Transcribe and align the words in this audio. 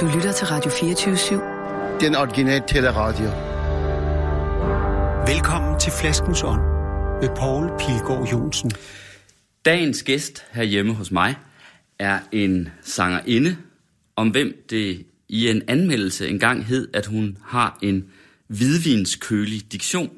Du 0.00 0.06
lytter 0.14 0.32
til 0.32 0.46
Radio 0.46 0.70
24-7. 0.70 2.00
Den 2.00 2.14
originale 2.14 2.64
teleradio. 2.68 3.24
Velkommen 5.34 5.80
til 5.80 5.92
Flaskens 5.92 6.42
Ånd 6.42 6.60
med 7.20 7.28
Poul 7.36 7.70
Pilgaard 7.78 8.28
Jonsen. 8.32 8.70
Dagens 9.64 10.02
gæst 10.02 10.44
herhjemme 10.52 10.94
hos 10.94 11.10
mig 11.10 11.34
er 11.98 12.20
en 12.32 12.68
sangerinde, 12.80 13.56
om 14.16 14.28
hvem 14.28 14.66
det 14.70 15.06
i 15.28 15.48
en 15.48 15.62
anmeldelse 15.68 16.28
engang 16.28 16.64
hed, 16.64 16.88
at 16.94 17.06
hun 17.06 17.38
har 17.44 17.78
en 17.82 18.10
hvidvinskølig 18.46 19.72
diktion. 19.72 20.10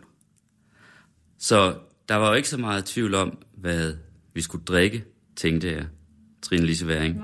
Så 1.38 1.74
der 2.08 2.14
var 2.14 2.28
jo 2.28 2.34
ikke 2.34 2.48
så 2.48 2.58
meget 2.58 2.84
tvivl 2.84 3.14
om, 3.14 3.38
hvad 3.56 3.94
vi 4.34 4.42
skulle 4.42 4.64
drikke, 4.64 5.04
tænkte 5.36 5.72
jeg. 5.72 5.86
Trine 6.42 6.66
Lise 6.66 6.86
Væring. 6.86 7.22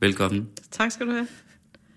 Velkommen. 0.00 0.48
Tak 0.70 0.90
skal 0.90 1.06
du 1.06 1.12
have. 1.12 1.28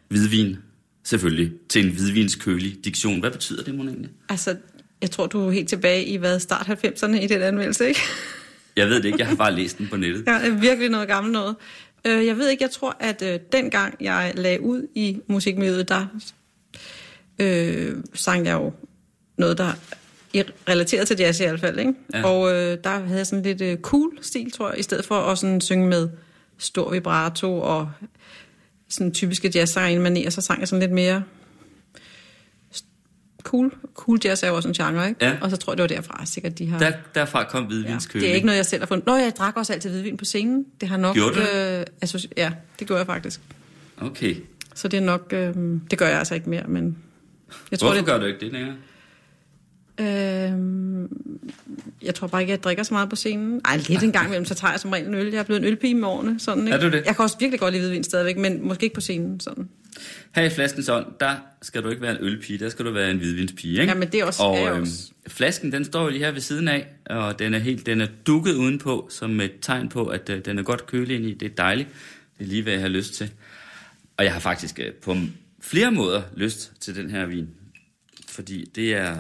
Hvidvin, 0.08 0.58
selvfølgelig, 1.04 1.52
til 1.70 1.86
en 1.86 1.92
hvidvinskølig 1.94 2.86
diktion. 2.86 3.20
Hvad 3.20 3.32
betyder 3.32 3.64
det, 3.64 3.76
mon 3.76 3.88
egentlig? 3.88 4.10
Altså, 4.30 4.56
jeg 5.02 5.12
tror, 5.12 5.28
du 5.28 5.48
er 5.48 5.52
helt 5.52 5.70
tilbage 5.70 6.06
i 6.06 6.18
hvad, 6.18 6.40
start 6.40 6.68
90'erne 6.86 7.16
i 7.16 7.28
den 7.28 7.42
anmeldelse, 7.42 7.88
ikke? 7.88 8.00
Jeg 8.76 8.88
ved 8.88 8.96
det 8.96 9.06
ikke, 9.06 9.20
jeg 9.20 9.28
har 9.28 9.36
bare 9.36 9.56
læst 9.56 9.78
den 9.78 9.88
på 9.88 9.98
nettet. 9.98 10.24
Ja, 10.28 10.50
virkelig 10.50 10.90
noget 10.90 11.08
gammelt 11.08 11.34
noget. 11.34 11.56
Øh, 12.06 12.26
Jeg 12.26 12.38
ved 12.38 12.50
ikke, 12.50 12.64
jeg 12.64 12.72
tror, 12.72 12.98
at 13.00 13.22
øh, 13.22 13.40
dengang 13.52 13.96
jeg 14.02 14.34
lagde 14.36 14.62
ud 14.62 14.88
i 14.96 15.20
musikmiljøet, 15.28 15.90
der 15.90 16.08
øh, 17.40 17.96
sang 18.14 18.46
jeg 18.46 18.54
jo 18.54 18.74
noget, 19.38 19.58
der 19.58 19.64
er 20.36 20.44
relateret 20.70 21.08
til 21.08 21.18
jazz 21.20 21.40
i 21.40 21.44
hvert 21.44 21.60
fald, 21.60 21.80
ikke? 21.80 21.94
Ja. 22.14 22.24
Og 22.28 22.52
øh, 22.54 22.78
der 22.84 23.00
havde 23.00 23.18
jeg 23.18 23.28
sådan 23.28 23.44
lidt 23.44 23.62
øh, 23.62 23.78
cool 23.78 24.18
stil, 24.22 24.52
tror 24.52 24.70
jeg, 24.70 24.80
i 24.80 24.84
stedet 24.84 25.06
for 25.06 25.16
at 25.16 25.38
sådan 25.38 25.62
synge 25.62 25.88
med 25.88 26.10
stor 26.58 26.92
vibrato 26.92 27.60
og 27.62 27.92
sådan 28.96 29.12
typiske 29.14 29.52
jazzsanger 29.56 30.10
manér, 30.10 30.30
så 30.30 30.42
sang 30.42 30.60
jeg 30.60 30.68
sådan 30.68 30.80
lidt 30.80 30.92
mere 30.92 31.24
cool. 33.44 33.72
Cool 33.94 34.20
jazz 34.26 34.44
er 34.44 34.48
jo 34.48 34.56
også 34.56 34.68
en 34.68 34.74
genre, 34.74 35.10
ikke? 35.10 35.26
Ja. 35.26 35.38
Og 35.42 35.50
så 35.52 35.58
tror 35.58 35.74
jeg, 35.74 35.78
det 35.78 35.82
var 35.84 35.88
derfra, 35.88 36.26
sikkert 36.26 36.58
de 36.60 36.68
har... 36.70 36.80
Der, 36.80 36.92
derfra 37.16 37.44
kom 37.44 37.62
Ja, 37.64 37.68
hvidvinskølig. 37.68 38.22
det 38.26 38.32
er 38.32 38.36
ikke 38.36 38.46
noget, 38.46 38.58
jeg 38.58 38.66
selv 38.66 38.82
har 38.82 38.88
fundet. 38.88 39.06
Nå, 39.06 39.16
jeg 39.16 39.34
drak 39.38 39.58
også 39.58 39.74
altid 39.74 39.90
hvidvin 39.90 40.18
på 40.18 40.26
scenen. 40.26 40.66
Det 40.82 40.90
har 40.90 40.98
nok... 40.98 41.16
Gjorde 41.16 41.36
du 41.36 41.42
Øh, 41.42 41.86
associ- 42.06 42.32
ja, 42.38 42.52
det 42.80 42.88
gjorde 42.88 42.98
jeg 43.00 43.06
faktisk. 43.06 43.40
Okay. 44.02 44.36
Så 44.76 44.88
det 44.88 44.98
er 44.98 45.02
nok... 45.02 45.28
Øh, 45.34 45.54
det 45.92 45.98
gør 46.00 46.08
jeg 46.08 46.20
altså 46.20 46.36
ikke 46.36 46.50
mere, 46.50 46.64
men... 46.68 46.98
Jeg 47.72 47.80
tror, 47.80 47.88
Hvorfor 47.88 47.98
det, 47.98 48.06
gør 48.06 48.20
du 48.20 48.26
ikke 48.26 48.40
det 48.40 48.52
længere? 48.54 48.76
Øh, 50.00 50.06
jeg 52.04 52.16
tror 52.16 52.28
bare 52.28 52.42
ikke, 52.42 52.52
jeg 52.52 52.64
drikker 52.64 52.84
så 52.84 52.94
meget 52.94 53.10
på 53.10 53.16
scenen. 53.16 53.62
Ej, 53.66 53.78
lidt 53.90 54.04
en 54.04 54.12
gang 54.12 54.26
imellem, 54.28 54.46
så 54.46 54.56
tager 54.56 54.72
jeg 54.72 54.80
som 54.80 54.92
regel 54.92 55.08
en 55.08 55.14
øl. 55.14 55.32
Jeg 55.32 55.40
er 55.40 55.44
blevet 55.44 55.60
en 55.62 55.68
ølpige 55.68 55.96
med 55.96 56.08
årene. 56.08 56.40
Sådan, 56.40 56.64
ikke? 56.68 56.78
Er 56.78 56.82
du 56.82 56.86
det? 56.98 57.04
Jeg 57.06 57.16
kan 57.16 57.24
også 57.24 57.38
virkelig 57.40 57.60
godt 57.60 57.74
lide 57.74 57.82
hvidvin 57.84 58.04
stadigvæk, 58.04 58.38
men 58.38 58.68
måske 58.68 58.84
ikke 58.84 58.94
på 58.94 59.02
scenen. 59.02 59.40
Sådan. 59.40 59.70
Her 60.36 60.44
i 60.44 60.50
flaskens 60.50 60.90
ånd, 60.90 61.06
der 61.20 61.36
skal 61.62 61.84
du 61.84 61.90
ikke 61.90 62.02
være 62.02 62.12
en 62.12 62.18
ølpige, 62.22 62.60
der 62.60 62.70
skal 62.70 62.86
du 62.86 62.92
være 62.92 63.12
en 63.12 63.18
hvidvinspige, 63.18 63.72
ikke? 63.82 63.84
Jamen, 63.94 64.08
det 64.12 64.20
er 64.20 64.26
også- 64.26 64.44
Og 64.44 64.58
er 64.58 64.72
øhm, 64.74 64.82
også. 64.82 65.12
flasken, 65.28 65.72
den 65.72 65.86
står 65.86 66.04
jo 66.04 66.10
lige 66.10 66.24
her 66.26 66.32
ved 66.32 66.42
siden 66.42 66.68
af, 66.68 66.88
og 67.06 67.40
den 67.40 67.54
er 67.54 67.60
helt, 67.60 67.86
den 67.86 68.02
er 68.02 68.08
dukket 68.28 68.54
udenpå, 68.54 69.08
som 69.12 69.40
et 69.42 69.52
tegn 69.62 69.90
på, 69.90 70.06
at 70.06 70.30
øh, 70.30 70.46
den 70.46 70.60
er 70.60 70.64
godt 70.64 70.88
kølig 70.88 71.16
ind 71.16 71.26
i. 71.26 71.34
Det 71.34 71.46
er 71.52 71.56
dejligt. 71.56 71.90
Det 72.38 72.44
er 72.44 72.48
lige, 72.50 72.64
hvad 72.64 72.74
jeg 72.74 72.82
har 72.82 72.90
lyst 72.90 73.14
til. 73.14 73.32
Og 74.18 74.24
jeg 74.26 74.34
har 74.34 74.40
faktisk 74.40 74.80
øh, 74.80 74.94
på 74.94 75.16
flere 75.62 75.92
måder 75.92 76.22
lyst 76.36 76.72
til 76.80 76.96
den 76.96 77.10
her 77.10 77.26
vin. 77.26 77.48
Fordi 78.28 78.66
det 78.76 78.94
er... 78.96 79.16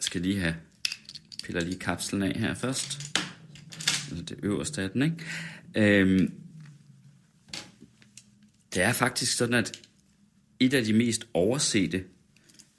Jeg 0.00 0.04
skal 0.04 0.20
lige 0.20 0.40
have... 0.40 0.54
Piller 1.44 1.60
lige 1.60 1.78
kapslen 1.78 2.22
af 2.22 2.32
her 2.40 2.54
først. 2.54 2.98
Altså 4.10 4.24
det 4.28 4.38
øverste 4.42 4.82
af 4.82 4.90
den, 4.90 5.02
ikke? 5.02 6.00
Øhm, 6.00 6.32
det 8.74 8.82
er 8.82 8.92
faktisk 8.92 9.36
sådan, 9.36 9.54
at 9.54 9.72
et 10.60 10.74
af 10.74 10.84
de 10.84 10.92
mest 10.92 11.26
oversete 11.34 12.04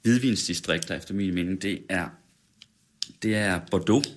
hvidvinsdistrikter, 0.02 0.94
efter 0.94 1.14
min 1.14 1.34
mening, 1.34 1.62
det 1.62 1.82
er, 1.88 2.08
det 3.22 3.34
er 3.34 3.60
Bordeaux. 3.70 4.08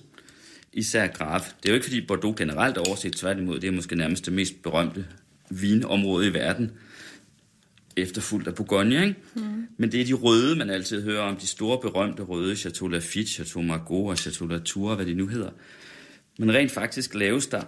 Især 0.72 1.06
Graf. 1.06 1.52
Det 1.62 1.68
er 1.68 1.72
jo 1.72 1.74
ikke, 1.74 1.86
fordi 1.86 2.06
Bordeaux 2.06 2.36
generelt 2.36 2.76
er 2.76 2.80
overset, 2.80 3.12
tværtimod. 3.12 3.60
Det 3.60 3.68
er 3.68 3.72
måske 3.72 3.96
nærmest 3.96 4.26
det 4.26 4.32
mest 4.32 4.62
berømte 4.62 5.06
vinområde 5.50 6.26
i 6.26 6.34
verden. 6.34 6.72
Efterfulgt 7.96 8.48
af 8.48 8.54
Bourgogne, 8.54 8.94
ikke? 8.94 9.16
Mm. 9.34 9.66
Men 9.76 9.92
det 9.92 10.00
er 10.00 10.04
de 10.04 10.12
røde, 10.12 10.56
man 10.56 10.70
altid 10.70 11.02
hører 11.02 11.22
om. 11.22 11.36
De 11.36 11.46
store, 11.46 11.80
berømte 11.80 12.22
røde. 12.22 12.56
Chateau 12.56 12.88
Lafite, 12.88 13.30
Chateau 13.30 13.62
Margaux 13.62 14.10
og 14.10 14.18
Chateau 14.18 14.48
Latour, 14.48 14.94
hvad 14.94 15.06
de 15.06 15.14
nu 15.14 15.26
hedder. 15.26 15.50
Men 16.38 16.54
rent 16.54 16.70
faktisk 16.70 17.14
laves 17.14 17.46
der, 17.46 17.62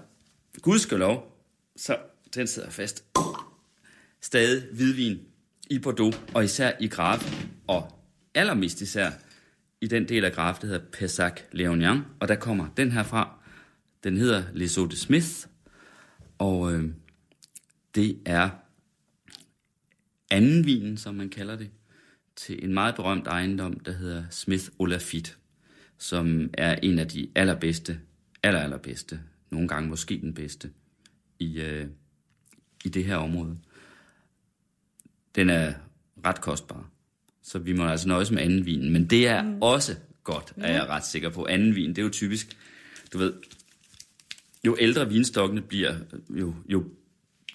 gudskelov, 0.62 1.42
så 1.76 1.96
den 2.34 2.46
sidder 2.46 2.70
fast, 2.70 3.04
stadig 4.20 4.62
hvidvin 4.72 5.18
i 5.70 5.78
Bordeaux, 5.78 6.20
og 6.34 6.44
især 6.44 6.72
i 6.80 6.88
Graf, 6.88 7.46
og 7.66 7.98
allermest 8.34 8.80
især 8.80 9.10
i 9.80 9.86
den 9.86 10.08
del 10.08 10.24
af 10.24 10.32
Graf, 10.32 10.58
der 10.58 10.66
hedder 10.66 10.84
Pessac 10.92 11.32
Léognan, 11.54 11.98
og 12.20 12.28
der 12.28 12.34
kommer 12.34 12.68
den 12.76 12.92
her 12.92 13.02
fra. 13.02 13.38
Den 14.04 14.16
hedder 14.16 14.42
Les 14.54 14.76
Eaux 14.76 14.90
de 14.90 14.96
Smith, 14.96 15.46
og 16.38 16.72
øh, 16.72 16.84
det 17.94 18.18
er 18.26 18.50
anden 20.30 20.66
vinen, 20.66 20.96
som 20.96 21.14
man 21.14 21.28
kalder 21.28 21.56
det, 21.56 21.70
til 22.36 22.64
en 22.64 22.74
meget 22.74 22.94
berømt 22.94 23.26
ejendom, 23.26 23.80
der 23.80 23.92
hedder 23.92 24.24
Smith 24.30 24.64
Olafite, 24.78 25.32
som 25.98 26.50
er 26.52 26.74
en 26.82 26.98
af 26.98 27.08
de 27.08 27.28
allerbedste, 27.34 28.00
aller, 28.42 28.60
allerbedste, 28.60 29.20
nogle 29.50 29.68
gange 29.68 29.88
måske 29.88 30.20
den 30.20 30.34
bedste, 30.34 30.70
i, 31.38 31.60
øh, 31.60 31.86
i 32.84 32.88
det 32.88 33.04
her 33.04 33.16
område. 33.16 33.58
Den 35.34 35.50
er 35.50 35.72
ret 36.24 36.40
kostbar, 36.40 36.90
så 37.42 37.58
vi 37.58 37.72
må 37.72 37.86
altså 37.86 38.08
nøjes 38.08 38.30
med 38.30 38.42
anden 38.42 38.66
vinen. 38.66 38.92
Men 38.92 39.06
det 39.06 39.28
er 39.28 39.42
mm. 39.42 39.62
også 39.62 39.96
godt, 40.24 40.52
er 40.56 40.72
jeg 40.72 40.86
ret 40.86 41.06
sikker 41.06 41.28
på. 41.28 41.46
Anden 41.46 41.74
vin, 41.74 41.88
det 41.88 41.98
er 41.98 42.02
jo 42.02 42.10
typisk, 42.10 42.56
du 43.12 43.18
ved, 43.18 43.32
jo 44.66 44.76
ældre 44.80 45.08
vinstokkene 45.08 45.62
bliver, 45.62 45.94
jo, 46.30 46.54
jo, 46.68 46.84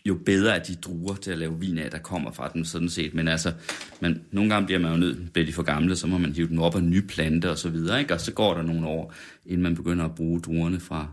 jo 0.05 0.15
bedre 0.25 0.55
er 0.55 0.63
de 0.63 0.75
druer 0.75 1.15
til 1.15 1.31
at 1.31 1.37
lave 1.37 1.59
vin 1.59 1.77
af, 1.77 1.91
der 1.91 1.97
kommer 1.97 2.31
fra 2.31 2.51
dem 2.53 2.65
sådan 2.65 2.89
set. 2.89 3.13
Men 3.13 3.27
altså, 3.27 3.53
man, 3.99 4.21
nogle 4.31 4.49
gange 4.53 4.65
bliver 4.65 4.79
man 4.79 4.91
jo 4.91 4.97
nødt, 4.97 5.33
bliver 5.33 5.45
de 5.45 5.53
for 5.53 5.63
gamle, 5.63 5.95
så 5.95 6.07
må 6.07 6.17
man 6.17 6.33
hive 6.33 6.47
dem 6.47 6.59
op 6.59 6.75
af 6.75 6.83
nye 6.83 7.01
planter 7.01 7.49
og 7.49 7.57
så 7.57 7.69
videre, 7.69 7.99
ikke? 7.99 8.13
Og 8.13 8.21
så 8.21 8.33
går 8.33 8.53
der 8.53 8.61
nogle 8.61 8.87
år, 8.87 9.13
inden 9.45 9.63
man 9.63 9.75
begynder 9.75 10.05
at 10.05 10.15
bruge 10.15 10.41
druerne 10.41 10.79
fra, 10.79 11.07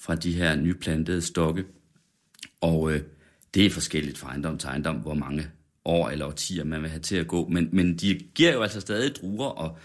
fra 0.00 0.14
de 0.14 0.32
her 0.32 0.56
nyplantede 0.56 1.22
stokke. 1.22 1.64
Og 2.60 2.92
øh, 2.92 3.00
det 3.54 3.66
er 3.66 3.70
forskelligt 3.70 4.18
fra 4.18 4.28
ejendom 4.28 4.58
til 4.58 4.66
ejendom, 4.66 4.96
hvor 4.96 5.14
mange 5.14 5.46
år 5.84 6.08
eller 6.08 6.26
årtier 6.26 6.64
man 6.64 6.82
vil 6.82 6.90
have 6.90 7.00
til 7.00 7.16
at 7.16 7.28
gå. 7.28 7.48
Men, 7.48 7.68
men 7.72 7.96
de 7.96 8.20
giver 8.34 8.52
jo 8.52 8.62
altså 8.62 8.80
stadig 8.80 9.16
druer, 9.16 9.48
og 9.48 9.78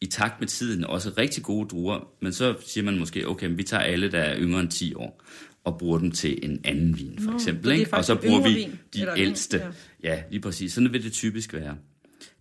i 0.00 0.06
takt 0.06 0.40
med 0.40 0.48
tiden 0.48 0.84
også 0.84 1.12
rigtig 1.18 1.42
gode 1.42 1.68
druer. 1.68 2.08
Men 2.20 2.32
så 2.32 2.54
siger 2.66 2.84
man 2.84 2.98
måske, 2.98 3.28
okay, 3.28 3.46
men 3.46 3.58
vi 3.58 3.62
tager 3.62 3.82
alle, 3.82 4.10
der 4.10 4.18
er 4.18 4.38
yngre 4.38 4.60
end 4.60 4.70
10 4.70 4.94
år, 4.94 5.22
og 5.64 5.78
bruger 5.78 5.98
dem 5.98 6.10
til 6.10 6.38
en 6.50 6.60
anden 6.64 6.98
vin, 6.98 7.18
for 7.18 7.30
Nå, 7.30 7.36
eksempel. 7.36 7.72
ikke? 7.72 7.94
Og 7.94 8.04
så 8.04 8.14
bruger 8.14 8.42
vi 8.48 8.54
vin, 8.54 8.78
de 8.94 9.06
ældste. 9.16 9.58
ja. 9.58 9.68
Ja, 10.02 10.22
lige 10.30 10.40
præcis. 10.40 10.72
Sådan 10.72 10.92
vil 10.92 11.04
det 11.04 11.12
typisk 11.12 11.52
være. 11.54 11.76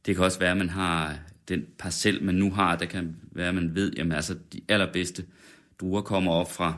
Det 0.06 0.16
kan 0.16 0.24
også 0.26 0.40
være, 0.40 0.52
at 0.52 0.58
man 0.58 0.70
har 0.70 1.20
den 1.50 1.66
parcel, 1.78 2.24
man 2.24 2.36
nu 2.36 2.52
har, 2.52 2.76
der 2.76 2.86
kan 2.86 3.16
være, 3.32 3.48
at 3.50 3.56
man 3.56 3.76
ved, 3.76 3.92
jamen 3.98 4.12
altså 4.12 4.36
de 4.54 4.62
allerbedste 4.68 5.24
druer 5.82 6.02
kommer 6.02 6.32
op 6.32 6.52
fra 6.52 6.78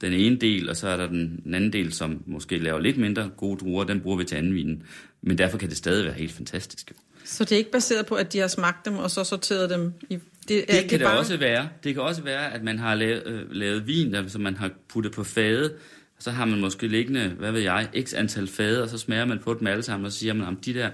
den 0.00 0.12
ene 0.12 0.36
del, 0.36 0.68
og 0.68 0.76
så 0.76 0.88
er 0.88 0.96
der 0.96 1.06
den, 1.06 1.40
den 1.44 1.54
anden 1.54 1.72
del, 1.72 1.92
som 1.92 2.22
måske 2.26 2.58
laver 2.58 2.78
lidt 2.78 2.98
mindre 2.98 3.30
gode 3.36 3.58
druer, 3.58 3.84
den 3.84 4.00
bruger 4.00 4.16
vi 4.16 4.24
til 4.24 4.36
anden 4.36 4.54
vinen. 4.54 4.82
Men 5.22 5.38
derfor 5.38 5.58
kan 5.58 5.68
det 5.68 5.76
stadig 5.76 6.04
være 6.04 6.14
helt 6.14 6.32
fantastisk. 6.32 6.92
Så 7.24 7.44
det 7.44 7.52
er 7.52 7.56
ikke 7.56 7.70
baseret 7.70 8.06
på, 8.06 8.14
at 8.14 8.32
de 8.32 8.38
har 8.38 8.48
smagt 8.48 8.84
dem, 8.86 8.96
og 8.96 9.10
så 9.10 9.24
sorteret 9.24 9.70
dem 9.70 9.92
i... 10.10 10.18
Det, 10.48 10.64
Det 10.68 10.88
kan 10.88 10.98
det 10.98 11.00
bare- 11.06 11.18
også 11.18 11.36
være. 11.36 11.68
Det 11.84 11.94
kan 11.94 12.02
også 12.02 12.22
være, 12.22 12.52
at 12.54 12.62
man 12.64 12.78
har 12.78 12.94
lavet, 12.94 13.22
øh, 13.26 13.42
lavet 13.50 13.86
vin, 13.86 14.12
der, 14.12 14.28
som 14.28 14.40
man 14.40 14.56
har 14.56 14.70
puttet 14.88 15.12
på 15.12 15.24
fade, 15.24 15.72
og 16.16 16.22
så 16.22 16.30
har 16.30 16.44
man 16.44 16.60
måske 16.60 16.88
liggende, 16.88 17.28
hvad 17.28 17.52
ved 17.52 17.60
jeg, 17.60 17.88
x 18.02 18.14
antal 18.14 18.46
fade, 18.46 18.82
og 18.82 18.88
så 18.88 18.98
smager 18.98 19.24
man 19.24 19.38
på 19.38 19.54
dem 19.54 19.66
alle 19.66 19.82
sammen, 19.82 20.06
og 20.06 20.12
så 20.12 20.18
siger 20.18 20.32
man, 20.32 20.46
om 20.46 20.56
de 20.56 20.74
der 20.74 20.90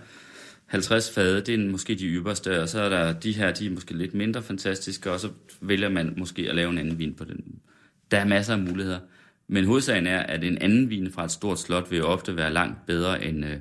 50 0.67 1.11
fade, 1.11 1.41
det 1.41 1.55
er 1.55 1.59
måske 1.71 1.95
de 1.95 2.05
ypperste, 2.07 2.61
og 2.63 2.69
så 2.69 2.81
er 2.81 2.89
der 2.89 3.13
de 3.13 3.33
her, 3.33 3.53
de 3.53 3.67
er 3.67 3.71
måske 3.71 3.97
lidt 3.97 4.15
mindre 4.15 4.43
fantastiske, 4.43 5.11
og 5.13 5.21
så 5.21 5.29
vælger 5.61 5.89
man 5.89 6.15
måske 6.17 6.49
at 6.49 6.55
lave 6.55 6.71
en 6.71 6.79
anden 6.79 6.99
vin 6.99 7.15
på 7.15 7.25
den. 7.25 7.41
Der 8.11 8.19
er 8.19 8.25
masser 8.25 8.53
af 8.53 8.59
muligheder. 8.59 8.99
Men 9.49 9.65
hovedsagen 9.65 10.07
er, 10.07 10.19
at 10.21 10.45
en 10.45 10.59
anden 10.59 10.91
vin 10.91 11.13
fra 11.13 11.25
et 11.25 11.31
stort 11.31 11.61
slot 11.61 11.91
vil 11.91 11.99
jo 11.99 12.05
ofte 12.07 12.37
være 12.37 12.53
langt 12.53 12.87
bedre 12.87 13.25
end, 13.25 13.45
øh, 13.45 13.57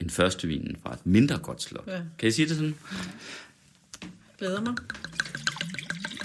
end 0.00 0.10
første 0.10 0.48
vinen 0.48 0.76
fra 0.82 0.92
et 0.94 1.06
mindre 1.06 1.38
godt 1.38 1.62
slot. 1.62 1.84
Ja. 1.86 2.00
Kan 2.18 2.28
I 2.28 2.30
sige 2.30 2.48
det 2.48 2.56
sådan? 2.56 2.74
Glæder 4.42 4.60
mig. 4.60 4.74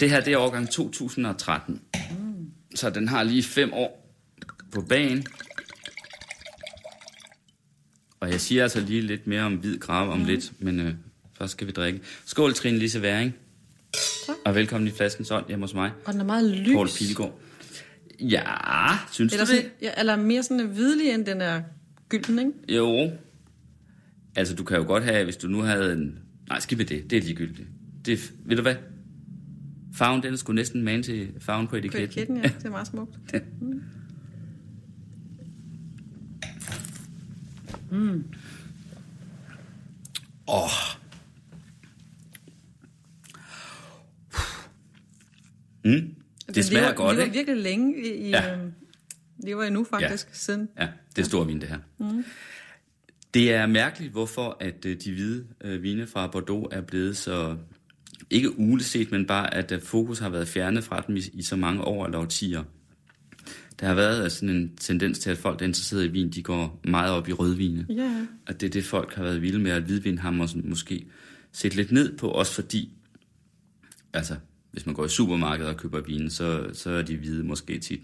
Det 0.00 0.10
her, 0.10 0.20
det 0.20 0.32
er 0.32 0.38
årgang 0.38 0.70
2013. 0.70 1.80
Så 2.74 2.90
den 2.90 3.08
har 3.08 3.22
lige 3.22 3.42
fem 3.42 3.72
år 3.72 4.14
på 4.72 4.80
bagen. 4.80 5.26
Og 8.20 8.30
jeg 8.30 8.40
siger 8.40 8.62
altså 8.62 8.80
lige 8.80 9.00
lidt 9.00 9.26
mere 9.26 9.42
om 9.42 9.54
hvid 9.54 9.78
grav 9.78 10.10
om 10.10 10.24
lidt, 10.24 10.52
men 10.58 10.80
øh, 10.80 10.94
først 11.38 11.52
skal 11.52 11.66
vi 11.66 11.72
drikke. 11.72 12.00
Skål, 12.24 12.54
Trine 12.54 12.78
Lise 12.78 13.02
Væring. 13.02 13.34
Tak. 14.26 14.36
Og 14.44 14.54
velkommen 14.54 14.88
i 14.88 14.90
Flaskens 14.90 15.30
Ånd 15.30 15.44
hjemme 15.48 15.62
hos 15.62 15.74
mig, 15.74 15.90
Og 16.04 16.12
den 16.12 16.20
er 16.20 16.24
meget 16.24 16.44
lys. 16.44 16.74
Poul 16.74 16.88
Pilgaard. 16.98 17.40
Ja, 18.20 18.44
synes 19.12 19.32
Eller, 19.32 19.46
du 19.46 19.52
det? 19.52 19.58
sådan, 19.58 19.70
ja, 19.82 19.90
eller 19.98 20.16
mere 20.16 20.42
sådan 20.42 20.66
hvidlig, 20.66 21.10
end 21.10 21.26
den 21.26 21.40
er 21.40 21.62
gylden, 22.08 22.38
ikke? 22.38 22.76
Jo. 22.76 23.10
Altså, 24.36 24.54
du 24.54 24.64
kan 24.64 24.76
jo 24.76 24.84
godt 24.84 25.04
have, 25.04 25.24
hvis 25.24 25.36
du 25.36 25.48
nu 25.48 25.60
havde 25.60 25.92
en... 25.92 26.18
Nej, 26.48 26.60
skib 26.60 26.78
med 26.78 26.86
det. 26.86 27.10
Det 27.10 27.18
er 27.18 27.22
ligegyldigt. 27.22 27.68
Det, 28.08 28.32
ved 28.44 28.56
du 28.56 28.62
hvad? 28.62 28.76
Farven, 29.94 30.22
den 30.22 30.36
skulle 30.36 30.54
næsten 30.54 30.82
man 30.82 31.02
til 31.02 31.32
farven 31.40 31.66
på 31.66 31.70
På 31.70 31.76
etiketten. 31.76 32.04
etiketten, 32.04 32.36
ja. 32.36 32.42
Det 32.42 32.64
er 32.64 32.70
meget 32.70 32.86
smukt. 32.86 33.18
Åh. 40.48 40.64
Oh. 40.64 40.70
Mm. 45.84 46.14
Det 46.54 46.64
smager 46.64 46.82
lever, 46.82 46.94
godt, 46.94 47.16
lever 47.16 47.24
ikke? 47.24 47.36
virkelig 47.36 47.62
længe 47.62 48.06
i... 48.06 48.30
Ja. 48.30 48.48
ja. 48.48 48.58
lever 49.38 49.64
endnu 49.64 49.84
faktisk, 49.84 50.26
ja. 50.26 50.34
siden. 50.34 50.68
Ja, 50.78 50.88
det 51.16 51.22
er 51.22 51.26
stor 51.26 51.44
vin, 51.44 51.60
det 51.60 51.68
her. 51.68 51.78
Mm. 51.98 52.24
Det 53.34 53.52
er 53.52 53.66
mærkeligt, 53.66 54.12
hvorfor 54.12 54.56
at 54.60 54.84
øh, 54.84 54.96
de 55.04 55.12
hvide 55.12 55.46
øh, 55.60 55.82
vine 55.82 56.06
fra 56.06 56.26
Bordeaux 56.26 56.66
er 56.70 56.80
blevet 56.80 57.16
så, 57.16 57.56
ikke 58.30 58.58
uleset, 58.58 59.12
men 59.12 59.26
bare 59.26 59.54
at 59.54 59.72
øh, 59.72 59.80
fokus 59.80 60.18
har 60.18 60.28
været 60.28 60.48
fjernet 60.48 60.84
fra 60.84 61.04
dem 61.06 61.16
i, 61.16 61.20
i 61.32 61.42
så 61.42 61.56
mange 61.56 61.82
år 61.82 62.04
eller 62.04 62.18
årtier. 62.18 62.62
Der 63.80 63.86
har 63.86 63.94
været 63.94 64.24
øh, 64.24 64.30
sådan 64.30 64.56
en 64.56 64.76
tendens 64.76 65.18
til, 65.18 65.30
at 65.30 65.38
folk, 65.38 65.58
der 65.58 65.64
er 65.64 65.68
interesseret 65.68 66.04
i 66.04 66.08
vin, 66.08 66.30
de 66.30 66.42
går 66.42 66.80
meget 66.84 67.12
op 67.12 67.28
i 67.28 67.32
rødvine. 67.32 67.86
Ja. 67.88 68.26
At 68.46 68.60
det 68.60 68.66
er 68.66 68.70
det, 68.70 68.84
folk 68.84 69.14
har 69.14 69.22
været 69.22 69.42
vilde 69.42 69.58
med, 69.58 69.70
at 69.70 69.82
hvidvin 69.82 70.18
har 70.18 70.46
sådan 70.46 70.68
måske 70.68 71.06
set 71.52 71.76
lidt 71.76 71.92
ned 71.92 72.16
på, 72.16 72.28
også 72.28 72.52
fordi, 72.52 72.92
altså, 74.12 74.36
hvis 74.70 74.86
man 74.86 74.94
går 74.94 75.04
i 75.04 75.08
supermarkedet 75.08 75.70
og 75.70 75.76
køber 75.76 76.00
vin, 76.00 76.30
så, 76.30 76.70
så 76.72 76.90
er 76.90 77.02
de 77.02 77.16
hvide 77.16 77.44
måske 77.44 77.78
tit 77.78 78.00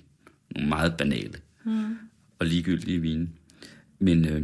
nogle 0.55 0.69
meget 0.69 0.97
banale 0.97 1.35
mm. 1.65 1.97
og 2.39 2.47
ligegyldige 2.47 3.01
vine. 3.01 3.29
Men, 3.99 4.29
øh, 4.29 4.43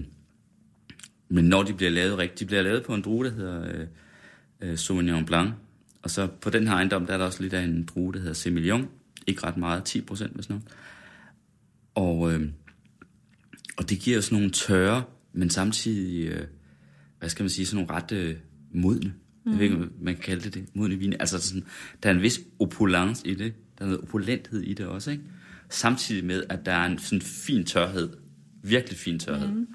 men 1.28 1.44
når 1.44 1.62
de 1.62 1.74
bliver 1.74 1.90
lavet 1.90 2.18
rigtigt, 2.18 2.40
de 2.40 2.46
bliver 2.46 2.62
lavet 2.62 2.82
på 2.82 2.94
en 2.94 3.02
drue, 3.02 3.24
der 3.24 3.30
hedder 3.30 3.80
øh, 3.80 3.86
øh, 4.60 4.78
Sauvignon 4.78 5.24
Blanc, 5.24 5.52
og 6.02 6.10
så 6.10 6.26
på 6.26 6.50
den 6.50 6.66
her 6.66 6.74
ejendom, 6.74 7.06
der 7.06 7.14
er 7.14 7.18
der 7.18 7.24
også 7.24 7.42
lidt 7.42 7.54
af 7.54 7.62
en 7.62 7.84
drue, 7.84 8.12
der 8.12 8.18
hedder 8.18 8.32
Semillon, 8.32 8.88
ikke 9.26 9.46
ret 9.46 9.56
meget, 9.56 9.84
10 9.84 10.00
procent 10.00 10.34
hvis 10.34 10.48
noget. 10.48 10.64
Og, 11.94 12.32
øh, 12.32 12.48
og 13.76 13.90
det 13.90 13.98
giver 13.98 14.20
sådan 14.20 14.38
nogle 14.38 14.50
tørre, 14.50 15.04
men 15.32 15.50
samtidig, 15.50 16.26
øh, 16.26 16.46
hvad 17.18 17.28
skal 17.28 17.42
man 17.42 17.50
sige, 17.50 17.66
sådan 17.66 17.84
nogle 17.84 18.02
ret 18.02 18.12
øh, 18.12 18.36
modne. 18.74 19.14
Mm. 19.44 19.50
Jeg 19.50 19.58
ved 19.58 19.64
ikke, 19.64 19.76
om 19.76 19.92
man 20.00 20.14
kan 20.14 20.22
kalde 20.22 20.42
det 20.42 20.54
det, 20.54 20.76
modne 20.76 20.96
vine. 20.96 21.20
Altså 21.20 21.40
sådan, 21.40 21.64
der 22.02 22.08
er 22.08 22.14
en 22.14 22.22
vis 22.22 22.40
opulence 22.58 23.28
i 23.28 23.34
det. 23.34 23.54
Der 23.78 23.84
er 23.84 23.88
noget 23.88 24.02
opulenthed 24.02 24.62
i 24.62 24.74
det 24.74 24.86
også, 24.86 25.10
ikke? 25.10 25.22
Samtidig 25.68 26.24
med, 26.24 26.42
at 26.48 26.66
der 26.66 26.72
er 26.72 26.86
en 26.86 26.98
sådan 26.98 27.22
fin 27.22 27.64
tørhed. 27.64 28.10
Virkelig 28.62 28.98
fin 28.98 29.18
tørhed. 29.18 29.48
Mm. 29.48 29.66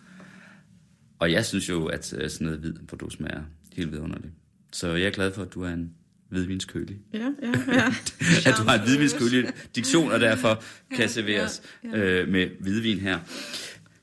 Og 1.20 1.32
jeg 1.32 1.46
synes 1.46 1.70
jo, 1.70 1.86
at 1.86 2.14
øh, 2.18 2.30
sådan 2.30 2.46
noget 2.46 2.60
hvid 2.60 2.74
Bordeaux 2.74 3.14
smager 3.14 3.44
helt 3.74 3.92
vidunderligt. 3.92 4.34
Så 4.72 4.92
jeg 4.92 5.08
er 5.08 5.12
glad 5.12 5.34
for, 5.34 5.42
at 5.42 5.54
du 5.54 5.64
er 5.64 5.70
en 5.70 5.94
hvidvinskølig. 6.30 6.98
Ja, 7.14 7.20
ja, 7.20 7.52
ja. 7.74 7.86
at 8.50 8.56
du 8.58 8.64
har 8.64 8.74
en 8.80 8.82
hvidvinskølig 8.82 9.48
diktion, 9.76 10.12
og 10.12 10.20
derfor 10.20 10.64
kan 10.96 11.10
serveres 11.10 11.62
ja, 11.84 11.98
Øh, 11.98 12.28
med 12.28 12.50
hvidvin 12.60 13.00
her. 13.00 13.20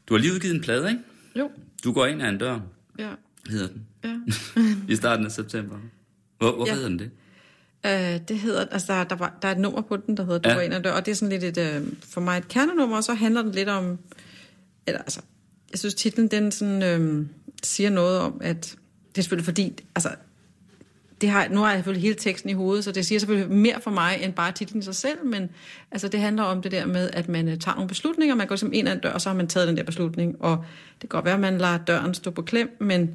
Du 0.08 0.14
har 0.14 0.18
lige 0.18 0.32
udgivet 0.32 0.54
en 0.54 0.60
plade, 0.60 0.88
ikke? 0.90 1.00
Jo, 1.38 1.50
Du 1.84 1.92
går 1.92 2.06
ind 2.06 2.22
ad 2.22 2.28
en 2.28 2.38
dør, 2.38 2.60
ja, 2.98 3.08
hedder 3.50 3.68
den, 3.68 3.86
ja. 4.04 4.16
i 4.92 4.96
starten 4.96 5.26
af 5.26 5.32
september. 5.32 5.76
Hvor, 6.38 6.52
hvorfor 6.56 6.66
Ja. 6.66 6.74
hedder 6.74 6.88
den 6.88 6.98
det? 6.98 7.10
Øh, 7.86 8.20
det 8.28 8.38
hedder, 8.38 8.66
altså 8.66 8.92
der, 8.92 9.04
der, 9.04 9.16
var, 9.16 9.38
der 9.42 9.48
er 9.48 9.52
et 9.52 9.58
nummer 9.58 9.80
på 9.82 9.96
den, 9.96 10.16
der 10.16 10.24
hedder 10.24 10.38
Du 10.38 10.48
Ja. 10.48 10.52
ja. 10.54 10.58
var 10.60 10.62
en 10.66 10.72
af 10.72 10.82
dør, 10.82 10.92
og 10.92 11.06
det 11.06 11.12
er 11.12 11.16
sådan 11.16 11.40
lidt 11.40 11.58
et, 11.58 11.76
øh, 11.76 11.86
for 12.08 12.20
mig 12.20 12.38
et 12.38 12.48
kernenummer, 12.48 12.96
og 12.96 13.04
så 13.04 13.14
handler 13.14 13.42
den 13.42 13.52
lidt 13.52 13.68
om, 13.68 13.98
eller 14.86 14.98
altså, 15.00 15.20
jeg 15.70 15.78
synes 15.78 15.94
titlen, 15.94 16.28
den 16.28 16.52
sådan, 16.52 16.82
øh, 16.82 17.26
siger 17.62 17.90
noget 17.90 18.18
om, 18.18 18.38
at 18.40 18.76
det 19.12 19.18
er 19.18 19.22
selvfølgelig 19.22 19.44
fordi, 19.44 19.72
altså, 19.94 20.10
det 21.22 21.30
har, 21.30 21.48
nu 21.48 21.60
har 21.60 21.68
jeg 21.68 21.78
selvfølgelig 21.78 22.02
hele 22.02 22.14
teksten 22.14 22.50
i 22.50 22.52
hovedet, 22.52 22.84
så 22.84 22.92
det 22.92 23.06
siger 23.06 23.18
selvfølgelig 23.18 23.56
mere 23.56 23.80
for 23.80 23.90
mig, 23.90 24.18
end 24.22 24.32
bare 24.32 24.52
titlen 24.52 24.80
i 24.80 24.84
sig 24.84 24.94
selv, 24.94 25.24
men 25.24 25.50
altså, 25.90 26.08
det 26.08 26.20
handler 26.20 26.42
om 26.42 26.62
det 26.62 26.72
der 26.72 26.86
med, 26.86 27.10
at 27.12 27.28
man 27.28 27.48
øh, 27.48 27.58
tager 27.58 27.74
nogle 27.74 27.88
beslutninger, 27.88 28.34
man 28.34 28.46
går 28.46 28.56
som 28.56 28.72
ind 28.72 28.88
ad 28.88 28.92
en 28.92 28.98
dør, 28.98 29.12
og 29.12 29.20
så 29.20 29.28
har 29.28 29.36
man 29.36 29.46
taget 29.46 29.68
den 29.68 29.76
der 29.76 29.82
beslutning, 29.82 30.36
og 30.40 30.64
det 31.00 31.00
kan 31.00 31.16
godt 31.16 31.24
være, 31.24 31.34
at 31.34 31.40
man 31.40 31.58
lader 31.58 31.78
døren 31.78 32.14
stå 32.14 32.30
på 32.30 32.42
klem, 32.42 32.76
men 32.80 33.14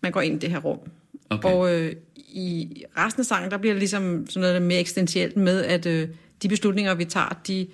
man 0.00 0.12
går 0.12 0.20
ind 0.20 0.34
i 0.34 0.38
det 0.38 0.50
her 0.50 0.58
rum. 0.58 0.78
Okay. 1.30 1.48
Og 1.48 1.74
øh, 1.74 1.92
i 2.16 2.82
resten 2.96 3.20
af 3.20 3.26
sangen, 3.26 3.50
der 3.50 3.56
bliver 3.56 3.74
det 3.74 3.80
ligesom 3.80 4.26
sådan 4.28 4.40
noget 4.40 4.62
mere 4.62 4.80
eksistentielt 4.80 5.36
med, 5.36 5.64
at 5.64 5.86
øh, 5.86 6.08
de 6.42 6.48
beslutninger, 6.48 6.94
vi 6.94 7.04
tager, 7.04 7.40
de, 7.46 7.66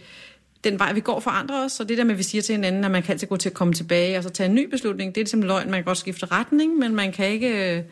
den 0.65 0.79
vej, 0.79 0.93
vi 0.93 1.01
går, 1.01 1.21
forandrer 1.21 1.65
os. 1.65 1.73
Så 1.73 1.85
det 1.85 1.99
der 1.99 2.05
med, 2.05 2.13
at 2.13 2.19
vi 2.19 2.23
siger 2.23 2.43
til 2.43 2.55
hinanden, 2.55 2.85
at 2.85 2.91
man 2.91 3.03
kan 3.03 3.13
altid 3.13 3.29
gå 3.29 3.37
til 3.37 3.49
at 3.49 3.55
komme 3.55 3.75
tilbage 3.75 4.19
og 4.19 4.23
så 4.23 4.31
tage 4.31 4.49
en 4.49 4.55
ny 4.55 4.71
beslutning, 4.71 5.15
det 5.15 5.21
er 5.21 5.25
ligesom 5.25 5.43
løgn. 5.43 5.71
Man 5.71 5.79
kan 5.79 5.85
godt 5.85 5.99
skifte 5.99 6.27
retning, 6.27 6.79
men 6.79 6.95
man 6.95 7.13
kan 7.13 7.27
ikke... 7.27 7.77
Øh, 7.77 7.83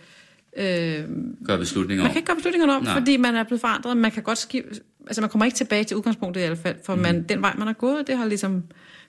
øh, 0.56 1.04
Gør 1.46 1.56
beslutninger 1.56 2.02
man 2.02 2.08
om? 2.10 2.12
kan 2.12 2.18
ikke 2.18 2.26
gøre 2.26 2.36
beslutningerne 2.36 2.72
om, 2.72 2.82
Nej. 2.82 2.92
Nej. 2.92 3.00
fordi 3.00 3.16
man 3.16 3.34
er 3.34 3.44
blevet 3.44 3.60
forandret. 3.60 3.96
Man 3.96 4.10
kan 4.10 4.22
godt 4.22 4.38
skifte... 4.38 4.80
Altså, 5.06 5.20
man 5.20 5.30
kommer 5.30 5.44
ikke 5.44 5.56
tilbage 5.56 5.84
til 5.84 5.96
udgangspunktet 5.96 6.42
i 6.42 6.46
hvert 6.46 6.58
fald, 6.58 6.76
for 6.84 6.94
mm. 6.94 7.00
man, 7.02 7.22
den 7.22 7.42
vej, 7.42 7.54
man 7.58 7.66
har 7.66 7.74
gået, 7.74 8.06
det 8.06 8.16
har 8.16 8.26
ligesom 8.26 8.62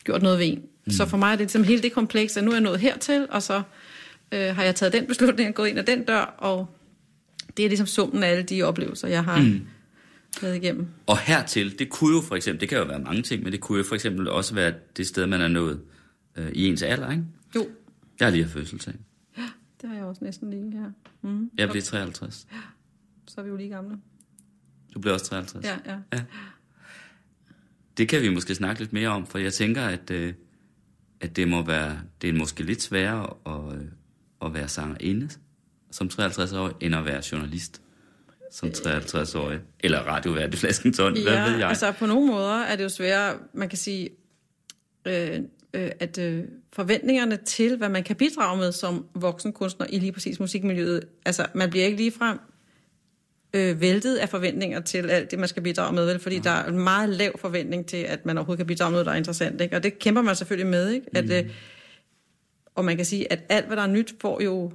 gjort 0.04 0.22
noget 0.22 0.40
ved 0.40 0.46
en. 0.46 0.62
Mm. 0.86 0.92
Så 0.92 1.06
for 1.06 1.18
mig 1.18 1.28
er 1.28 1.32
det 1.32 1.40
ligesom 1.40 1.64
hele 1.64 1.82
det 1.82 1.92
kompleks, 1.94 2.38
at 2.38 2.44
nu 2.44 2.52
er 2.52 2.56
jeg 2.56 2.62
nået 2.62 2.80
hertil, 2.80 3.28
og 3.30 3.44
så 3.44 3.62
øh, 4.32 4.56
har 4.56 4.64
jeg 4.64 4.76
taget 4.76 4.94
den 4.94 5.06
beslutning 5.06 5.50
og 5.50 5.56
gået 5.56 5.68
ind 5.70 5.80
ad 5.80 5.84
den 5.84 6.04
dør, 6.04 6.22
og 6.38 6.68
det 7.58 7.66
er 7.66 7.70
ligesom 7.70 7.88
summen 7.88 8.24
af 8.24 8.28
alle 8.30 8.44
de 8.44 8.64
oplevelser, 8.64 9.08
jeg 9.08 9.24
har 9.24 9.40
mm. 9.40 9.62
været 10.42 10.56
igennem. 10.56 10.88
Og 11.08 11.18
hertil, 11.18 11.80
det 11.80 11.90
kunne 11.90 12.16
jo 12.16 12.22
for 12.22 12.36
eksempel, 12.36 12.62
det 12.62 12.70
kan 12.70 12.78
jo 12.78 12.84
være 12.84 13.00
mange 13.00 13.22
ting, 13.22 13.44
men 13.44 13.52
det 13.52 13.60
kunne 13.60 13.78
jo 13.78 13.84
for 13.84 13.96
eksempel 13.96 14.28
også 14.28 14.54
være 14.56 14.74
det 14.98 15.08
sted, 15.08 15.26
man 15.28 15.42
er 15.42 15.48
nået 15.48 15.80
øh, 16.36 16.48
i 16.54 16.68
ens 16.68 16.82
alder, 16.82 17.12
ikke? 17.12 17.24
Jo, 17.56 17.68
Jeg 18.20 18.26
har 18.28 18.32
lige 18.32 18.44
haft 18.44 18.54
fødselsdag. 18.54 18.94
Det 19.82 19.90
har 19.90 19.96
jeg 19.96 20.06
også 20.06 20.24
næsten 20.24 20.50
lige 20.50 20.72
her. 20.72 20.92
Mm. 21.22 21.52
Jeg 21.58 21.70
bliver 21.70 21.84
53. 21.84 22.48
Så 23.28 23.42
er 23.42 23.44
vi 23.44 23.50
jo 23.50 23.56
lige 23.56 23.70
gamle. 23.70 23.98
Du 24.94 25.00
bliver 25.00 25.14
også 25.14 25.26
53. 25.26 25.66
Ja, 25.66 25.78
ja. 26.14 26.22
Det 27.98 28.10
kan 28.10 28.22
vi 28.22 28.30
måske 28.30 28.56
snakke 28.56 28.82
lidt 28.82 28.94
mere 28.94 29.10
om, 29.10 29.28
for 29.28 29.38
jeg 29.38 29.54
tænker, 29.54 29.82
at, 29.82 30.12
øh, 30.12 30.34
at 31.22 31.36
det 31.36 31.48
må 31.48 31.66
være, 31.66 32.00
det 32.22 32.30
er 32.30 32.34
måske 32.34 32.64
lidt 32.64 32.82
sværere 32.82 33.34
at, 33.46 33.76
øh, 33.80 33.86
at 34.42 34.54
være 34.54 34.68
sangerinde 34.68 35.30
som 35.92 36.10
53-årig, 36.14 36.74
end 36.80 36.96
at 36.96 37.06
være 37.06 37.22
journalist 37.32 37.82
som 38.52 38.70
53-årig. 38.70 39.60
Eller 39.80 40.00
radiovært 40.00 40.54
i 40.54 40.58
Flaskenton, 40.58 41.12
hvad 41.12 41.50
ved 41.50 41.58
jeg? 41.58 41.70
altså 41.70 41.92
på 41.92 42.06
nogle 42.06 42.28
måder 42.28 42.60
er 42.60 42.76
det 42.76 42.84
jo 42.84 42.90
svært, 42.90 43.36
man 43.54 43.70
kan 43.70 43.78
sige, 43.78 44.10
øh, 45.06 45.40
øh, 45.74 45.92
at 46.00 46.18
øh, 46.18 46.44
forventningerne 46.74 47.38
til, 47.46 47.78
hvad 47.78 47.90
man 47.90 48.04
kan 48.04 48.16
bidrage 48.16 48.58
med 48.58 48.72
som 48.72 49.06
voksen 49.16 49.54
kunstner 49.54 49.86
i 49.90 50.00
lige 50.00 50.12
præcis 50.12 50.40
musikmiljøet, 50.40 51.08
altså 51.26 51.46
man 51.54 51.70
bliver 51.70 51.86
ikke 51.86 51.98
ligefrem 51.98 52.40
øh, 53.54 53.82
væltet 53.82 54.16
af 54.16 54.30
forventninger 54.30 54.80
til 54.80 55.10
alt 55.10 55.32
det, 55.32 55.40
man 55.40 55.48
skal 55.48 55.64
bidrage 55.64 55.94
med, 55.96 56.06
vel? 56.06 56.20
fordi 56.20 56.40
der 56.40 56.50
er 56.50 56.66
en 56.66 56.80
meget 56.80 57.10
lav 57.10 57.40
forventning 57.40 57.86
til, 57.86 57.98
at 57.98 58.26
man 58.26 58.38
overhovedet 58.38 58.60
kan 58.60 58.68
bidrage 58.68 58.92
med 58.92 58.96
noget, 58.96 59.06
der 59.06 59.12
er 59.12 59.18
interessant. 59.18 59.62
Ikke? 59.62 59.76
Og 59.76 59.84
det 59.84 60.00
kæmper 60.00 60.22
man 60.22 60.36
selvfølgelig 60.36 60.72
med. 60.72 60.90
Ikke? 60.90 61.08
At, 61.14 61.26
Mm. 61.26 61.32
øh, 61.32 61.50
og 62.76 62.86
man 62.86 62.96
kan 62.96 63.06
sige, 63.06 63.32
at 63.32 63.40
alt, 63.50 63.68
hvad 63.68 63.78
der 63.78 63.84
er 63.84 63.88
nyt, 63.88 64.16
får 64.22 64.42
jo 64.42 64.72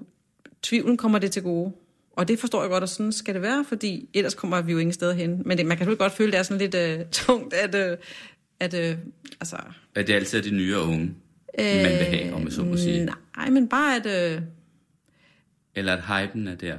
tvivlen 0.62 0.96
kommer 0.96 1.18
det 1.18 1.32
til 1.32 1.42
gode. 1.42 1.72
Og 2.12 2.28
det 2.28 2.38
forstår 2.38 2.60
jeg 2.60 2.70
godt, 2.70 2.82
og 2.82 2.88
sådan 2.88 3.12
skal 3.12 3.34
det 3.34 3.42
være, 3.42 3.64
fordi 3.68 4.08
ellers 4.14 4.34
kommer 4.34 4.62
vi 4.62 4.72
jo 4.72 4.78
ingen 4.78 4.92
steder 4.92 5.12
hen. 5.12 5.42
Men 5.44 5.58
det, 5.58 5.66
man 5.66 5.76
kan 5.76 5.84
selvfølgelig 5.84 5.98
godt 5.98 6.12
føle, 6.12 6.32
det 6.32 6.38
er 6.38 6.42
sådan 6.42 6.58
lidt 6.58 6.74
øh, 6.74 7.06
tungt, 7.26 7.54
at, 7.54 7.74
øh, 7.74 7.96
at 8.60 8.74
øh, 8.74 8.98
altså, 9.40 9.56
At 9.94 10.06
det 10.06 10.12
altid 10.14 10.38
er 10.38 10.42
de 10.42 10.50
nye 10.50 10.76
og 10.76 10.82
unge, 10.88 11.14
man 11.58 11.84
vil 11.84 12.04
have, 12.04 12.34
om 12.34 12.44
jeg 12.44 12.52
så 12.52 12.64
må 12.64 12.76
sige. 12.76 13.04
Nej, 13.36 13.50
men 13.50 13.68
bare 13.68 13.96
at... 13.96 14.32
Øh, 14.36 14.42
Eller 15.74 15.96
at 15.96 16.02
hypen 16.02 16.48
er 16.48 16.54
der. 16.54 16.76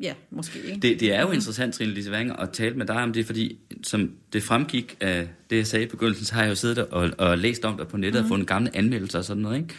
ja, 0.00 0.14
måske 0.30 0.58
ikke. 0.62 0.80
Det, 0.80 1.00
det 1.00 1.14
er 1.14 1.20
jo 1.20 1.30
interessant, 1.30 1.74
Trine 1.74 1.92
Lise 1.92 2.10
Wanger, 2.10 2.34
at 2.36 2.50
tale 2.52 2.74
med 2.74 2.86
dig 2.86 2.96
om 2.96 3.12
det, 3.12 3.26
fordi 3.26 3.58
som 3.82 4.12
det 4.32 4.42
fremgik 4.42 4.96
af 5.00 5.28
det, 5.50 5.56
jeg 5.56 5.66
sagde 5.66 5.84
i 5.84 5.88
begyndelsen, 5.88 6.24
så 6.24 6.34
har 6.34 6.42
jeg 6.42 6.50
jo 6.50 6.54
siddet 6.54 6.78
og, 6.78 7.10
og 7.18 7.38
læst 7.38 7.64
om 7.64 7.76
det 7.78 7.88
på 7.88 7.96
nettet 7.96 8.22
mm. 8.22 8.24
og 8.24 8.28
fundet 8.28 8.46
gamle 8.48 8.76
anmeldelser 8.76 9.18
og 9.18 9.24
sådan 9.24 9.42
noget. 9.42 9.56
Ikke? 9.56 9.74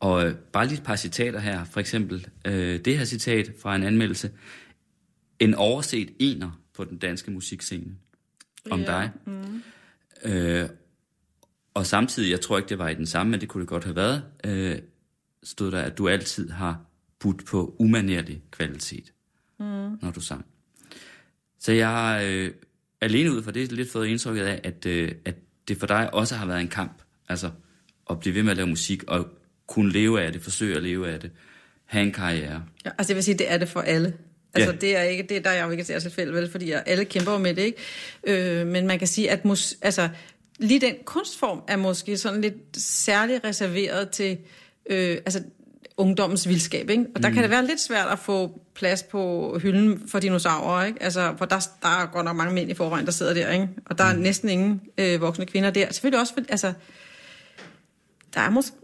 Og 0.00 0.26
øh, 0.26 0.34
bare 0.52 0.66
lige 0.66 0.78
et 0.78 0.84
par 0.84 0.96
citater 0.96 1.40
her. 1.40 1.64
For 1.64 1.80
eksempel 1.80 2.26
øh, 2.44 2.80
det 2.84 2.98
her 2.98 3.04
citat 3.04 3.52
fra 3.62 3.76
en 3.76 3.82
anmeldelse. 3.82 4.30
En 5.38 5.54
overset 5.54 6.10
ener 6.18 6.60
på 6.76 6.84
den 6.84 6.98
danske 6.98 7.30
musikscene 7.30 7.84
om 8.70 8.80
Ja, 8.80 8.86
dig. 8.86 9.10
Mm. 9.26 9.62
Øh, 10.24 10.68
og 11.74 11.86
samtidig, 11.86 12.30
jeg 12.30 12.40
tror 12.40 12.58
ikke, 12.58 12.68
det 12.68 12.78
var 12.78 12.88
i 12.88 12.94
den 12.94 13.06
samme, 13.06 13.30
men 13.30 13.40
det 13.40 13.48
kunne 13.48 13.60
det 13.60 13.68
godt 13.68 13.84
have 13.84 13.96
været, 13.96 14.22
øh, 14.44 14.78
stod 15.42 15.70
der, 15.70 15.82
at 15.82 15.98
du 15.98 16.08
altid 16.08 16.50
har 16.50 16.80
budt 17.18 17.46
på 17.46 17.76
umanerlig 17.78 18.42
kvalitet, 18.50 19.12
mm. 19.58 19.64
når 20.02 20.10
du 20.14 20.20
sang. 20.20 20.46
Så 21.58 21.72
jeg 21.72 21.88
har 21.88 22.20
øh, 22.24 22.50
alene 23.00 23.32
ud 23.32 23.42
fra 23.42 23.50
det 23.50 23.72
lidt 23.72 23.90
fået 23.90 24.06
indtrykket 24.06 24.44
af, 24.44 24.60
at, 24.64 24.86
øh, 24.86 25.12
at 25.24 25.34
det 25.68 25.76
for 25.76 25.86
dig 25.86 26.14
også 26.14 26.34
har 26.34 26.46
været 26.46 26.60
en 26.60 26.68
kamp. 26.68 27.02
Altså 27.28 27.50
at 28.10 28.20
blive 28.20 28.34
ved 28.34 28.42
med 28.42 28.50
at 28.50 28.56
lave 28.56 28.68
musik 28.68 29.04
og 29.04 29.28
kunne 29.66 29.92
leve 29.92 30.22
af 30.22 30.32
det, 30.32 30.42
forsøge 30.42 30.76
at 30.76 30.82
leve 30.82 31.08
af 31.08 31.20
det, 31.20 31.30
have 31.84 32.06
en 32.06 32.12
karriere. 32.12 32.64
Ja, 32.84 32.90
altså 32.98 33.12
jeg 33.12 33.16
vil 33.16 33.24
sige, 33.24 33.38
det 33.38 33.52
er 33.52 33.58
det 33.58 33.68
for 33.68 33.80
alle. 33.80 34.14
Altså 34.54 34.72
Ja. 34.72 34.76
det 34.78 34.96
er 34.96 35.02
ikke, 35.02 35.22
det 35.22 35.44
der 35.44 35.50
er 35.50 35.54
jeg 35.54 35.66
jo 35.66 35.70
ikke 35.70 35.84
særligt 35.84 36.14
felt, 36.14 36.34
vel, 36.34 36.50
fordi 36.50 36.70
jeg, 36.70 36.82
alle 36.86 37.04
kæmper 37.04 37.32
jo 37.32 37.38
med 37.38 37.54
det, 37.54 37.62
ikke? 37.62 37.78
Øh, 38.60 38.66
men 38.66 38.86
man 38.86 38.98
kan 38.98 39.08
sige, 39.08 39.30
at 39.30 39.44
mus, 39.44 39.74
altså, 39.82 40.08
lige 40.58 40.80
den 40.80 40.94
kunstform 41.04 41.62
er 41.68 41.76
måske 41.76 42.16
sådan 42.16 42.40
lidt 42.40 42.54
særligt 42.76 43.44
reserveret 43.44 44.10
til 44.10 44.38
øh, 44.90 45.10
altså 45.10 45.42
ungdommens 45.96 46.48
vildskab, 46.48 46.90
ikke? 46.90 47.06
Og 47.14 47.22
der 47.22 47.28
mm. 47.28 47.34
kan 47.34 47.42
det 47.42 47.50
være 47.50 47.66
lidt 47.66 47.80
svært 47.80 48.08
at 48.12 48.18
få 48.18 48.60
plads 48.74 49.02
på 49.02 49.58
hylden 49.62 50.02
for 50.08 50.18
dinosaurer, 50.18 50.84
ikke? 50.84 51.02
Altså, 51.02 51.34
for 51.38 51.44
der, 51.44 51.68
der 51.82 51.88
er 51.88 52.06
godt 52.12 52.24
nok 52.24 52.36
mange 52.36 52.54
mænd 52.54 52.70
i 52.70 52.74
forvejen, 52.74 53.06
der 53.06 53.12
sidder 53.12 53.34
der, 53.34 53.52
ikke? 53.52 53.68
Og 53.86 53.98
der 53.98 54.04
er 54.04 54.16
næsten 54.16 54.48
ingen 54.48 54.80
øh, 54.98 55.20
voksne 55.20 55.46
kvinder 55.46 55.70
der. 55.70 55.92
Selvfølgelig 55.92 56.20
også, 56.20 56.34
for, 56.34 56.40
altså, 56.48 56.72
der 58.34 58.40
er 58.40 58.50
måske, 58.50 58.76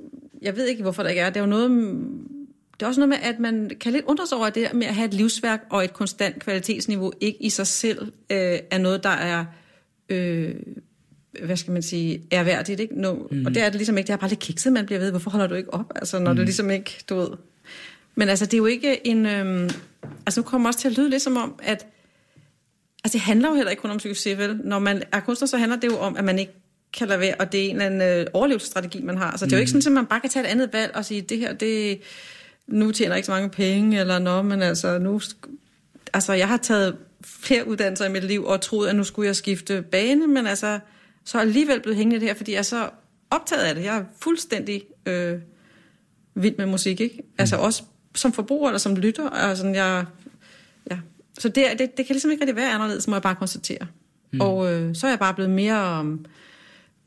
jeg 0.43 0.57
ved 0.57 0.67
ikke, 0.67 0.83
hvorfor 0.83 1.03
der 1.03 1.11
ikke 1.11 1.23
er, 1.23 1.31
det 1.31 1.37
er 1.37 1.41
jo 1.41 1.47
noget, 1.47 1.71
det 2.81 2.83
er 2.83 2.87
også 2.87 3.01
noget 3.01 3.09
med, 3.09 3.19
at 3.23 3.39
man 3.39 3.71
kan 3.81 3.93
lidt 3.93 4.05
undre 4.05 4.27
sig 4.27 4.39
over 4.39 4.51
det 4.51 4.75
med 4.75 4.87
at 4.87 4.95
have 4.95 5.07
et 5.07 5.15
livsværk 5.15 5.61
og 5.71 5.85
et 5.85 5.93
konstant 5.93 6.43
kvalitetsniveau, 6.43 7.13
ikke 7.21 7.43
i 7.43 7.51
sig 7.51 7.67
selv 7.67 8.13
øh, 8.31 8.59
er 8.71 8.79
noget, 8.79 9.03
der 9.03 9.09
er, 9.09 9.45
øh, 10.09 10.55
hvad 11.45 11.57
skal 11.57 11.73
man 11.73 11.83
sige, 11.83 12.23
erhverdigt, 12.31 12.81
ikke? 12.81 13.01
No, 13.01 13.15
mm. 13.31 13.47
Og 13.47 13.55
det 13.55 13.63
er 13.63 13.67
det 13.67 13.75
ligesom 13.75 13.99
ikke, 13.99 14.07
det 14.07 14.13
er 14.13 14.17
bare 14.17 14.31
lidt 14.31 14.41
kikset, 14.41 14.73
man 14.73 14.87
bliver 14.87 14.99
ved, 14.99 15.11
hvorfor 15.11 15.31
holder 15.31 15.47
du 15.47 15.55
ikke 15.55 15.75
op, 15.75 15.93
altså 15.97 16.19
når 16.19 16.33
mm. 16.33 16.37
det 16.37 16.45
ligesom 16.45 16.71
ikke, 16.71 17.05
du 17.09 17.15
ved. 17.15 17.29
Men 18.15 18.29
altså, 18.29 18.47
det 18.47 18.55
er 18.55 18.59
jo 18.59 18.67
ikke 18.67 19.07
en, 19.07 19.27
øh, 19.27 19.71
altså 20.27 20.41
nu 20.41 20.45
kommer 20.45 20.69
også 20.69 20.81
til 20.81 20.89
at 20.89 20.97
lyde 20.99 21.11
lidt 21.11 21.23
som 21.23 21.37
om, 21.37 21.55
at, 21.63 21.87
altså 23.05 23.13
det 23.13 23.21
handler 23.21 23.49
jo 23.49 23.55
heller 23.55 23.71
ikke 23.71 23.81
kun 23.81 23.91
om 23.91 23.99
succes, 23.99 24.39
vel? 24.39 24.61
Når 24.65 24.79
man 24.79 25.03
er 25.13 25.21
kunstner, 25.21 25.49
så 25.49 25.57
handler 25.57 25.77
det 25.77 25.89
jo 25.89 25.99
om, 25.99 26.17
at 26.17 26.25
man 26.25 26.39
ikke 26.39 26.53
kan 26.93 27.09
lade 27.09 27.21
være, 27.21 27.35
og 27.39 27.53
det 27.53 27.61
er 27.61 27.71
en 27.71 27.71
eller 27.71 27.87
anden 27.87 28.21
øh, 28.21 28.27
overlevelsesstrategi, 28.33 29.03
man 29.03 29.19
har. 29.19 29.37
Så 29.37 29.45
det 29.45 29.53
er 29.53 29.57
jo 29.57 29.61
ikke 29.61 29.73
sådan, 29.73 29.87
at 29.87 29.93
man 29.93 30.07
bare 30.07 30.21
kan 30.21 30.31
tage 30.31 30.45
et 30.45 30.49
andet 30.49 30.73
valg 30.73 30.97
og 30.97 31.05
sige, 31.05 31.21
det 31.21 31.39
her, 31.39 31.53
det, 31.53 32.01
nu 32.67 32.93
tjener 32.93 33.13
jeg 33.13 33.19
ikke 33.19 33.27
så 33.27 33.33
mange 33.33 33.51
penge, 33.51 34.01
eller 34.01 34.19
noget, 34.19 34.47
men 34.47 34.63
altså 34.63 34.99
nu... 34.99 35.21
Altså, 36.13 36.33
jeg 36.33 36.49
har 36.49 36.57
taget 36.57 36.97
flere 37.25 37.69
uddannelser 37.69 38.07
i 38.07 38.13
mit 38.13 38.25
liv, 38.25 38.45
og 38.45 38.61
troet, 38.61 38.89
at 38.89 38.97
nu 38.97 39.05
skulle 39.05 39.27
jeg 39.27 39.37
skifte 39.37 39.83
bane, 39.83 40.27
men 40.27 40.47
altså, 40.47 40.79
så 41.25 41.39
er 41.39 41.43
jeg 41.43 41.49
alligevel 41.49 41.81
blevet 41.81 41.97
hængende 41.97 42.21
det 42.21 42.29
her, 42.29 42.35
fordi 42.35 42.53
jeg 42.53 42.59
er 42.59 42.63
så 42.63 42.91
optaget 43.31 43.63
af 43.63 43.75
det. 43.75 43.85
Jeg 43.85 43.97
er 43.97 44.05
fuldstændig 44.21 44.85
øh, 45.07 45.39
vild 46.35 46.55
med 46.59 46.67
musik, 46.67 47.01
ikke? 47.01 47.23
Altså 47.39 47.57
også 47.57 47.83
som 48.15 48.33
forbruger 48.33 48.69
eller 48.69 48.79
som 48.79 48.97
lytter, 48.97 49.29
og 49.29 49.57
sådan, 49.57 49.75
jeg... 49.75 50.05
Ja. 50.91 50.99
Så 51.39 51.49
det, 51.49 51.65
det, 51.79 51.97
det 51.97 52.07
kan 52.07 52.15
ligesom 52.15 52.31
ikke 52.31 52.43
rigtig 52.43 52.57
være 52.57 52.73
anderledes, 52.73 53.09
må 53.09 53.15
jeg 53.15 53.23
bare 53.23 53.35
konstatere. 53.35 53.87
Mm. 54.33 54.41
Og 54.41 54.73
øh, 54.73 54.95
så 54.95 55.07
er 55.07 55.11
jeg 55.11 55.19
bare 55.19 55.35
blevet 55.35 55.51
mere... 55.51 56.17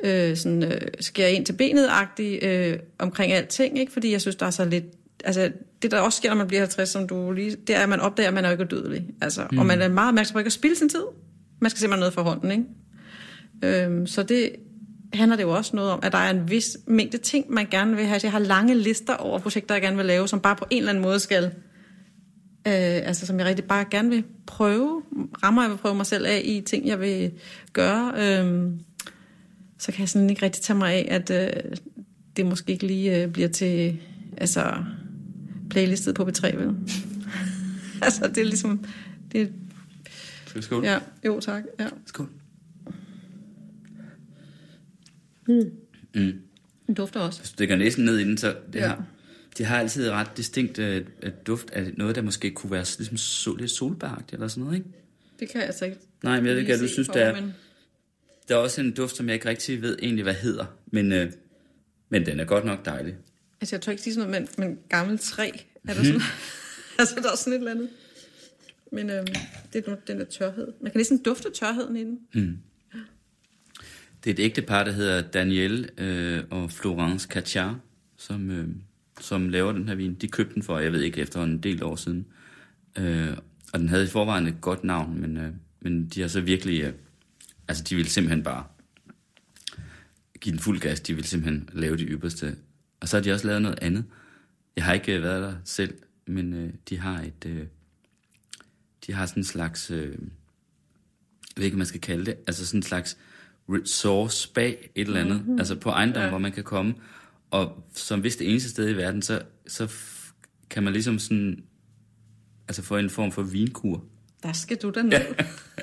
Øh, 0.04 0.38
sådan, 0.38 0.64
øh, 0.64 0.82
skære 1.00 1.32
ind 1.32 1.46
til 1.46 1.54
benet 1.54 1.90
øh, 2.20 2.80
omkring 3.00 3.32
alting, 3.32 3.80
ikke? 3.80 3.92
fordi 3.92 4.12
jeg 4.12 4.22
synes, 4.22 4.36
der 4.36 4.46
er 4.46 4.52
så 4.52 4.66
lidt 4.66 4.86
altså, 5.24 5.52
det 5.82 5.92
der 5.92 6.00
også 6.00 6.18
sker, 6.18 6.30
når 6.30 6.38
man 6.38 6.48
bliver 6.48 6.62
50, 6.62 6.90
som 6.90 7.08
du 7.08 7.32
lige, 7.32 7.56
det 7.68 7.76
er, 7.76 7.80
at 7.80 7.90
man 7.90 8.00
opdager, 8.00 8.28
at 8.28 8.34
man 8.34 8.46
er 8.46 8.50
jo 8.50 8.52
ikke 8.52 8.66
dødelig. 8.76 9.08
Altså, 9.22 9.48
mm. 9.52 9.58
Og 9.58 9.66
man 9.66 9.82
er 9.82 9.88
meget 9.88 10.08
opmærksom 10.08 10.34
på 10.34 10.40
ikke 10.40 10.48
at 10.48 10.54
spille 10.54 10.78
sin 10.78 10.90
tid. 10.90 11.04
Man 11.60 11.70
skal 11.70 11.80
simpelthen 11.80 12.00
noget 12.00 12.14
for 12.14 12.22
hånden, 12.22 12.52
ikke? 12.52 13.86
Øhm, 13.86 14.08
så 14.08 14.24
det 14.24 14.52
handler 15.14 15.38
det 15.38 15.44
jo 15.44 15.52
også 15.52 15.76
noget 15.76 15.92
om, 15.92 16.00
at 16.04 16.12
der 16.12 16.18
er 16.18 16.30
en 16.30 16.50
vis 16.50 16.78
mængde 16.88 17.18
ting, 17.18 17.52
man 17.52 17.68
gerne 17.72 17.96
vil 17.96 18.06
have. 18.06 18.20
Jeg 18.24 18.32
har 18.32 18.40
lange 18.40 18.76
lister 18.76 19.16
over 19.16 19.40
projekter, 19.40 19.76
jeg 19.76 19.82
gerne 19.82 19.98
vil 19.98 20.06
lave, 20.06 20.28
som 20.28 20.40
bare 20.40 20.56
på 20.56 20.66
en 20.70 20.78
eller 20.78 20.90
anden 20.90 21.04
måde 21.04 21.20
skal, 21.20 21.44
øh, 22.68 23.08
altså 23.08 23.26
som 23.26 23.40
jeg 23.40 23.48
rigtig 23.48 23.66
bare 23.66 23.86
gerne 23.92 24.10
vil 24.10 24.24
prøve, 24.48 25.02
rammer 25.44 25.62
jeg 25.62 25.72
vil 25.72 25.78
prøve 25.78 25.96
mig 25.96 26.06
selv 26.06 26.26
af 26.26 26.42
i 26.46 26.62
ting, 26.62 26.88
jeg 26.88 27.00
vil 27.00 27.32
gøre. 27.74 28.14
Øhm, 28.18 28.80
så 29.78 29.92
kan 29.92 30.00
jeg 30.02 30.10
sådan 30.10 30.30
ikke 30.30 30.42
rigtig 30.42 30.62
tage 30.62 30.78
mig 30.78 30.94
af, 30.94 31.08
at 31.10 31.32
øh, 31.32 31.78
det 32.38 32.46
måske 32.46 32.72
ikke 32.72 32.88
lige 32.88 33.22
øh, 33.22 33.32
bliver 33.32 33.50
til, 33.50 34.00
altså 34.38 34.74
playlistet 35.70 36.16
på 36.16 36.24
B3, 36.24 36.56
vel? 36.58 36.76
altså, 38.02 38.28
det 38.28 38.38
er 38.38 38.44
ligesom... 38.46 38.86
Det, 39.32 39.54
Skål. 40.60 40.84
Ja, 40.84 41.00
jo 41.26 41.40
tak. 41.40 41.64
Ja. 41.80 41.88
Skål. 42.06 42.30
Mm. 45.48 45.72
Mm. 46.16 46.42
Den 46.88 46.96
dufter 46.96 47.20
også. 47.20 47.40
Hvis 47.40 47.50
du 47.50 47.54
stikker 47.54 47.76
næsen 47.76 48.06
ned 48.06 48.18
i 48.18 48.24
den, 48.24 48.38
så 48.38 48.56
det, 48.74 48.80
Ja. 48.80 48.88
har, 48.88 49.06
det 49.58 49.66
har 49.66 49.80
altid 49.80 50.10
ret 50.10 50.38
distinkt 50.38 50.80
uh, 50.80 50.96
duft 51.48 51.70
af 51.70 51.94
noget, 51.98 52.16
der 52.16 52.22
måske 52.22 52.52
kunne 52.52 52.72
være 52.72 52.86
ligesom 52.98 53.18
sol, 53.18 53.60
lidt 53.60 53.72
solbæragtigt 53.72 54.34
eller 54.34 54.48
sådan 54.48 54.64
noget, 54.64 54.78
ikke? 54.78 54.90
Det 55.40 55.50
kan 55.50 55.60
jeg 55.60 55.68
altså 55.68 55.86
ikke 55.86 55.98
Nej, 56.24 56.38
men 56.38 56.46
jeg 56.46 56.56
ved 56.56 56.62
ikke, 56.62 56.78
du 56.78 56.88
synes, 56.88 57.06
for 57.08 57.14
det 57.14 57.22
er. 57.24 57.36
men 57.42 57.54
Der 58.48 58.56
er 58.56 58.60
også 58.60 58.82
en 58.82 58.92
duft, 58.92 59.16
som 59.16 59.26
jeg 59.28 59.34
ikke 59.34 59.50
rigtig 59.50 59.82
ved 59.82 59.98
egentlig, 60.02 60.24
hvad 60.24 60.34
hedder. 60.34 60.66
Men, 60.88 61.12
uh, 61.12 61.28
men 62.10 62.26
den 62.26 62.40
er 62.40 62.46
godt 62.46 62.66
nok 62.66 62.86
dejlig. 62.86 63.16
Altså, 63.62 63.76
jeg 63.76 63.82
tror 63.82 63.92
ikke 63.92 64.04
sige 64.04 64.14
sådan 64.14 64.30
noget, 64.30 64.50
men, 64.58 64.66
men 64.68 64.80
gammel 64.90 65.20
træ. 65.20 65.50
Er 65.88 65.94
der 65.94 66.04
sådan? 66.04 66.22
altså, 67.00 67.16
der 67.16 67.32
er 67.32 67.36
sådan 67.36 67.54
et 67.54 67.58
eller 67.58 67.72
andet. 67.72 67.90
Men 68.92 69.10
øhm, 69.10 69.28
det 69.74 69.88
er 69.88 69.96
den 69.96 70.20
der 70.20 70.26
tørhed. 70.26 70.68
Man 70.82 70.92
kan 70.92 71.00
næsten 71.00 71.18
dufte 71.18 71.50
tørheden 71.52 71.96
i 71.96 72.04
den. 72.04 72.20
Det 74.24 74.30
er 74.30 74.34
et 74.34 74.40
ægte 74.40 74.62
par, 74.62 74.84
der 74.84 74.92
hedder 74.92 75.22
Daniel 75.22 75.90
øh, 75.98 76.44
og 76.50 76.72
Florence 76.72 77.28
Cachar, 77.28 77.80
som, 78.18 78.52
øh, 78.52 78.68
som 79.22 79.50
laver 79.50 79.72
den 79.72 79.88
her 79.88 79.96
vin. 79.96 80.14
De 80.14 80.28
købte 80.28 80.54
den 80.54 80.64
for, 80.64 80.80
jeg 80.80 80.92
ved 80.92 81.02
ikke, 81.02 81.22
efter 81.22 81.44
en 81.44 81.58
del 81.58 81.84
år 81.84 81.96
siden. 81.96 82.26
Øh, 82.98 83.38
og 83.74 83.80
den 83.80 83.90
havde 83.90 84.04
i 84.04 84.08
forvejen 84.08 84.48
et 84.48 84.62
godt 84.62 84.84
navn, 84.84 85.22
men, 85.22 85.38
øh, 85.38 85.52
men 85.80 86.08
de 86.08 86.22
har 86.22 86.28
så 86.28 86.42
virkelig... 86.42 86.82
Øh, 86.82 86.94
altså, 87.68 87.84
de 87.84 87.96
ville 87.96 88.10
simpelthen 88.10 88.44
bare 88.44 88.64
give 90.40 90.52
den 90.52 90.60
fuld 90.60 90.80
gas. 90.80 91.00
De 91.00 91.14
ville 91.14 91.28
simpelthen 91.28 91.70
lave 91.74 91.98
det 91.98 92.08
ypperste. 92.10 92.56
Og 93.00 93.08
så 93.08 93.18
har 93.18 93.22
de 93.22 93.32
også 93.32 93.48
lavet 93.48 93.62
noget 93.62 93.80
andet. 93.82 94.06
Jeg 94.76 94.86
har 94.86 94.94
ikke 94.94 95.16
øh, 95.16 95.24
været 95.24 95.42
der 95.42 95.56
selv, 95.64 95.98
men 96.26 96.54
øh, 96.54 96.74
de 96.90 96.98
har 96.98 97.22
et... 97.22 97.46
Øh, 97.46 97.66
de 99.08 99.14
har 99.14 99.26
sådan 99.26 99.42
en 99.42 99.46
slags... 99.46 99.92
Øh, 99.92 100.02
jeg 100.02 100.12
ved 101.58 101.66
ikke, 101.66 101.76
hvad 101.76 101.80
man 101.80 101.86
skal 101.86 102.02
kalde 102.02 102.26
det. 102.26 102.36
Altså 102.48 102.66
sådan 102.66 102.78
en 102.78 102.84
slags 102.84 103.18
resort 103.70 104.34
spa, 104.34 104.68
et 104.68 104.78
eller 104.96 105.20
andet. 105.20 105.38
Mm-hmm. 105.38 105.60
Altså 105.60 105.76
på 105.76 105.90
ejendom, 105.90 106.24
ja. 106.24 106.30
hvor 106.30 106.38
man 106.38 106.52
kan 106.52 106.64
komme. 106.64 106.96
Og 107.52 107.88
som 107.94 108.20
hvis 108.20 108.36
det 108.36 108.50
eneste 108.50 108.70
sted 108.70 108.90
i 108.90 108.94
verden, 108.94 109.22
så, 109.22 109.42
så 109.68 109.92
kan 110.70 110.84
man 110.84 110.94
ligesom 110.94 111.20
sådan... 111.20 111.64
Altså 112.68 112.82
få 112.82 112.98
en 112.98 113.10
form 113.10 113.32
for 113.32 113.42
vinkur. 113.42 114.04
Der 114.44 114.54
skal 114.54 114.78
du 114.78 114.90
da 114.90 115.02
ned. 115.02 115.22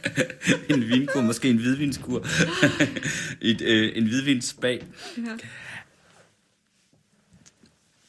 en 0.74 0.88
vinkur, 0.88 1.22
måske 1.22 1.50
en 1.50 1.56
hvidvinskur. 1.56 2.26
Et, 3.40 3.60
øh, 3.60 3.92
en 3.94 4.04
hvidvinsspa. 4.04 4.68
Ja. 4.68 4.80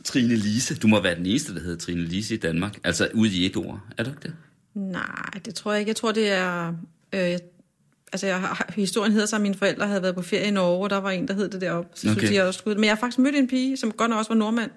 Trine 0.05 0.35
Lise. 0.35 0.75
Du 0.75 0.87
må 0.87 1.01
være 1.01 1.15
den 1.15 1.25
eneste, 1.25 1.55
der 1.55 1.59
hedder 1.59 1.77
Trine 1.77 2.03
Lise 2.03 2.33
i 2.33 2.37
Danmark. 2.37 2.77
Altså 2.83 3.09
ude 3.13 3.31
i 3.31 3.45
et 3.45 3.57
ord. 3.57 3.79
Er 3.97 4.03
du 4.03 4.09
ikke 4.09 4.21
det? 4.23 4.33
Nej, 4.73 5.29
det 5.45 5.55
tror 5.55 5.71
jeg 5.71 5.79
ikke. 5.79 5.89
Jeg 5.89 5.95
tror, 5.95 6.11
det 6.11 6.31
er... 6.31 6.67
Øh, 7.13 7.37
altså, 8.13 8.27
jeg 8.27 8.39
har, 8.39 8.73
historien 8.75 9.11
hedder 9.11 9.27
så, 9.27 9.35
at 9.35 9.41
mine 9.41 9.55
forældre 9.55 9.87
havde 9.87 10.01
været 10.01 10.15
på 10.15 10.21
ferie 10.21 10.47
i 10.47 10.51
Norge, 10.51 10.83
og 10.83 10.89
der 10.89 10.97
var 10.97 11.11
en, 11.11 11.27
der 11.27 11.33
hed 11.33 11.49
det 11.49 11.61
deroppe. 11.61 11.89
Så 11.93 12.11
okay. 12.11 12.19
Synes 12.19 12.35
jeg 12.35 12.43
også 12.43 12.57
skulle. 12.57 12.75
Men 12.75 12.83
jeg 12.83 12.91
har 12.91 12.99
faktisk 12.99 13.19
mødt 13.19 13.35
en 13.35 13.47
pige, 13.47 13.77
som 13.77 13.91
godt 13.91 14.09
nok 14.09 14.17
også 14.17 14.29
var 14.29 14.35
nordmand 14.35 14.71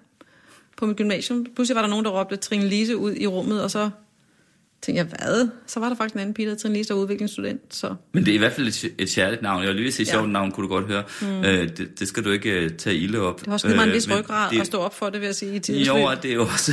på 0.76 0.86
mit 0.86 0.96
gymnasium. 0.96 1.46
Pludselig 1.54 1.74
var 1.76 1.82
der 1.82 1.88
nogen, 1.88 2.04
der 2.04 2.10
råbte 2.10 2.36
Trine 2.36 2.68
Lise 2.68 2.96
ud 2.96 3.14
i 3.14 3.26
rummet, 3.26 3.62
og 3.62 3.70
så 3.70 3.90
tænkte 4.82 4.98
jeg, 4.98 5.04
hvad? 5.06 5.48
Så 5.66 5.80
var 5.80 5.88
der 5.88 5.96
faktisk 5.96 6.14
en 6.14 6.20
anden 6.20 6.34
pige, 6.34 6.48
der 6.50 6.54
Trine 6.56 6.74
Lise, 6.74 6.88
der 6.88 6.94
udviklingsstudent. 6.94 7.74
Så 7.74 7.94
Men 8.12 8.24
det 8.26 8.30
er 8.30 8.34
i 8.34 8.38
hvert 8.38 8.52
fald 8.52 8.66
et, 8.66 8.84
et 8.98 9.10
særligt 9.10 9.42
navn. 9.42 9.62
Jeg 9.62 9.68
vil 9.68 9.76
lige 9.76 9.92
sige 9.92 10.06
Ja. 10.06 10.12
sjovt 10.12 10.30
navn, 10.30 10.52
kunne 10.52 10.64
du 10.64 10.68
godt 10.74 10.86
høre. 10.86 11.02
Mm. 11.22 11.26
Øh, 11.44 11.68
det, 11.76 12.00
det 12.00 12.08
skal 12.08 12.24
du 12.24 12.30
ikke 12.30 12.50
øh, 12.50 12.70
tage 12.70 12.96
ilde 12.96 13.20
op. 13.20 13.38
det 13.40 13.46
har 13.46 13.52
også 13.52 13.66
givet 13.66 13.76
mig 13.76 13.86
en 13.86 13.92
vis 13.94 14.06
Øh, 14.08 14.18
ryggrad 14.18 14.50
det- 14.50 14.60
at 14.60 14.66
stå 14.66 14.78
op 14.78 14.94
for 14.94 15.10
det, 15.10 15.20
vil 15.20 15.26
jeg 15.26 15.34
sige, 15.34 15.54
i 15.56 15.58
tidens 15.58 15.88
Jo, 15.88 15.94
og 15.96 16.22
det 16.22 16.32
er 16.32 16.38
også... 16.38 16.72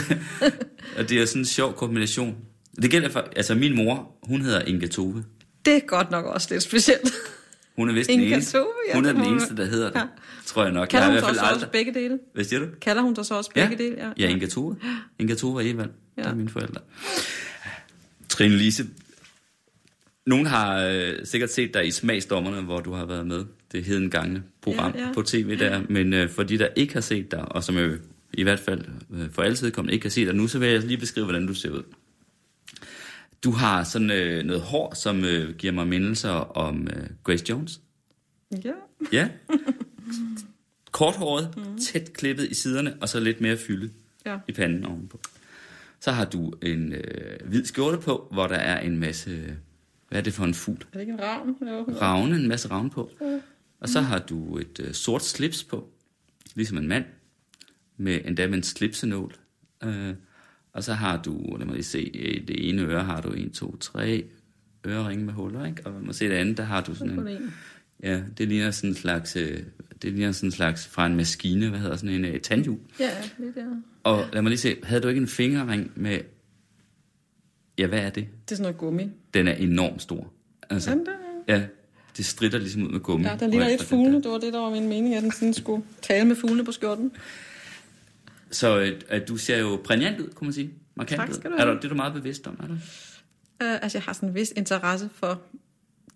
og 0.98 1.10
det 1.10 1.22
er 1.22 1.26
sådan 1.26 1.42
en 1.42 1.46
sjov 1.46 1.74
kombination. 1.76 2.36
Det 2.82 2.92
gælder 2.92 3.10
for... 3.10 3.24
Altså, 3.36 3.56
min 3.56 3.76
mor, 3.76 4.12
hun 4.24 4.42
hedder 4.42 4.62
Inga 4.62 4.88
Tove. 4.88 5.24
Det 5.66 5.76
er 5.76 5.80
godt 5.80 6.12
nok 6.12 6.26
også 6.26 6.48
lidt 6.52 6.64
specielt. 6.64 7.14
Hun 7.76 7.90
er 7.90 7.94
vist 7.94 8.10
den 8.10 8.20
Inga 8.20 8.34
eneste. 8.36 8.58
Tove, 8.58 8.68
ja, 8.90 8.96
hun 8.96 9.06
er 9.06 9.14
den 9.14 9.26
eneste, 9.26 9.56
der 9.58 9.66
hedder 9.66 9.90
det. 9.90 10.00
Ja. 10.00 10.06
Tror 10.46 10.64
jeg 10.64 10.72
nok. 10.74 10.88
Kalder 10.88 11.06
jeg 11.06 11.14
hun 11.14 11.20
sig 11.20 11.26
hvert 11.28 11.36
fald 11.36 11.54
også, 11.54 11.56
også 11.66 11.72
begge 11.72 11.94
dele? 11.94 12.20
Hvad 12.34 12.44
siger 12.44 12.60
du? 12.60 12.66
Kalder 12.82 13.02
hun 13.02 13.16
sig 13.16 13.26
så 13.26 13.34
også 13.36 13.50
begge 13.56 13.78
dele? 13.78 13.96
Ja, 13.98 14.10
ja 14.18 14.30
Inga 14.30 14.46
Tove. 14.48 14.76
Inga 15.20 15.36
Tove 15.36 15.56
og 15.56 15.66
Evald. 15.68 15.90
Ja. 16.18 16.22
Ja. 16.22 16.24
Det 16.28 16.32
er 16.32 16.36
mine 16.36 16.50
forældre. 16.50 16.82
Trine 18.36 18.56
Lise. 18.58 18.88
Nogen 20.26 20.46
har 20.46 20.80
øh, 20.84 21.14
sikkert 21.24 21.52
set 21.52 21.74
dig 21.74 21.88
i 21.88 21.92
Smagsdommerne, 21.92 22.62
hvor 22.62 22.80
du 22.80 22.94
har 22.94 23.06
været 23.06 23.28
med. 23.28 23.46
Det 23.72 23.84
heden 23.84 24.10
gange 24.10 24.44
program 24.62 24.94
Ja, 24.96 25.02
ja. 25.06 25.14
på 25.14 25.22
tv 25.22 25.60
der. 25.60 25.82
Men 25.90 26.14
øh, 26.14 26.30
for 26.30 26.44
de, 26.44 26.58
der 26.58 26.68
ikke 26.76 26.94
har 26.94 27.02
set 27.02 27.32
dig, 27.32 27.52
og 27.52 27.64
som 27.64 27.78
jo 27.78 27.98
i 28.34 28.44
hvert 28.44 28.60
fald 28.60 28.86
øh, 29.14 29.32
for 29.32 29.42
altid 29.42 29.72
kommer 29.72 29.92
ikke 29.92 30.06
har 30.06 30.10
set 30.10 30.28
dig 30.28 30.36
nu, 30.36 30.48
så 30.48 30.60
vil 30.60 30.70
jeg 30.70 30.82
lige 30.84 30.98
beskrive, 30.98 31.26
hvordan 31.26 31.48
du 31.48 31.54
ser 31.54 31.70
ud. 31.70 31.84
Du 33.44 33.52
har 33.52 33.84
sådan 33.84 34.12
øh, 34.12 34.44
noget 34.46 34.62
hår, 34.62 34.94
som 34.96 35.24
øh, 35.26 35.56
giver 35.56 35.74
mig 35.74 35.88
mindelser 35.88 36.30
om 36.58 36.88
øh, 36.88 37.08
Grace 37.24 37.46
Jones. 37.50 37.82
ja. 38.64 38.72
Ja. 39.14 39.30
Korthåret, 40.92 41.54
mm. 41.58 41.78
tæt 41.78 42.14
klippet 42.14 42.48
i 42.52 42.54
siderne, 42.56 42.98
og 43.02 43.10
så 43.10 43.20
lidt 43.20 43.42
mere 43.42 43.58
fylde 43.58 43.90
Ja. 44.26 44.38
i 44.48 44.52
panden 44.52 44.86
ovenpå. 44.86 45.20
Så 46.00 46.12
har 46.12 46.26
du 46.26 46.54
en 46.62 46.94
øh, 46.94 47.48
hvid 47.50 47.66
skjorte 47.66 47.98
på, 47.98 48.28
hvor 48.32 48.48
der 48.48 48.56
er 48.56 48.80
en 48.80 49.00
masse... 49.00 49.58
Hvad 50.10 50.20
er 50.20 50.24
det 50.24 50.34
for 50.34 50.44
en 50.44 50.54
fugl? 50.54 50.82
Er 50.82 50.86
det 50.94 51.00
ikke 51.00 51.14
en 51.14 51.22
ravn? 51.22 51.56
Jo. 51.62 51.98
Ravne, 52.02 52.36
en 52.36 52.48
masse 52.48 52.72
ravne 52.72 52.90
på. 52.90 53.12
Og 53.80 53.90
så 53.90 54.02
har 54.02 54.20
du 54.20 54.58
et 54.58 54.80
øh, 54.80 54.94
sort 54.94 55.24
slips 55.24 55.64
på, 55.64 55.90
ligesom 56.56 56.78
en 56.78 56.88
mand, 56.88 57.06
med 57.98 58.20
endda 58.26 58.48
med 58.48 58.58
en 58.58 58.64
slipsenål. 58.64 59.36
Øh, 59.84 60.14
og 60.74 60.84
så 60.84 60.94
har 60.94 61.22
du, 61.22 61.56
lad 61.58 61.66
mig 61.66 61.76
lige 61.76 61.84
se, 61.84 62.02
i 62.04 62.46
det 62.46 62.70
ene 62.70 62.82
øre 62.82 63.04
har 63.04 63.22
du 63.22 63.30
en, 63.30 63.52
to, 63.52 63.78
tre 63.78 64.26
øreringe 64.88 65.26
med 65.26 65.34
huller, 65.34 65.66
ikke? 65.66 65.82
Og 65.86 65.92
lad 65.92 66.02
mig 66.02 66.16
se 66.16 66.30
det 66.30 66.36
andet, 66.36 66.58
der 66.58 66.64
har 66.64 66.82
du 66.82 66.96
sådan 66.96 67.28
en. 67.28 67.54
Ja, 68.04 68.22
det 68.38 68.48
ligner 68.48 68.72
sådan 68.72 68.90
en 68.90 68.96
slags, 68.96 69.36
øh, 69.36 69.64
det 70.02 70.14
ligner 70.14 70.32
sådan 70.32 70.48
en 70.48 70.52
slags 70.52 70.88
fra 70.88 71.06
en 71.06 71.16
maskine, 71.16 71.70
hvad 71.70 71.80
hedder 71.80 71.96
sådan 71.96 72.26
en 72.26 72.34
uh, 72.36 72.40
tandhjul. 72.42 72.78
Ja, 73.00 73.10
det 73.38 73.56
der. 73.56 73.66
Og 74.04 74.26
lad 74.34 74.42
mig 74.42 74.50
lige 74.50 74.60
se, 74.60 74.76
havde 74.84 75.02
du 75.02 75.08
ikke 75.08 75.22
en 75.22 75.28
fingerring 75.28 75.92
med, 75.96 76.20
ja, 77.78 77.88
hvad 77.88 78.00
er 78.00 78.10
det? 78.10 78.28
Det 78.46 78.52
er 78.52 78.56
sådan 78.56 78.62
noget 78.62 78.78
gummi. 78.78 79.10
Den 79.34 79.48
er 79.48 79.54
enormt 79.54 80.02
stor. 80.02 80.32
Altså, 80.70 80.92
Den 80.92 81.06
der. 81.06 81.12
ja, 81.48 81.64
det 82.18 82.26
stritter 82.26 82.60
ligesom 82.60 82.84
ud 82.84 82.90
med 82.92 83.00
gummi. 83.00 83.28
Ja, 83.28 83.36
der 83.36 83.48
ligner 83.48 83.68
lidt 83.70 83.90
der. 83.90 83.96
Det 84.22 84.32
var 84.32 84.38
det, 84.38 84.54
der 84.54 84.60
var 84.60 84.70
min 84.70 84.88
mening, 84.90 85.16
at 85.16 85.24
den 85.24 85.32
sådan 85.32 85.54
skulle 85.54 85.84
tale 86.02 86.26
med 86.28 86.36
fuglene 86.36 86.66
på 86.66 86.72
skjorten. 86.72 87.12
Så 88.52 88.80
øh, 88.80 89.02
at 89.10 89.28
du 89.28 89.38
ser 89.38 89.58
jo 89.60 89.82
prægnant 89.84 90.20
ud, 90.20 90.28
kunne 90.36 90.46
man 90.46 90.54
sige. 90.54 90.72
Markant 90.96 91.20
Tak 91.22 91.34
skal 91.34 91.52
du 91.52 91.56
Er 91.56 91.62
have. 91.62 91.72
du, 91.74 91.78
det 91.78 91.86
er 91.86 91.90
du 91.90 91.96
meget 91.96 92.14
bevidst 92.14 92.48
om, 92.48 92.58
er 92.64 92.68
du? 92.68 92.74
Uh, 92.74 92.80
altså, 93.60 93.98
jeg 93.98 94.04
har 94.04 94.14
sådan 94.14 94.30
en 94.30 94.36
vis 94.36 94.54
interesse 94.56 95.10
for 95.14 95.42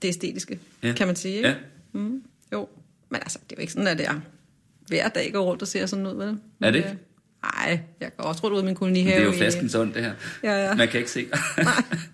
det 0.01 0.07
æstetiske, 0.07 0.59
ja. 0.83 0.93
kan 0.93 1.07
man 1.07 1.15
sige. 1.15 1.35
Ikke? 1.35 1.49
Ja. 1.49 1.55
Mm, 1.91 2.23
jo, 2.53 2.67
men 3.09 3.21
altså, 3.21 3.39
det 3.43 3.51
er 3.51 3.55
jo 3.57 3.61
ikke 3.61 3.73
sådan, 3.73 3.87
at 3.87 3.99
jeg 3.99 4.15
hver 4.87 5.07
dag 5.09 5.33
går 5.33 5.43
rundt 5.45 5.61
og 5.61 5.67
ser 5.67 5.85
sådan 5.85 6.07
ud, 6.07 6.15
vel? 6.15 6.27
Er 6.27 6.31
det 6.31 6.39
Men, 6.59 6.75
ikke? 6.75 6.89
øh, 6.89 6.95
Nej, 7.43 7.79
jeg 8.01 8.11
går 8.17 8.23
også 8.23 8.43
rundt 8.43 8.53
ud 8.55 8.59
i 8.59 8.63
min 8.63 8.67
Men 8.67 8.75
kolonihave. 8.75 9.15
det 9.15 9.21
er 9.21 9.25
jo 9.25 9.31
flaskens 9.37 9.75
ånd, 9.75 9.93
det 9.93 10.03
her. 10.03 10.13
Ja, 10.43 10.67
ja. 10.67 10.75
Man 10.75 10.87
kan 10.87 10.97
ikke 10.99 11.11
se. 11.11 11.27
Nej, 11.57 11.65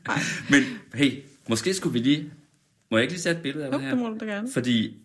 nej. 0.07 0.19
Men 0.49 0.63
hey, 0.93 1.19
måske 1.47 1.73
skulle 1.73 1.93
vi 1.93 1.99
lige... 1.99 2.31
Må 2.91 2.97
jeg 2.97 3.03
ikke 3.03 3.13
lige 3.13 3.21
sætte 3.21 3.37
et 3.37 3.43
billede 3.43 3.65
af 3.65 3.69
Jo, 3.69 3.73
det 3.73 3.81
her? 3.81 3.89
det 3.89 3.97
må 3.99 4.09
du 4.09 4.17
da 4.19 4.25
gerne. 4.25 4.47
Fordi, 4.53 4.97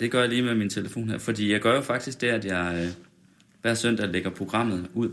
det 0.00 0.10
gør 0.10 0.20
jeg 0.20 0.28
lige 0.28 0.42
med 0.42 0.54
min 0.54 0.70
telefon 0.70 1.08
her, 1.10 1.18
fordi 1.18 1.52
jeg 1.52 1.60
gør 1.60 1.74
jo 1.74 1.80
faktisk 1.80 2.20
det, 2.20 2.26
at 2.28 2.44
jeg 2.44 2.82
øh, 2.84 2.88
hver 3.62 3.74
søndag 3.74 4.08
lægger 4.08 4.30
programmet 4.30 4.88
ud. 4.94 5.10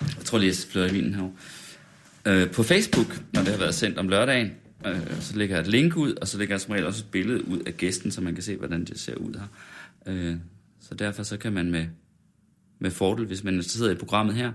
Jeg 0.00 0.24
tror 0.24 0.38
lige, 0.38 0.48
jeg 0.48 0.56
flytter 0.70 0.88
i 0.90 0.92
vinen 0.92 1.14
herovre. 1.14 1.32
Øh, 2.26 2.50
på 2.50 2.62
Facebook, 2.62 3.20
når 3.32 3.40
det 3.42 3.50
har 3.50 3.58
været 3.58 3.74
sendt 3.74 3.98
om 3.98 4.08
lørdagen, 4.08 4.50
øh, 4.86 5.20
så 5.20 5.36
lægger 5.36 5.56
jeg 5.56 5.60
et 5.60 5.68
link 5.68 5.96
ud, 5.96 6.14
og 6.14 6.28
så 6.28 6.38
lægger 6.38 6.54
jeg 6.54 6.60
som 6.60 6.72
regel 6.72 6.86
også 6.86 7.04
et 7.04 7.10
billede 7.10 7.48
ud 7.48 7.58
af 7.58 7.76
gæsten, 7.76 8.10
så 8.10 8.20
man 8.20 8.34
kan 8.34 8.42
se, 8.42 8.56
hvordan 8.56 8.84
det 8.84 9.00
ser 9.00 9.14
ud 9.14 9.34
her. 9.34 9.46
Øh, 10.06 10.36
så 10.80 10.94
derfor 10.94 11.22
så 11.22 11.36
kan 11.36 11.52
man 11.52 11.70
med, 11.70 11.86
med 12.78 12.90
fordel, 12.90 13.26
hvis 13.26 13.44
man 13.44 13.62
sidder 13.62 13.90
i 13.90 13.94
programmet 13.94 14.34
her, 14.34 14.52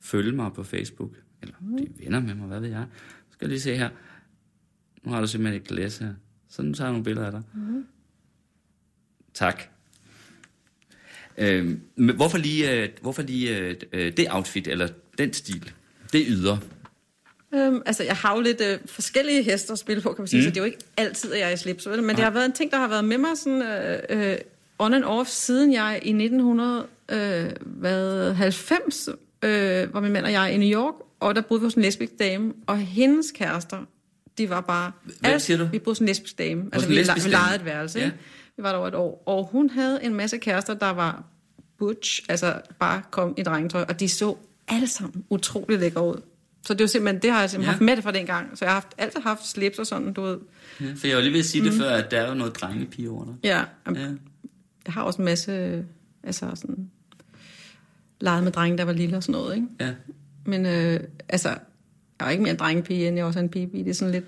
følge 0.00 0.32
mig 0.32 0.52
på 0.52 0.62
Facebook, 0.62 1.10
eller 1.42 1.54
de 1.78 2.04
venner 2.04 2.20
med 2.20 2.34
mig, 2.34 2.46
hvad 2.46 2.60
ved 2.60 2.68
jeg. 2.68 2.86
Så 3.28 3.32
skal 3.32 3.46
jeg 3.46 3.48
lige 3.48 3.60
se 3.60 3.76
her. 3.76 3.90
Nu 5.02 5.12
har 5.12 5.20
du 5.20 5.26
simpelthen 5.26 5.62
et 5.62 5.68
glas 5.68 5.98
her. 5.98 6.14
Så 6.48 6.62
nu 6.62 6.74
tager 6.74 6.88
jeg 6.88 6.92
nogle 6.92 7.04
billeder 7.04 7.26
af 7.26 7.32
dig. 7.32 7.42
Mm. 7.54 7.86
Tak. 9.34 9.62
Øh, 11.38 11.78
men 11.96 12.16
hvorfor 12.16 12.38
lige, 12.38 12.82
øh, 12.82 12.88
hvorfor 13.02 13.22
lige 13.22 13.58
øh, 13.58 13.74
øh, 13.92 14.12
det 14.16 14.26
outfit, 14.30 14.68
eller 14.68 14.88
den 15.18 15.32
stil? 15.32 15.72
Det 16.12 16.24
yder. 16.28 16.58
Øhm, 17.54 17.82
altså, 17.86 18.04
jeg 18.04 18.16
har 18.16 18.34
jo 18.34 18.40
lidt 18.40 18.60
øh, 18.60 18.78
forskellige 18.86 19.42
hester 19.42 19.72
at 19.72 19.78
spille 19.78 20.02
på, 20.02 20.12
kan 20.12 20.22
man 20.22 20.28
sige, 20.28 20.40
mm. 20.40 20.44
så 20.44 20.50
det 20.50 20.56
er 20.56 20.60
jo 20.60 20.64
ikke 20.64 20.78
altid, 20.96 21.32
at 21.32 21.38
jeg 21.40 21.48
er 21.48 21.52
i 21.52 21.56
slips, 21.56 21.88
vel? 21.88 22.02
men 22.02 22.16
det 22.16 22.24
har 22.24 22.30
været 22.30 22.46
en 22.46 22.52
ting, 22.52 22.70
der 22.70 22.76
har 22.78 22.88
været 22.88 23.04
med 23.04 23.18
mig 23.18 23.30
sådan, 23.36 23.62
øh, 23.62 23.98
øh, 24.32 24.38
on 24.78 24.94
and 24.94 25.04
off, 25.04 25.28
siden 25.28 25.72
jeg 25.72 26.00
i 26.02 26.08
1990 26.08 29.08
øh, 29.42 29.94
var 29.94 30.00
min 30.00 30.12
mand 30.12 30.24
og 30.24 30.32
jeg 30.32 30.54
i 30.54 30.56
New 30.56 30.80
York, 30.80 30.94
og 31.20 31.34
der 31.34 31.40
boede 31.40 31.60
vi 31.60 31.66
hos 31.66 31.74
en 31.74 31.82
lesbisk 31.82 32.12
dame, 32.18 32.52
og 32.66 32.78
hendes 32.78 33.30
kærester, 33.30 33.78
de 34.38 34.50
var 34.50 34.60
bare... 34.60 34.92
Hvem 35.20 35.38
siger 35.38 35.56
du? 35.58 35.64
Vi 35.64 35.78
boede 35.78 35.94
hos 35.94 35.98
en 35.98 36.06
lesbisk 36.06 36.38
dame. 36.38 36.64
Altså, 36.72 36.88
vi, 36.88 36.94
lesbisk 36.94 37.26
vi 37.26 37.30
lejede 37.30 37.56
et 37.56 37.64
værelse, 37.64 37.98
Ja. 37.98 38.04
ikke? 38.04 38.16
Vi 38.56 38.62
var 38.62 38.70
der 38.70 38.78
over 38.78 38.88
et 38.88 38.94
år, 38.94 39.22
og 39.26 39.48
hun 39.52 39.70
havde 39.70 40.04
en 40.04 40.14
masse 40.14 40.38
kærester, 40.38 40.74
der 40.74 40.90
var 40.90 41.24
butch, 41.78 42.20
altså 42.28 42.60
bare 42.78 43.02
kom 43.10 43.34
i 43.38 43.42
drengetøj, 43.42 43.84
og 43.88 44.00
de 44.00 44.08
så 44.08 44.36
alle 44.68 44.88
sammen 44.88 45.24
utrolig 45.30 45.78
lækre 45.78 46.06
ud. 46.06 46.20
Så 46.66 46.74
det 46.74 46.80
er 46.80 46.84
jo 46.84 46.88
simpelthen, 46.88 47.22
det 47.22 47.30
har 47.30 47.40
jeg 47.40 47.50
simpelthen 47.50 47.66
Ja. 47.68 47.70
ja. 47.70 47.72
haft 47.72 47.84
med 47.84 47.96
det 47.96 48.04
fra 48.04 48.12
den 48.12 48.26
gang. 48.26 48.58
Så 48.58 48.64
jeg 48.64 48.70
har 48.72 48.74
haft, 48.80 48.88
altid 48.98 49.20
haft 49.20 49.46
slips 49.48 49.78
og 49.78 49.86
sådan, 49.86 50.12
du 50.12 50.22
ved. 50.22 50.38
Ja, 50.80 50.86
for 50.96 51.06
jeg 51.06 51.16
var 51.16 51.22
lige 51.22 51.32
ved 51.32 51.38
at 51.40 51.44
sige 51.46 51.62
mm. 51.62 51.70
det 51.70 51.78
før, 51.78 51.90
at 51.90 52.10
der 52.10 52.20
er 52.20 52.28
jo 52.28 52.34
noget 52.34 52.56
drengepige 52.60 53.10
over 53.10 53.24
dig. 53.24 53.34
Ja, 53.44 53.64
Ja. 53.94 54.00
jeg 54.86 54.94
har 54.94 55.02
også 55.02 55.18
en 55.18 55.24
masse, 55.24 55.84
altså 56.24 56.46
sådan, 56.54 56.90
leget 58.20 58.44
med 58.44 58.52
drenge, 58.52 58.78
der 58.78 58.84
var 58.84 58.92
lille 58.92 59.16
og 59.16 59.22
sådan 59.22 59.32
noget, 59.32 59.54
ikke? 59.54 59.66
Ja. 59.80 59.90
Men 60.44 60.66
øh, 60.66 61.00
altså, 61.28 61.48
jeg 62.20 62.26
er 62.26 62.30
ikke 62.30 62.42
mere 62.42 62.52
en 62.52 62.58
drengepige, 62.58 63.08
end 63.08 63.16
jeg 63.16 63.24
også 63.26 63.38
er 63.38 63.42
en 63.42 63.48
pige. 63.48 63.70
Det 63.84 63.88
er 63.90 63.94
sådan 63.94 64.12
lidt... 64.12 64.24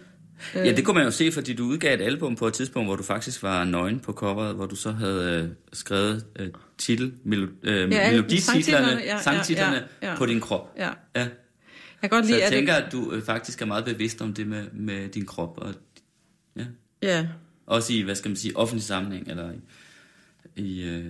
Øh, 0.57 0.66
ja, 0.66 0.72
det 0.76 0.85
kunne 0.85 0.94
man 0.94 1.04
jo 1.04 1.11
se, 1.11 1.33
fordi 1.33 1.54
du 1.54 1.64
udgav 1.64 1.94
et 1.94 2.00
album 2.00 2.37
på 2.37 2.46
et 2.46 2.54
tidspunkt, 2.54 2.88
hvor 2.88 2.96
du 2.96 3.02
faktisk 3.02 3.42
var 3.42 3.64
nøgen 3.64 4.00
på 4.00 4.12
coveret, 4.12 4.54
hvor 4.54 4.66
du 4.66 4.76
så 4.76 4.90
havde 4.90 5.42
øh, 5.44 5.48
skrevet 5.72 6.24
øh, 6.38 6.48
titel, 6.78 7.12
melo, 7.24 7.46
øh, 7.62 7.92
Ja, 7.92 8.11
melodititlerne, 8.11 8.40
sangtitlerne, 8.62 9.00
ja, 9.04 9.14
ja, 9.14 9.22
sangtitlerne 9.22 9.83
ja, 10.02 10.11
ja. 10.11 10.16
på 10.16 10.26
din 10.26 10.40
krop. 10.40 10.74
Ja. 10.78 10.88
Ja. 11.16 11.26
Jeg 12.02 12.10
kan 12.10 12.16
godt 12.16 12.26
Så 12.26 12.30
lide, 12.30 12.40
jeg 12.40 12.46
at 12.46 12.52
tænker, 12.52 12.74
at 12.74 12.92
du 12.92 13.12
øh, 13.12 13.22
faktisk 13.22 13.62
er 13.62 13.66
meget 13.66 13.84
bevidst 13.84 14.20
om 14.20 14.34
det 14.34 14.46
med, 14.46 14.70
med 14.72 15.08
din 15.08 15.26
krop, 15.26 15.58
og 15.58 15.74
ja. 16.56 16.64
ja, 17.02 17.26
også 17.66 17.92
i, 17.92 18.00
hvad 18.00 18.14
skal 18.14 18.28
man 18.28 18.36
sige, 18.36 18.56
offentlig 18.56 18.82
sammenhæng, 18.82 19.28
eller 19.28 19.52
i, 19.52 19.56
i 20.62 20.82
øh, 20.82 21.06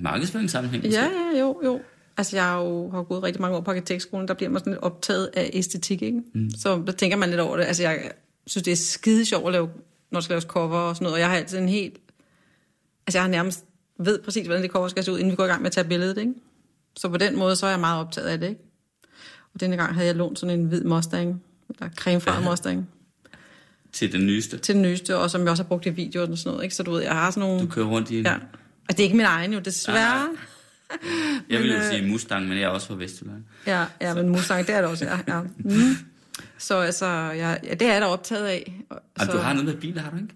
markedsføringssammenhæng. 0.00 0.84
Ja, 0.84 1.02
ja, 1.02 1.40
jo, 1.40 1.60
jo. 1.64 1.80
Altså, 2.16 2.36
jeg 2.36 2.44
har 2.44 2.62
jo 2.62 2.90
har 2.90 3.02
gået 3.02 3.22
rigtig 3.22 3.40
mange 3.40 3.56
år 3.56 3.60
på 3.60 3.70
arkitektskolen, 3.70 4.28
der 4.28 4.34
bliver 4.34 4.50
man 4.50 4.60
sådan 4.60 4.72
lidt 4.72 4.82
optaget 4.82 5.30
af 5.34 5.50
æstetik, 5.52 6.02
ikke? 6.02 6.22
Mm. 6.34 6.50
Så 6.50 6.82
der 6.86 6.92
tænker 6.92 7.16
man 7.16 7.28
lidt 7.28 7.40
over 7.40 7.56
det. 7.56 7.64
Altså, 7.64 7.82
jeg 7.82 8.10
synes, 8.46 8.64
det 8.64 8.72
er 8.72 8.76
skide 8.76 9.24
sjovt 9.24 9.46
at 9.46 9.52
lave, 9.52 9.66
når 10.10 10.20
der 10.20 10.24
skal 10.24 10.34
laves 10.34 10.44
cover 10.44 10.78
og 10.78 10.96
sådan 10.96 11.04
noget, 11.04 11.14
og 11.14 11.20
jeg 11.20 11.28
har 11.28 11.36
altid 11.36 11.58
en 11.58 11.68
helt... 11.68 11.98
Altså, 13.06 13.18
jeg 13.18 13.22
har 13.22 13.30
nærmest 13.30 13.64
ved 13.98 14.22
præcis, 14.22 14.46
hvordan 14.46 14.62
det 14.62 14.70
cover 14.70 14.88
skal 14.88 15.04
se 15.04 15.12
ud, 15.12 15.18
inden 15.18 15.30
vi 15.30 15.36
går 15.36 15.44
i 15.44 15.48
gang 15.48 15.62
med 15.62 15.66
at 15.66 15.72
tage 15.72 15.88
billedet, 15.88 16.18
ikke? 16.18 16.34
Så 16.96 17.08
på 17.08 17.16
den 17.16 17.36
måde, 17.36 17.56
så 17.56 17.66
er 17.66 17.70
jeg 17.70 17.80
meget 17.80 18.00
optaget 18.00 18.28
af 18.28 18.40
det, 18.40 18.48
ikke? 18.48 18.60
Og 19.54 19.60
denne 19.60 19.76
gang 19.76 19.94
havde 19.94 20.06
jeg 20.06 20.16
lånt 20.16 20.38
sådan 20.38 20.60
en 20.60 20.66
hvid 20.66 20.84
Mustang, 20.84 21.42
eller 21.70 21.88
cremefarvet 21.96 22.44
Mustang, 22.44 22.88
Til 23.92 24.12
den 24.12 24.26
nyeste. 24.26 24.58
til 24.58 24.74
den 24.74 24.82
nyeste, 24.82 25.16
og 25.16 25.30
som 25.30 25.40
jeg 25.42 25.50
også 25.50 25.62
har 25.62 25.68
brugt 25.68 25.86
i 25.86 25.90
videoer 25.90 26.30
og 26.30 26.38
sådan 26.38 26.50
noget, 26.52 26.64
ikke? 26.64 26.74
Så 26.74 26.82
du 26.82 26.90
ved, 26.90 27.02
jeg 27.02 27.12
har 27.12 27.30
sådan 27.30 27.48
nogle... 27.48 27.62
Du 27.62 27.66
kører 27.66 27.86
rundt 27.86 28.10
i 28.10 28.18
en... 28.18 28.24
Ja. 28.26 28.34
Og 28.88 28.90
det 28.90 29.00
er 29.00 29.04
ikke 29.04 29.16
min 29.16 29.26
egen 29.26 29.52
jo, 29.52 29.58
desværre. 29.58 30.28
jeg 31.50 31.60
vil 31.60 31.70
jo 31.70 31.76
øh, 31.76 31.82
sige 31.90 32.10
Mustang, 32.10 32.48
men 32.48 32.58
jeg 32.58 32.64
er 32.64 32.68
også 32.68 32.86
fra 32.86 32.94
Vestjylland. 32.94 33.42
Ja, 33.66 33.84
ja 34.00 34.14
men 34.14 34.28
Mustang, 34.28 34.66
det 34.66 34.74
er 34.74 34.80
det 34.80 34.90
også, 34.90 35.04
ja. 35.04 35.18
ja. 35.36 35.40
Mm. 35.58 35.96
Så 36.58 36.78
altså, 36.80 37.06
ja, 37.06 37.50
ja, 37.64 37.74
det 37.74 37.82
er 37.82 37.92
jeg 37.92 38.00
da 38.00 38.06
optaget 38.06 38.46
af. 38.46 38.82
Og- 38.90 39.00
så, 39.20 39.32
du 39.32 39.38
har 39.38 39.52
noget 39.52 39.66
med 39.66 39.74
biler, 39.76 40.02
har 40.02 40.10
du 40.10 40.16
ikke? 40.16 40.28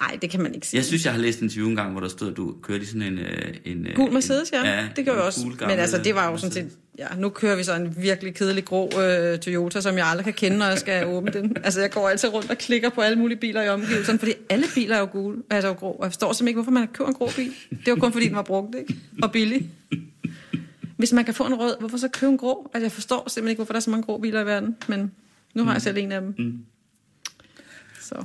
Nej, 0.00 0.18
det 0.22 0.30
kan 0.30 0.42
man 0.42 0.54
ikke 0.54 0.66
sige. 0.66 0.78
Jeg 0.78 0.84
synes, 0.84 1.04
jeg 1.04 1.12
har 1.12 1.20
læst 1.20 1.38
en 1.38 1.44
interview 1.44 1.68
en 1.68 1.76
gang, 1.76 1.92
hvor 1.92 2.00
der 2.00 2.08
stod, 2.08 2.30
at 2.30 2.36
du 2.36 2.54
kørte 2.62 2.82
i 2.82 2.86
sådan 2.86 3.02
en... 3.02 3.18
øh, 3.18 3.54
en 3.64 3.86
øh, 3.86 3.96
Gul 3.96 4.12
Mercedes, 4.12 4.50
en, 4.50 4.64
ja. 4.64 4.88
det 4.96 5.04
gør 5.04 5.12
en 5.12 5.18
jeg 5.18 5.26
også. 5.26 5.40
cool 5.40 5.70
Men 5.70 5.78
altså, 5.78 5.98
det 5.98 6.14
var 6.14 6.26
jo 6.26 6.32
øh, 6.32 6.38
sådan 6.38 6.52
set... 6.52 6.70
Ja, 6.98 7.06
nu 7.16 7.28
kører 7.28 7.56
vi 7.56 7.62
så 7.62 7.74
en 7.74 7.94
virkelig 8.02 8.34
kedelig 8.34 8.64
grå 8.64 8.90
øh, 9.00 9.38
Toyota, 9.38 9.80
som 9.80 9.96
jeg 9.96 10.06
aldrig 10.06 10.24
kan 10.24 10.34
kende, 10.34 10.58
når 10.58 10.66
jeg 10.66 10.78
skal 10.78 11.06
åbne 11.06 11.32
den. 11.32 11.56
Altså, 11.64 11.80
jeg 11.80 11.90
går 11.90 12.08
altid 12.08 12.28
rundt 12.28 12.50
og 12.50 12.58
klikker 12.58 12.88
på 12.90 13.00
alle 13.00 13.18
mulige 13.18 13.38
biler 13.38 13.62
i 13.62 13.68
omgivelserne, 13.68 14.18
fordi 14.18 14.32
alle 14.50 14.66
biler 14.74 14.96
er 14.96 15.00
jo 15.00 15.08
gule, 15.12 15.42
altså 15.50 15.68
jo 15.68 15.74
grå. 15.74 15.90
Og 15.90 16.04
jeg 16.04 16.12
forstår 16.12 16.32
simpelthen 16.32 16.48
ikke, 16.48 16.56
hvorfor 16.56 16.70
man 16.70 16.88
køber 16.88 17.08
en 17.08 17.14
grå 17.14 17.30
bil. 17.36 17.52
Det 17.70 17.88
jo 17.88 17.96
kun 17.96 18.12
fordi, 18.12 18.26
den 18.26 18.36
var 18.36 18.42
brugt, 18.42 18.74
ikke? 18.74 18.96
Og 19.22 19.32
billig. 19.32 19.70
Hvis 20.96 21.12
man 21.12 21.24
kan 21.24 21.34
få 21.34 21.44
en 21.44 21.54
rød, 21.54 21.76
hvorfor 21.78 21.96
så 21.96 22.08
købe 22.08 22.32
en 22.32 22.38
grå? 22.38 22.70
Altså, 22.74 22.84
jeg 22.84 22.92
forstår 22.92 23.28
simpelthen 23.28 23.50
ikke, 23.50 23.58
hvorfor 23.58 23.72
der 23.72 23.78
er 23.78 23.82
så 23.82 23.90
mange 23.90 24.04
grå 24.04 24.18
biler 24.18 24.40
i 24.40 24.46
verden, 24.46 24.76
men 24.88 25.12
nu 25.54 25.64
har 25.64 25.72
jeg 25.72 25.82
selv 25.82 25.96
en 25.96 26.12
af 26.12 26.20
dem. 26.20 26.34
Mm. 26.38 26.58
Så. 28.00 28.24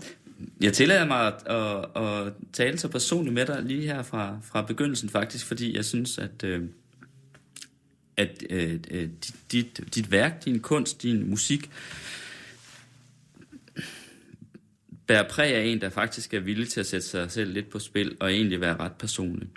Jeg 0.62 0.74
tillader 0.74 1.06
mig 1.06 1.28
at, 1.28 1.48
at, 1.48 2.04
at 2.04 2.34
tale 2.54 2.78
så 2.78 2.88
personligt 2.88 3.34
med 3.34 3.46
dig 3.46 3.64
lige 3.64 3.82
her 3.82 4.04
fra, 4.04 4.40
fra 4.44 4.62
begyndelsen 4.62 5.10
faktisk, 5.10 5.46
fordi 5.46 5.76
jeg 5.76 5.86
synes, 5.86 6.18
at, 6.18 6.44
øh, 6.44 6.64
at 8.18 8.44
øh, 8.50 8.80
øh 8.92 9.10
dit, 9.52 9.96
dit, 9.96 10.12
værk, 10.12 10.46
din 10.46 10.60
kunst, 10.60 11.04
din 11.04 11.30
musik 11.30 11.70
bærer 15.08 15.30
præg 15.30 15.56
af 15.56 15.64
en, 15.64 15.82
der 15.82 15.90
faktisk 15.90 16.34
er 16.34 16.40
villig 16.40 16.70
til 16.70 16.80
at 16.80 16.86
sætte 16.86 17.08
sig 17.08 17.32
selv 17.32 17.54
lidt 17.54 17.70
på 17.70 17.80
spil 17.80 18.18
og 18.20 18.32
egentlig 18.32 18.62
være 18.62 18.78
ret 18.78 18.94
personlig. 18.94 19.48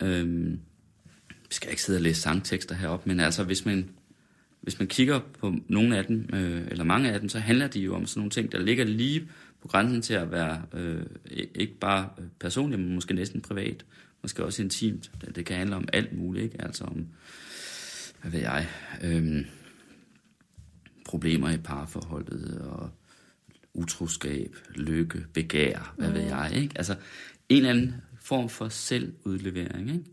Øh, 0.00 0.52
vi 1.28 1.54
skal 1.54 1.70
ikke 1.70 1.82
sidde 1.82 1.96
og 1.96 2.02
læse 2.02 2.20
sangtekster 2.20 2.74
heroppe, 2.74 3.08
men 3.08 3.20
altså 3.20 3.44
hvis 3.44 3.64
man, 3.64 3.90
hvis 4.60 4.78
man 4.78 4.88
kigger 4.88 5.20
på 5.38 5.54
nogle 5.68 5.96
af 5.96 6.04
dem, 6.04 6.28
øh, 6.32 6.66
eller 6.70 6.84
mange 6.84 7.12
af 7.12 7.20
dem, 7.20 7.28
så 7.28 7.38
handler 7.38 7.66
de 7.66 7.80
jo 7.80 7.94
om 7.94 8.06
sådan 8.06 8.20
nogle 8.20 8.30
ting, 8.30 8.52
der 8.52 8.58
ligger 8.58 8.84
lige 8.84 9.28
på 9.62 9.68
grænsen 9.68 10.02
til 10.02 10.14
at 10.14 10.30
være 10.30 10.62
øh, 10.72 11.02
ikke 11.54 11.78
bare 11.80 12.08
personligt, 12.40 12.82
men 12.82 12.94
måske 12.94 13.14
næsten 13.14 13.40
privat, 13.40 13.84
måske 14.22 14.44
også 14.44 14.62
intimt. 14.62 15.10
Det, 15.20 15.36
det 15.36 15.46
kan 15.46 15.56
handle 15.56 15.76
om 15.76 15.88
alt 15.92 16.12
muligt, 16.12 16.44
ikke? 16.44 16.62
Altså 16.62 16.84
om, 16.84 17.06
hvad 18.22 18.30
ved 18.30 18.40
jeg, 18.40 18.68
øh, 19.02 19.44
problemer 21.04 21.50
i 21.50 21.56
parforholdet, 21.56 22.60
og 22.60 22.90
utroskab, 23.74 24.56
lykke, 24.74 25.24
begær, 25.34 25.94
hvad 25.98 26.10
ved 26.10 26.22
jeg, 26.22 26.52
ikke? 26.54 26.72
Altså 26.76 26.96
en 27.48 27.56
eller 27.56 27.70
anden 27.70 27.94
form 28.20 28.48
for 28.48 28.68
selvudlevering, 28.68 29.90
ikke? 29.90 30.04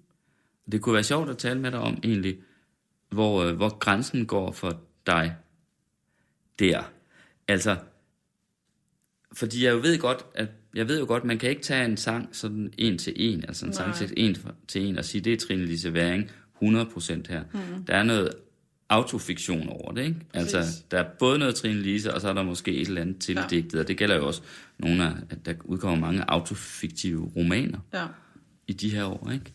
Det 0.71 0.81
kunne 0.81 0.93
være 0.93 1.03
sjovt 1.03 1.29
at 1.29 1.38
tale 1.38 1.60
med 1.60 1.71
dig 1.71 1.79
om 1.79 1.99
egentlig, 2.03 2.38
hvor, 3.10 3.43
øh, 3.43 3.56
hvor 3.56 3.78
grænsen 3.78 4.26
går 4.26 4.52
for 4.52 4.82
dig 5.08 5.36
der. 6.60 6.91
Altså, 7.48 7.76
fordi 9.34 9.65
jeg 9.65 9.74
jo 9.74 9.78
ved 9.78 10.00
godt, 10.00 10.26
at 10.36 10.48
jeg 10.76 10.88
ved 10.88 11.00
jo 11.00 11.06
godt, 11.06 11.24
man 11.24 11.38
kan 11.38 11.50
ikke 11.50 11.62
tage 11.62 11.86
en 11.86 11.98
sang 11.98 12.30
sådan 12.36 12.74
en 12.78 12.98
til 12.98 13.13
en, 13.15 13.46
altså 13.48 13.65
en 13.65 13.70
Nej. 13.70 13.76
sang 13.76 13.96
til 13.96 14.13
en 14.17 14.38
til 14.67 14.82
en 14.86 14.98
og 14.98 15.06
sige, 15.06 15.22
det 15.22 15.34
er 15.34 15.38
Trine 15.38 15.65
Lise 15.65 15.93
Væring 15.93 16.32
100% 16.63 17.28
her. 17.30 17.43
Mm. 17.54 17.86
Der 17.86 17.93
er 17.96 18.04
noget 18.04 18.32
autofiktion 18.89 19.70
over 19.70 19.91
det, 19.91 20.06
ikke? 20.06 20.20
Altså, 20.34 20.58
Præcis. 20.58 20.86
der 20.91 21.00
er 21.00 21.10
både 21.20 21.39
noget 21.39 21.56
Trine 21.56 21.82
Lise, 21.82 22.13
og 22.13 22.22
så 22.22 22.30
er 22.30 22.34
der 22.34 22.43
måske 22.43 22.72
et 22.76 22.88
eller 22.88 23.02
andet 23.02 23.20
tildigtet, 23.20 23.80
og 23.80 23.88
det 23.88 23.98
gælder 23.98 24.15
jo 24.15 24.28
også 24.28 24.41
nogle 24.78 25.04
af, 25.06 25.12
at 25.30 25.46
der 25.46 25.54
udkommer 25.63 26.08
mange 26.08 26.24
autofiktive 26.32 27.32
romaner 27.36 27.80
Ja. 27.93 28.06
i 28.67 28.74
de 28.74 28.89
her 28.89 29.06
år, 29.06 29.32
ikke? 29.34 29.54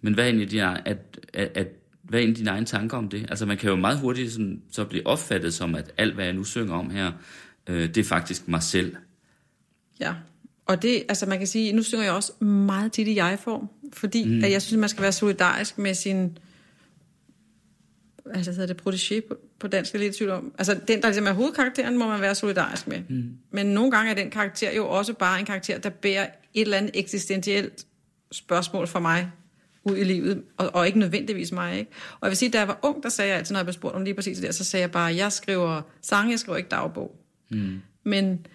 Men 0.00 0.14
hvad 0.14 0.24
er 0.24 0.28
egentlig 0.28 0.50
dine, 0.50 0.88
at, 0.88 0.98
at, 1.32 1.50
at, 1.54 1.68
hvad 2.08 2.18
er 2.18 2.22
egentlig 2.22 2.38
dine 2.38 2.50
egne 2.50 2.66
tanker 2.66 2.96
om 2.96 3.08
det? 3.08 3.26
Altså, 3.28 3.46
man 3.46 3.56
kan 3.56 3.70
jo 3.70 3.76
meget 3.76 3.98
hurtigt 3.98 4.32
sådan, 4.32 4.62
så 4.70 4.84
blive 4.84 5.06
opfattet 5.06 5.54
som, 5.54 5.74
at 5.74 5.92
alt, 5.98 6.14
hvad 6.14 6.24
jeg 6.24 6.34
nu 6.34 6.44
synger 6.44 6.74
om 6.74 6.90
her, 6.90 7.12
øh, 7.66 7.88
det 7.88 7.96
er 7.96 8.04
faktisk 8.04 8.48
mig 8.48 8.62
selv. 8.62 8.96
Ja, 10.00 10.14
og 10.66 10.82
det, 10.82 11.04
altså 11.08 11.26
man 11.26 11.38
kan 11.38 11.46
sige, 11.46 11.72
nu 11.72 11.82
synger 11.82 12.04
jeg 12.04 12.12
også 12.12 12.44
meget 12.44 12.92
tit 12.92 13.08
i 13.08 13.16
jeg-form, 13.16 13.68
fordi 13.92 14.24
mm. 14.24 14.44
at 14.44 14.52
jeg 14.52 14.62
synes, 14.62 14.80
man 14.80 14.88
skal 14.88 15.02
være 15.02 15.12
solidarisk 15.12 15.78
med 15.78 15.94
sin, 15.94 16.38
altså 18.34 18.52
hedder 18.52 18.74
det, 18.74 18.82
protégé 18.82 19.28
på, 19.28 19.36
på 19.58 19.66
dansk, 19.66 19.94
er 19.94 19.98
lidt 19.98 20.16
tvivl 20.16 20.30
om. 20.30 20.54
Altså 20.58 20.80
den, 20.88 21.02
der 21.02 21.08
ligesom 21.08 21.26
er 21.26 21.32
hovedkarakteren, 21.32 21.98
må 21.98 22.08
man 22.08 22.20
være 22.20 22.34
solidarisk 22.34 22.88
med. 22.88 23.02
Mm. 23.08 23.36
Men 23.50 23.66
nogle 23.66 23.90
gange 23.90 24.10
er 24.10 24.14
den 24.14 24.30
karakter 24.30 24.72
jo 24.72 24.88
også 24.88 25.14
bare 25.14 25.40
en 25.40 25.46
karakter, 25.46 25.78
der 25.78 25.90
bærer 25.90 26.26
et 26.54 26.62
eller 26.62 26.76
andet 26.76 26.90
eksistentielt 26.94 27.86
spørgsmål 28.32 28.86
for 28.86 29.00
mig 29.00 29.30
ud 29.86 29.96
i 29.96 30.04
livet, 30.04 30.42
og, 30.56 30.74
og 30.74 30.86
ikke 30.86 30.98
nødvendigvis 30.98 31.52
mig. 31.52 31.78
Ikke? 31.78 31.90
Og 32.12 32.18
jeg 32.22 32.30
vil 32.30 32.36
sige, 32.36 32.50
da 32.50 32.58
jeg 32.58 32.68
var 32.68 32.78
ung, 32.82 33.02
der 33.02 33.08
sagde 33.08 33.30
jeg 33.30 33.38
altid, 33.38 33.52
når 33.52 33.58
jeg 33.58 33.66
blev 33.66 33.72
spurgt 33.72 33.94
om 33.94 34.02
lige 34.02 34.14
præcis 34.14 34.38
det 34.38 34.54
så 34.54 34.64
sagde 34.64 34.80
jeg 34.80 34.90
bare, 34.90 35.16
jeg 35.16 35.32
skriver 35.32 35.82
sange, 36.02 36.30
jeg 36.30 36.38
skriver 36.38 36.56
ikke 36.56 36.68
dagbog. 36.68 37.16
Mm. 37.50 37.80
Men 38.04 38.46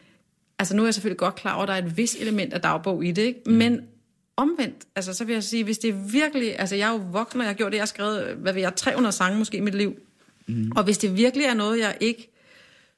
altså 0.60 0.76
nu 0.76 0.82
er 0.82 0.88
jeg 0.88 0.94
selvfølgelig 0.94 1.20
godt 1.20 1.36
klar 1.36 1.54
over, 1.54 1.63
at 1.63 1.67
der 1.67 1.74
er 1.74 1.86
et 1.86 1.98
vis 1.98 2.17
element 2.20 2.54
af 2.54 2.62
dagbog 2.62 3.06
i 3.06 3.12
det, 3.12 3.22
ikke? 3.22 3.41
Mm. 3.46 3.54
men 3.54 3.82
omvendt, 4.38 4.86
altså 4.96 5.13
så 5.13 5.26
vil 5.26 5.34
jeg 5.34 5.44
sige, 5.44 5.63
hvis 5.63 5.78
det 5.78 5.89
er 5.89 5.94
virkelig, 5.94 6.60
altså 6.60 6.76
jeg 6.76 6.88
er 6.88 6.91
jo 6.91 7.02
voksen, 7.12 7.39
og 7.39 7.44
jeg 7.44 7.50
har 7.50 7.58
gjort 7.58 7.72
det, 7.72 7.78
jeg 7.78 7.82
har 7.82 7.88
skrevet, 7.88 8.36
hvad 8.36 8.54
ved 8.54 8.62
jeg, 8.62 8.76
300 8.76 9.12
sange 9.12 9.38
måske 9.38 9.58
i 9.58 9.62
mit 9.62 9.76
liv, 9.76 9.96
mm. 10.48 10.72
og 10.76 10.84
hvis 10.84 10.98
det 10.98 11.17
virkelig 11.17 11.46
er 11.46 11.54
noget, 11.54 11.80
jeg 11.80 11.98
ikke 12.00 12.32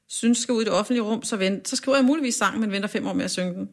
synes 0.08 0.38
skal 0.38 0.52
ud 0.52 0.62
i 0.62 0.64
det 0.64 0.72
offentlige 0.72 1.02
rum, 1.02 1.22
så, 1.22 1.36
vent, 1.36 1.68
så 1.68 1.76
skriver 1.76 1.96
jeg 1.96 2.04
muligvis 2.04 2.34
sang, 2.34 2.60
men 2.60 2.72
venter 2.72 2.88
fem 2.88 3.06
år 3.06 3.12
med 3.12 3.24
at 3.24 3.30
synge 3.30 3.54
den. 3.54 3.68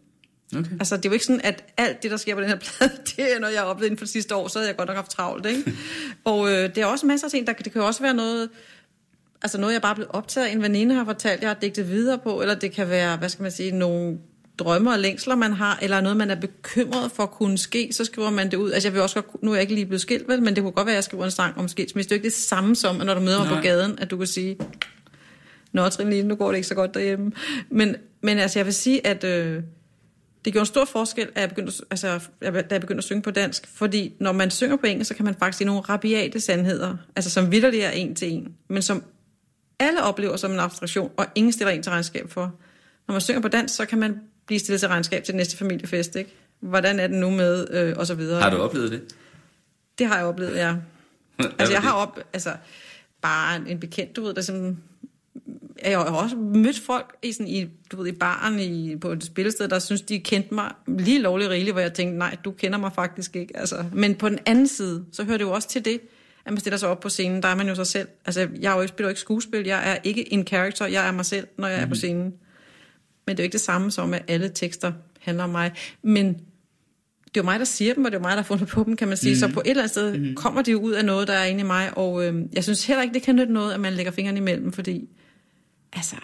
Okay. 0.58 0.72
Altså, 0.80 0.98
det 0.98 1.06
er 1.06 1.10
jo 1.10 1.14
ikke 1.14 1.26
sådan, 1.26 1.42
at 1.44 1.64
alt 1.78 2.04
det, 2.04 2.12
der 2.12 2.18
sker 2.18 2.36
på 2.36 2.42
den 2.42 2.50
her 2.50 2.58
plade, 2.66 2.92
det 3.06 3.36
er 3.36 3.40
noget, 3.40 3.54
jeg 3.54 3.62
har 3.62 3.68
oplevet 3.68 3.88
inden 3.88 3.98
for 3.98 4.06
sidste 4.06 4.36
år, 4.36 4.48
så 4.48 4.60
havde 4.60 4.70
jeg 4.70 4.78
godt 4.78 4.88
nok 4.88 4.96
haft 4.96 5.12
travlt, 5.12 5.46
ikke? 5.46 5.74
og 6.26 6.52
øh, 6.52 6.76
det 6.76 6.78
er 6.78 6.86
også 6.86 7.06
masser 7.06 7.28
af 7.28 7.32
ting, 7.32 7.48
der, 7.48 7.54
det 7.54 7.72
kan 7.72 7.82
jo 7.82 7.88
også 7.88 8.02
være 8.02 8.14
noget, 8.14 8.50
altså 9.42 9.58
noget, 9.58 9.74
jeg 9.74 9.82
bare 9.82 9.92
er 9.92 9.96
blevet 9.96 10.12
optaget 10.12 10.48
af, 10.48 10.52
en 10.52 10.62
veninde 10.62 10.96
har 10.96 11.06
fortalt, 11.06 11.42
jeg 11.42 11.50
har 11.50 11.58
digtet 11.62 11.90
videre 11.90 12.18
på, 12.18 12.42
eller 12.42 12.56
det 12.56 12.72
kan 12.72 12.90
være, 12.90 13.18
hvad 13.18 13.30
skal 13.30 13.44
man 13.44 13.52
sige, 13.52 13.72
nogle 13.72 14.18
drømme 14.60 14.92
og 14.92 15.00
længsler, 15.00 15.36
man 15.36 15.54
har, 15.54 15.80
eller 15.82 16.02
noget, 16.02 16.18
man 16.18 16.32
er 16.32 16.36
bekymret 16.36 17.12
for 17.12 17.24
at 17.24 17.32
kunne 17.32 17.58
ske, 17.58 17.90
så 17.92 18.06
skriver 18.06 18.30
man 18.30 18.52
det 18.52 18.58
ud. 18.58 18.72
Altså, 18.72 18.88
jeg 18.88 18.94
vil 18.94 19.02
også 19.02 19.22
godt, 19.22 19.44
nu 19.44 19.52
er 19.52 19.56
jeg 19.56 19.62
ikke 19.62 19.74
lige 19.74 19.86
blevet 19.86 20.02
skilt, 20.02 20.28
vel, 20.28 20.44
men 20.44 20.56
det 20.56 20.64
kunne 20.64 20.72
godt 20.72 20.86
være, 20.86 20.94
at 20.94 20.96
jeg 20.96 21.04
skriver 21.04 21.26
en 21.26 21.32
sang 21.32 21.58
om 21.58 21.68
skilsmisse. 21.68 22.10
Det 22.10 22.16
er 22.16 22.18
jo 22.18 22.20
ikke 22.20 22.30
det 22.30 22.34
samme 22.34 22.76
som, 22.76 22.96
når 22.96 23.14
du 23.14 23.20
møder 23.20 23.40
mig 23.40 23.48
på 23.48 23.62
gaden, 23.62 24.00
at 24.00 24.12
du 24.12 24.18
kan 24.18 24.28
sige, 24.28 24.58
Nå, 25.72 25.90
Trine, 25.90 26.24
nu 26.24 26.36
går 26.36 26.48
det 26.48 26.56
ikke 26.56 26.68
så 26.68 26.76
godt 26.76 26.94
derhjemme. 26.94 27.32
Men, 27.70 27.96
men 28.22 28.40
altså, 28.40 28.60
jeg 28.60 28.66
vil 28.66 28.74
sige, 28.74 29.08
at 29.08 29.24
øh, 29.24 29.64
det 30.46 30.54
gjorde 30.54 30.62
en 30.62 30.66
stor 30.66 30.86
forskel, 30.86 31.28
at 31.36 31.42
jeg 31.42 31.50
begyndte, 31.50 31.74
altså, 31.92 32.20
da 32.42 32.64
jeg 32.72 32.82
begyndte 32.82 32.98
at 32.98 33.04
synge 33.04 33.22
på 33.22 33.32
dansk. 33.32 33.68
Fordi 33.68 34.14
når 34.20 34.32
man 34.32 34.52
synger 34.52 34.76
på 34.76 34.86
engelsk, 34.86 35.08
så 35.08 35.16
kan 35.16 35.26
man 35.26 35.36
faktisk 35.40 35.58
sige 35.58 35.66
nogle 35.66 35.82
rabiate 35.82 36.40
sandheder, 36.40 36.98
altså 37.16 37.30
som 37.32 37.52
vidderligt 37.52 37.84
er 37.84 37.90
en 37.90 38.16
til 38.16 38.32
en, 38.32 38.56
men 38.68 38.82
som 38.82 39.04
alle 39.80 40.04
oplever 40.04 40.38
som 40.38 40.52
en 40.52 40.60
abstraktion, 40.60 41.12
og 41.18 41.26
ingen 41.36 41.54
stiller 41.54 41.72
en 41.72 41.84
til 41.84 41.90
regnskab 41.90 42.30
for. 42.30 42.54
Når 43.08 43.14
man 43.14 43.22
synger 43.22 43.42
på 43.42 43.48
dansk, 43.48 43.76
så 43.76 43.86
kan 43.86 44.00
man 44.00 44.22
blive 44.46 44.60
stillet 44.60 44.80
til 44.80 44.90
regnskab 44.90 45.24
til 45.24 45.32
den 45.32 45.38
næste 45.38 45.58
familiefest, 45.58 46.16
ikke? 46.16 46.36
Hvordan 46.60 47.00
er 47.00 47.08
det 47.08 47.18
nu 47.18 47.30
med, 47.30 47.68
øh, 47.72 47.98
og 47.98 48.08
så 48.08 48.16
videre. 48.16 48.42
Har 48.42 48.50
du 48.50 48.58
oplevet 48.58 48.92
det? 48.92 49.02
Det 49.98 50.08
har 50.08 50.18
jeg 50.18 50.26
oplevet, 50.26 50.56
ja. 50.56 50.76
Altså, 51.60 51.74
jeg 51.74 51.82
har 51.82 51.94
op, 51.94 52.20
altså, 52.34 52.56
bare 53.22 53.56
en, 53.56 53.68
en 53.68 53.80
bekendt, 53.80 54.16
du 54.16 54.24
ved, 54.24 54.34
der 54.34 54.42
sådan, 54.42 54.78
jeg 55.86 55.98
har 55.98 56.06
også 56.06 56.36
mødt 56.36 56.80
folk 56.80 57.16
i, 57.24 57.32
sådan, 57.32 57.48
i, 57.48 57.68
du 57.92 57.98
ved, 57.98 58.08
i 58.08 58.12
baren 58.12 58.60
i, 58.60 58.96
på 58.96 59.12
et 59.12 59.24
spillested, 59.24 59.68
der 59.68 59.80
synes, 59.80 60.02
de 60.02 60.20
kendte 60.20 60.54
mig 60.54 60.72
lige 60.88 61.20
lovligt 61.20 61.50
rigeligt, 61.50 61.74
hvor 61.74 61.82
jeg 61.82 61.94
tænkte, 61.94 62.18
nej, 62.18 62.36
du 62.46 62.52
kender 62.52 62.78
mig 62.78 62.92
faktisk 62.96 63.36
ikke. 63.36 63.58
Altså, 63.58 63.86
men 63.94 64.16
på 64.16 64.30
den 64.30 64.40
anden 64.46 64.68
side, 64.68 65.06
så 65.12 65.24
hører 65.24 65.38
det 65.38 65.46
jo 65.46 65.52
også 65.52 65.70
til 65.70 65.86
det, 65.86 66.02
at 66.46 66.54
man 66.54 66.60
stiller 66.60 66.78
sig 66.78 66.90
op 66.90 67.00
på 67.00 67.10
scenen, 67.10 67.44
der 67.44 67.50
er 67.50 67.56
man 67.56 67.68
jo 67.68 67.76
sig 67.76 67.88
selv. 67.88 68.08
Altså, 68.26 68.48
jeg 68.60 68.74
er 68.74 68.82
jo 68.82 68.88
spiller 68.88 69.08
jo 69.08 69.10
ikke 69.10 69.22
skuespil, 69.22 69.66
jeg 69.66 69.92
er 69.92 69.98
ikke 70.04 70.34
en 70.34 70.48
character, 70.48 70.86
jeg 70.86 71.08
er 71.08 71.12
mig 71.12 71.26
selv, 71.26 71.48
når 71.58 71.68
jeg 71.68 71.78
mm. 71.78 71.84
er 71.84 71.90
på 71.90 71.96
scenen. 71.96 72.34
Men 73.28 73.38
det 73.38 73.40
er 73.40 73.44
jo 73.44 73.46
ikke 73.46 73.54
det 73.54 73.62
samme 73.62 73.92
som, 73.92 74.14
at 74.14 74.24
alle 74.28 74.50
tekster 74.50 74.92
handler 75.20 75.44
om 75.44 75.50
mig. 75.50 75.72
Men 76.04 76.28
det 77.26 77.40
er 77.40 77.44
jo 77.44 77.44
mig, 77.44 77.60
der 77.60 77.66
siger 77.66 77.94
dem, 77.94 78.06
og 78.06 78.12
det 78.12 78.18
er 78.18 78.20
jo 78.20 78.24
mig, 78.24 78.32
der 78.32 78.36
har 78.36 78.44
fundet 78.44 78.68
på 78.68 78.84
dem, 78.84 78.96
kan 78.96 79.08
man 79.08 79.18
sige. 79.18 79.34
Mm. 79.34 79.40
Så 79.40 79.48
på 79.48 79.60
et 79.60 79.70
eller 79.70 79.84
andet 79.84 79.92
sted 79.92 80.18
mm. 80.18 80.36
kommer 80.36 80.62
det 80.62 80.72
jo 80.72 80.80
ud 80.80 80.92
af 80.92 81.06
noget, 81.06 81.28
der 81.28 81.34
er 81.34 81.46
inde 81.46 81.60
i 81.60 81.64
mig, 81.64 81.98
og 81.98 82.26
øh, 82.26 82.42
jeg 82.54 82.64
synes 82.64 82.86
heller 82.86 83.04
ikke, 83.04 83.14
det 83.14 83.22
kan 83.22 83.36
nytte 83.36 83.54
noget, 83.54 83.74
at 83.74 83.80
man 83.80 83.94
lægger 83.94 84.12
fingrene 84.12 84.38
imellem, 84.38 84.72
fordi 84.74 85.10
altså, 85.94 86.16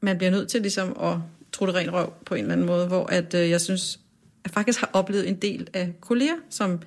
man 0.00 0.18
bliver 0.18 0.30
nødt 0.30 0.48
til 0.48 0.60
ligesom 0.60 0.96
at 1.00 1.16
tro 1.52 1.66
det 1.66 1.74
ren 1.74 1.92
røv 1.92 2.12
på 2.26 2.34
en 2.34 2.40
eller 2.40 2.52
anden 2.52 2.66
måde, 2.66 2.86
hvor 2.86 3.06
at, 3.06 3.34
øh, 3.34 3.50
jeg 3.50 3.60
synes, 3.60 4.00
jeg 4.44 4.50
faktisk 4.50 4.80
har 4.80 4.90
oplevet 4.92 5.28
en 5.28 5.36
del 5.36 5.68
af 5.72 5.92
kolleger, 6.00 6.36
som 6.50 6.80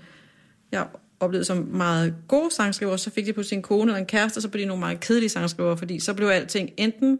jeg 0.71 0.87
oplevede 1.19 1.45
som 1.45 1.57
meget 1.57 2.15
gode 2.27 2.51
sangskriver, 2.51 2.97
så 2.97 3.09
fik 3.09 3.25
de 3.25 3.33
på 3.33 3.43
sin 3.43 3.61
kone 3.61 3.91
eller 3.91 3.99
en 3.99 4.05
kæreste, 4.05 4.41
så 4.41 4.49
blev 4.49 4.61
de 4.61 4.67
nogle 4.67 4.79
meget 4.79 4.99
kedelige 4.99 5.29
sangskriver, 5.29 5.75
fordi 5.75 5.99
så 5.99 6.13
blev 6.13 6.27
alting 6.27 6.69
enten 6.77 7.19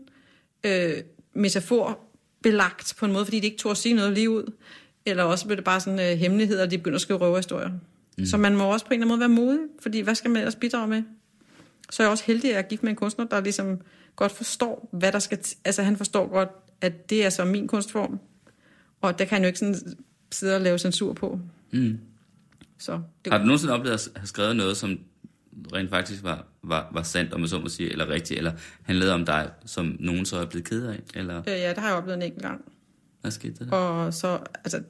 øh, 0.64 0.94
metafor 1.34 2.00
belagt 2.44 2.96
på 3.00 3.06
en 3.06 3.12
måde, 3.12 3.26
fordi 3.26 3.40
de 3.40 3.46
ikke 3.46 3.58
tog 3.58 3.72
at 3.72 3.78
sige 3.78 3.96
noget 3.96 4.14
lige 4.14 4.30
ud, 4.30 4.54
eller 5.06 5.24
også 5.24 5.46
blev 5.46 5.58
det 5.58 5.66
bare 5.66 5.80
sådan 5.80 6.00
øh, 6.00 6.18
hemmeligheder, 6.18 6.64
og 6.64 6.72
de 6.72 6.78
begyndte 6.78 6.96
at 6.96 7.02
skrive 7.02 7.20
røverhistorier. 7.20 7.70
Mm. 8.18 8.26
Så 8.26 8.38
man 8.38 8.56
må 8.56 8.74
også 8.74 8.86
på 8.86 8.94
en 8.94 9.02
eller 9.02 9.14
anden 9.14 9.20
måde 9.20 9.20
være 9.20 9.46
modig, 9.46 9.60
fordi 9.80 10.00
hvad 10.00 10.16
skal 10.16 10.32
man 10.32 10.38
ellers 10.38 10.56
bidrage 10.56 10.88
med? 10.88 11.04
Så 11.90 12.04
er 12.04 12.08
jeg 12.08 12.12
også 12.12 12.24
heldig, 12.28 12.50
at 12.50 12.56
jeg 12.56 12.68
gift 12.68 12.84
med 12.84 12.90
en 12.90 12.96
kunstner, 12.96 13.26
der 13.26 13.42
ligesom 13.42 13.82
godt 14.18 14.32
forstår, 14.32 14.90
hvad 14.94 15.12
der 15.12 15.20
skal... 15.20 15.38
T- 15.38 15.62
altså 15.66 15.84
han 15.84 15.98
forstår 15.98 16.28
godt, 16.28 16.50
at 16.82 17.10
det 17.10 17.26
er 17.26 17.30
så 17.30 17.46
min 17.46 17.68
kunstform, 17.68 18.20
og 19.02 19.20
der 19.20 19.26
kan 19.26 19.36
han 19.36 19.42
jo 19.42 19.48
ikke 19.48 19.60
sådan 19.60 19.76
sidde 20.32 20.56
og 20.56 20.62
lave 20.62 20.78
censur 20.78 21.14
på. 21.14 21.40
Mm. 21.72 22.00
Så 22.78 23.02
det, 23.26 23.34
Har 23.34 23.40
du 23.40 23.46
nogensinde 23.46 23.74
oplevet 23.74 23.94
at 23.94 24.10
have 24.16 24.28
skrevet 24.28 24.56
noget, 24.56 24.78
som 24.78 25.00
rent 25.74 25.90
faktisk 25.90 26.24
var, 26.24 26.46
var, 26.64 26.90
var 26.92 27.04
sandt, 27.04 27.34
om 27.34 27.40
man 27.40 27.50
så 27.50 27.60
må 27.60 27.70
sige, 27.70 27.92
eller 27.92 28.10
rigtigt, 28.10 28.38
eller 28.38 28.52
handlede 28.84 29.14
om 29.14 29.26
dig, 29.26 29.50
som 29.66 29.96
nogen 30.00 30.26
så 30.26 30.38
er 30.38 30.46
blevet 30.46 30.66
ked 30.70 30.86
af? 30.86 31.00
Eller 31.14 31.38
øh, 31.40 31.48
ja, 31.48 31.70
det 31.70 31.78
har 31.78 31.88
jeg 31.88 31.98
oplevet 31.98 32.18
en 32.18 32.22
enkelt 32.22 32.44
gang. 32.44 32.62
hvad 33.22 33.32
skete 33.32 33.66
der? 33.66 33.72
Og 33.72 34.14
så, 34.14 34.40
altså, 34.64 34.84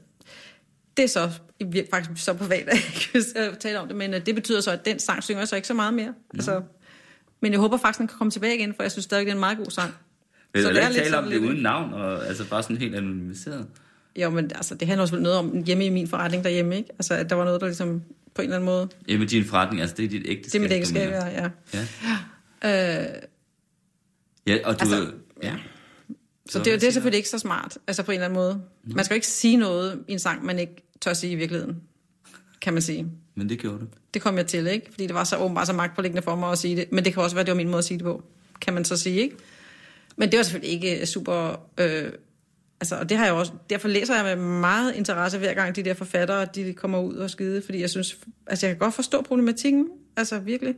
det 0.97 1.03
er 1.03 1.07
så 1.07 1.31
faktisk 1.91 2.25
så 2.25 2.33
privat, 2.33 2.67
at 2.69 3.09
jeg 3.13 3.23
øh, 3.37 3.57
tale 3.57 3.79
om 3.79 3.87
det, 3.87 3.97
men 3.97 4.13
øh, 4.13 4.25
det 4.25 4.35
betyder 4.35 4.61
så, 4.61 4.71
at 4.71 4.85
den 4.85 4.99
sang 4.99 5.23
synger 5.23 5.45
så 5.45 5.55
ikke 5.55 5.67
så 5.67 5.73
meget 5.73 5.93
mere. 5.93 6.13
Altså, 6.33 6.61
men 7.41 7.51
jeg 7.51 7.59
håber 7.59 7.77
faktisk, 7.77 7.99
den 7.99 8.07
kan 8.07 8.17
komme 8.17 8.31
tilbage 8.31 8.55
igen, 8.57 8.73
for 8.75 8.83
jeg 8.83 8.91
synes 8.91 9.03
stadig, 9.03 9.25
det 9.25 9.31
er 9.31 9.35
en 9.35 9.39
meget 9.39 9.57
god 9.57 9.65
sang. 9.71 9.93
Vil 10.53 10.63
så 10.63 10.69
det 10.69 10.83
er 10.83 10.89
ikke 10.89 11.01
tale 11.01 11.17
om 11.17 11.23
det 11.23 11.33
lidt- 11.33 11.43
uden 11.43 11.61
navn, 11.61 11.93
og 11.93 12.27
altså 12.27 12.49
bare 12.49 12.63
sådan 12.63 12.77
helt 12.77 12.95
anonymiseret? 12.95 13.67
Jo, 14.15 14.29
men 14.29 14.51
altså, 14.55 14.75
det 14.75 14.87
handler 14.87 15.01
også 15.01 15.19
noget 15.19 15.37
om 15.37 15.63
hjemme 15.63 15.85
i 15.85 15.89
min 15.89 16.07
forretning 16.07 16.43
derhjemme, 16.43 16.77
ikke? 16.77 16.89
Altså, 16.89 17.13
at 17.13 17.29
der 17.29 17.35
var 17.35 17.45
noget, 17.45 17.61
der 17.61 17.67
ligesom 17.67 18.01
på 18.35 18.41
en 18.41 18.45
eller 18.45 18.55
anden 18.55 18.65
måde... 18.65 18.89
Ja, 19.07 19.17
med 19.17 19.27
din 19.27 19.45
forretning, 19.45 19.81
altså 19.81 19.95
det 19.95 20.05
er 20.05 20.09
dit 20.09 20.23
ægteskab. 20.25 20.61
Det 20.61 20.65
er 20.65 20.69
mit 20.69 20.71
ægteskab, 20.71 21.09
ja. 21.09 21.27
ja. 21.27 21.49
Ja. 22.63 23.01
Øh, 23.03 23.21
ja, 24.47 24.57
og 24.65 24.79
du... 24.79 24.85
Altså, 24.85 25.11
ja. 25.43 25.55
Så 26.49 26.59
det, 26.59 26.65
det 26.81 26.83
er 26.83 26.91
selvfølgelig 26.91 27.17
ikke 27.17 27.29
så 27.29 27.39
smart, 27.39 27.77
altså 27.87 28.03
på 28.03 28.11
en 28.11 28.15
eller 28.15 28.25
anden 28.25 28.39
måde. 28.39 28.61
Man 28.95 29.05
skal 29.05 29.15
jo 29.15 29.17
ikke 29.17 29.27
sige 29.27 29.57
noget 29.57 29.99
i 30.07 30.11
en 30.11 30.19
sang, 30.19 30.45
man 30.45 30.59
ikke 30.59 30.75
tør 31.01 31.13
sige 31.13 31.31
i 31.31 31.35
virkeligheden, 31.35 31.81
kan 32.61 32.73
man 32.73 32.81
sige. 32.81 33.07
Men 33.37 33.49
det 33.49 33.59
gjorde 33.59 33.79
du. 33.79 33.85
Det 34.13 34.21
kom 34.21 34.37
jeg 34.37 34.47
til, 34.47 34.67
ikke? 34.67 34.87
Fordi 34.91 35.07
det 35.07 35.15
var 35.15 35.23
så 35.23 35.37
åbenbart 35.37 35.67
så 35.67 35.73
magtpålæggende 35.73 36.21
for 36.21 36.35
mig 36.35 36.51
at 36.51 36.57
sige 36.57 36.75
det. 36.75 36.91
Men 36.91 37.05
det 37.05 37.13
kan 37.13 37.23
også 37.23 37.35
være, 37.35 37.45
det 37.45 37.51
var 37.51 37.57
min 37.57 37.67
måde 37.67 37.77
at 37.77 37.83
sige 37.85 37.97
det 37.97 38.05
på, 38.05 38.23
kan 38.61 38.73
man 38.73 38.85
så 38.85 38.97
sige, 38.97 39.21
ikke? 39.21 39.35
Men 40.17 40.31
det 40.31 40.37
var 40.37 40.43
selvfølgelig 40.43 40.73
ikke 40.73 41.05
super... 41.05 41.61
Øh, 41.77 42.11
altså, 42.81 42.95
og 42.95 43.09
det 43.09 43.17
har 43.17 43.25
jeg 43.25 43.33
også, 43.33 43.51
derfor 43.69 43.87
læser 43.87 44.15
jeg 44.15 44.37
med 44.37 44.45
meget 44.45 44.95
interesse 44.95 45.37
hver 45.37 45.53
gang 45.53 45.75
de 45.75 45.83
der 45.83 45.93
forfattere, 45.93 46.45
de 46.55 46.73
kommer 46.73 46.99
ud 46.99 47.15
og 47.15 47.29
skide, 47.29 47.61
fordi 47.65 47.81
jeg 47.81 47.89
synes, 47.89 48.17
altså 48.47 48.65
jeg 48.67 48.75
kan 48.75 48.79
godt 48.79 48.93
forstå 48.93 49.21
problematikken, 49.21 49.87
altså 50.15 50.39
virkelig. 50.39 50.75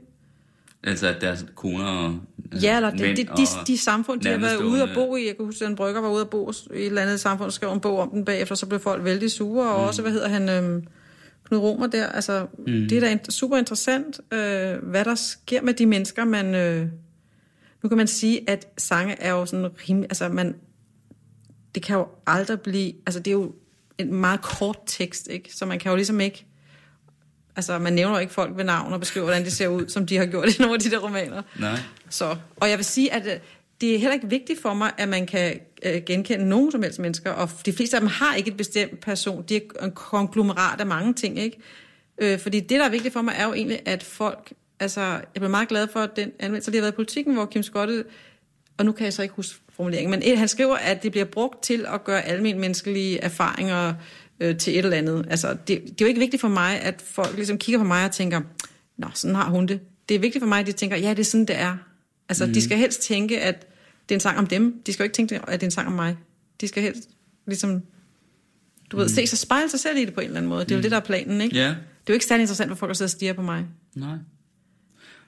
Altså 0.83 1.07
at 1.07 1.21
deres 1.21 1.45
koner 1.55 1.85
og 1.85 2.17
øh, 2.53 2.63
Ja, 2.63 2.75
eller 2.75 2.89
det, 2.89 3.17
det, 3.17 3.27
de, 3.27 3.45
og 3.61 3.67
de 3.67 3.77
samfund, 3.77 4.21
de 4.21 4.29
har 4.29 4.37
været 4.37 4.57
ude 4.57 4.77
nærmestående- 4.77 4.95
bo 4.95 5.15
i. 5.15 5.25
Jeg 5.27 5.35
kan 5.35 5.45
huske, 5.45 5.65
at 5.65 5.69
en 5.69 5.75
brygger 5.75 6.01
var 6.01 6.09
ude 6.09 6.21
at 6.21 6.29
bo 6.29 6.51
i 6.51 6.53
et 6.73 6.85
eller 6.85 7.01
andet 7.01 7.19
samfund, 7.19 7.45
og 7.45 7.53
skrev 7.53 7.71
en 7.71 7.79
bog 7.79 7.99
om 7.99 8.09
den 8.09 8.25
bagefter, 8.25 8.55
så 8.55 8.65
blev 8.65 8.79
folk 8.79 9.03
vældig 9.03 9.31
sure, 9.31 9.69
og 9.69 9.79
mm. 9.79 9.87
også, 9.87 10.01
hvad 10.01 10.11
hedder 10.11 10.27
han, 10.27 10.49
øhm, 10.49 10.83
Knud 11.49 11.59
Romer 11.59 11.87
der. 11.87 12.07
Altså, 12.07 12.47
mm. 12.57 12.65
det 12.65 12.91
er 12.91 12.99
da 12.99 13.17
super 13.29 13.57
interessant, 13.57 14.19
øh, 14.33 14.83
hvad 14.83 15.05
der 15.05 15.15
sker 15.15 15.61
med 15.61 15.73
de 15.73 15.85
mennesker, 15.85 16.25
man... 16.25 16.55
Øh, 16.55 16.87
nu 17.83 17.89
kan 17.89 17.97
man 17.97 18.07
sige, 18.07 18.49
at 18.49 18.67
sange 18.77 19.21
er 19.21 19.31
jo 19.31 19.45
sådan 19.45 19.69
rimelig... 19.89 20.09
Altså, 20.09 20.29
man, 20.29 20.55
det 21.75 21.83
kan 21.83 21.97
jo 21.97 22.07
aldrig 22.27 22.61
blive... 22.61 22.93
Altså, 23.05 23.19
det 23.19 23.27
er 23.27 23.35
jo 23.35 23.55
en 23.97 24.13
meget 24.13 24.41
kort 24.41 24.79
tekst, 24.85 25.27
ikke? 25.31 25.55
Så 25.55 25.65
man 25.65 25.79
kan 25.79 25.89
jo 25.89 25.95
ligesom 25.95 26.19
ikke... 26.19 26.45
Altså, 27.55 27.79
man 27.79 27.93
nævner 27.93 28.15
jo 28.15 28.21
ikke 28.21 28.33
folk 28.33 28.57
ved 28.57 28.63
navn 28.63 28.93
og 28.93 28.99
beskriver, 28.99 29.25
hvordan 29.25 29.45
de 29.45 29.51
ser 29.51 29.67
ud, 29.67 29.87
som 29.87 30.05
de 30.05 30.17
har 30.17 30.25
gjort 30.25 30.59
i 30.59 30.61
nogle 30.61 30.73
af 30.73 30.79
de 30.79 30.91
der 30.91 30.97
romaner. 30.97 31.41
Nej. 31.59 31.79
Så, 32.09 32.35
og 32.55 32.69
jeg 32.69 32.77
vil 32.77 32.85
sige, 32.85 33.13
at 33.13 33.27
øh, 33.27 33.39
det 33.81 33.95
er 33.95 33.99
heller 33.99 34.13
ikke 34.13 34.29
vigtigt 34.29 34.61
for 34.61 34.73
mig, 34.73 34.91
at 34.97 35.09
man 35.09 35.25
kan 35.25 35.59
øh, 35.85 36.01
genkende 36.05 36.49
nogen 36.49 36.71
som 36.71 36.83
helst 36.83 36.99
mennesker, 36.99 37.31
og 37.31 37.49
de 37.65 37.73
fleste 37.73 37.97
af 37.97 38.01
dem 38.01 38.09
har 38.09 38.35
ikke 38.35 38.51
et 38.51 38.57
bestemt 38.57 38.99
person. 38.99 39.43
De 39.49 39.55
er 39.55 39.85
en 39.85 39.91
konglomerat 39.91 40.79
af 40.79 40.85
mange 40.85 41.13
ting, 41.13 41.39
ikke? 41.39 41.57
Øh, 42.17 42.39
fordi 42.39 42.59
det, 42.59 42.79
der 42.79 42.85
er 42.85 42.89
vigtigt 42.89 43.13
for 43.13 43.21
mig, 43.21 43.33
er 43.37 43.45
jo 43.45 43.53
egentlig, 43.53 43.79
at 43.85 44.03
folk 44.03 44.53
Altså, 44.79 45.01
jeg 45.01 45.21
blev 45.35 45.49
meget 45.49 45.67
glad 45.67 45.87
for, 45.93 45.99
at 45.99 46.15
den 46.15 46.31
anvendelse, 46.39 46.71
det 46.71 46.77
har 46.77 46.81
været 46.81 46.91
i 46.91 46.95
politikken, 46.95 47.33
hvor 47.33 47.45
Kim 47.45 47.63
Skotte, 47.63 48.05
og 48.77 48.85
nu 48.85 48.91
kan 48.91 49.05
jeg 49.05 49.13
så 49.13 49.21
ikke 49.21 49.35
huske 49.35 49.59
formuleringen, 49.75 50.11
men 50.11 50.37
han 50.37 50.47
skriver, 50.47 50.75
at 50.75 51.03
det 51.03 51.11
bliver 51.11 51.25
brugt 51.25 51.63
til 51.63 51.85
at 51.93 52.03
gøre 52.03 52.21
almindelige 52.21 52.59
menneskelige 52.59 53.19
erfaringer 53.19 53.93
øh, 54.39 54.57
til 54.57 54.73
et 54.73 54.85
eller 54.85 54.97
andet. 54.97 55.25
Altså, 55.29 55.53
det, 55.53 55.67
det 55.67 55.89
er 55.89 55.95
jo 56.01 56.05
ikke 56.05 56.19
vigtigt 56.19 56.41
for 56.41 56.47
mig, 56.47 56.81
at 56.81 57.01
folk 57.05 57.35
ligesom 57.35 57.57
kigger 57.57 57.79
på 57.79 57.85
mig 57.85 58.05
og 58.05 58.11
tænker, 58.11 58.41
nå, 58.97 59.07
sådan 59.13 59.35
har 59.35 59.49
hun 59.49 59.67
det. 59.67 59.79
Det 60.09 60.15
er 60.15 60.19
vigtigt 60.19 60.41
for 60.41 60.47
mig, 60.47 60.59
at 60.59 60.67
de 60.67 60.71
tænker, 60.71 60.97
ja, 60.97 61.09
det 61.09 61.19
er 61.19 61.23
sådan, 61.23 61.45
det 61.45 61.55
er. 61.55 61.77
Altså, 62.29 62.45
mm. 62.45 62.53
de 62.53 62.61
skal 62.61 62.77
helst 62.77 63.01
tænke, 63.01 63.41
at 63.41 63.67
det 64.09 64.15
er 64.15 64.17
en 64.17 64.21
sang 64.21 64.37
om 64.37 64.47
dem. 64.47 64.81
De 64.85 64.93
skal 64.93 65.03
jo 65.03 65.05
ikke 65.05 65.15
tænke, 65.15 65.35
at 65.35 65.61
det 65.61 65.63
er 65.63 65.67
en 65.67 65.71
sang 65.71 65.87
om 65.87 65.93
mig. 65.93 66.17
De 66.61 66.67
skal 66.67 66.83
helst 66.83 67.09
ligesom, 67.47 67.81
du 68.91 68.97
ved, 68.97 69.05
mm. 69.05 69.09
se 69.09 69.27
sig 69.27 69.37
spejle 69.37 69.69
sig 69.69 69.79
selv 69.79 69.97
i 69.97 70.05
det 70.05 70.13
på 70.13 70.21
en 70.21 70.25
eller 70.25 70.37
anden 70.37 70.49
måde. 70.49 70.63
Det 70.65 70.71
er 70.71 70.75
jo 70.75 70.81
det, 70.81 70.91
der 70.91 70.97
er 70.97 71.01
planen, 71.01 71.41
ikke? 71.41 71.55
Ja. 71.55 71.67
Det 71.67 71.73
er 71.73 71.75
jo 72.09 72.13
ikke 72.13 72.25
særlig 72.25 72.41
interessant, 72.41 72.69
hvor 72.69 72.75
folk 72.75 72.95
sidder 72.95 73.07
og 73.07 73.11
stiger 73.11 73.33
på 73.33 73.41
mig. 73.41 73.65
Nej. 73.95 74.17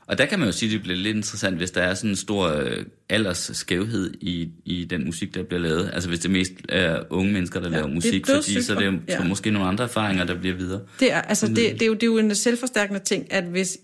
Og 0.07 0.17
der 0.17 0.25
kan 0.25 0.39
man 0.39 0.47
jo 0.47 0.51
sige, 0.51 0.69
at 0.69 0.73
det 0.73 0.81
bliver 0.81 0.97
lidt 0.97 1.15
interessant, 1.15 1.57
hvis 1.57 1.71
der 1.71 1.81
er 1.81 1.93
sådan 1.93 2.09
en 2.09 2.15
stor 2.15 2.47
øh, 2.47 2.85
aldersskævhed 3.09 4.13
i, 4.21 4.49
i 4.65 4.85
den 4.85 5.05
musik, 5.05 5.35
der 5.35 5.43
bliver 5.43 5.61
lavet. 5.61 5.89
Altså 5.93 6.09
hvis 6.09 6.19
det 6.19 6.31
mest 6.31 6.51
er 6.69 7.03
unge 7.09 7.33
mennesker, 7.33 7.59
der 7.59 7.69
ja, 7.69 7.75
laver 7.75 7.87
musik, 7.87 8.27
det 8.27 8.35
fordi 8.35 8.61
så 8.61 8.75
er 8.75 8.79
det 8.79 8.85
jo 8.85 8.99
ja. 9.07 9.23
måske 9.23 9.51
nogle 9.51 9.67
andre 9.67 9.83
erfaringer, 9.83 10.23
der 10.23 10.39
bliver 10.39 10.55
videre. 10.55 10.81
Det 10.99 11.11
er, 11.11 11.21
altså, 11.21 11.47
det, 11.47 11.55
det, 11.55 11.81
er 11.81 11.85
jo, 11.85 11.93
det 11.93 12.03
er 12.03 12.07
jo 12.07 12.17
en 12.17 12.35
selvforstærkende 12.35 12.99
ting, 12.99 13.33
at 13.33 13.43
hvis 13.43 13.77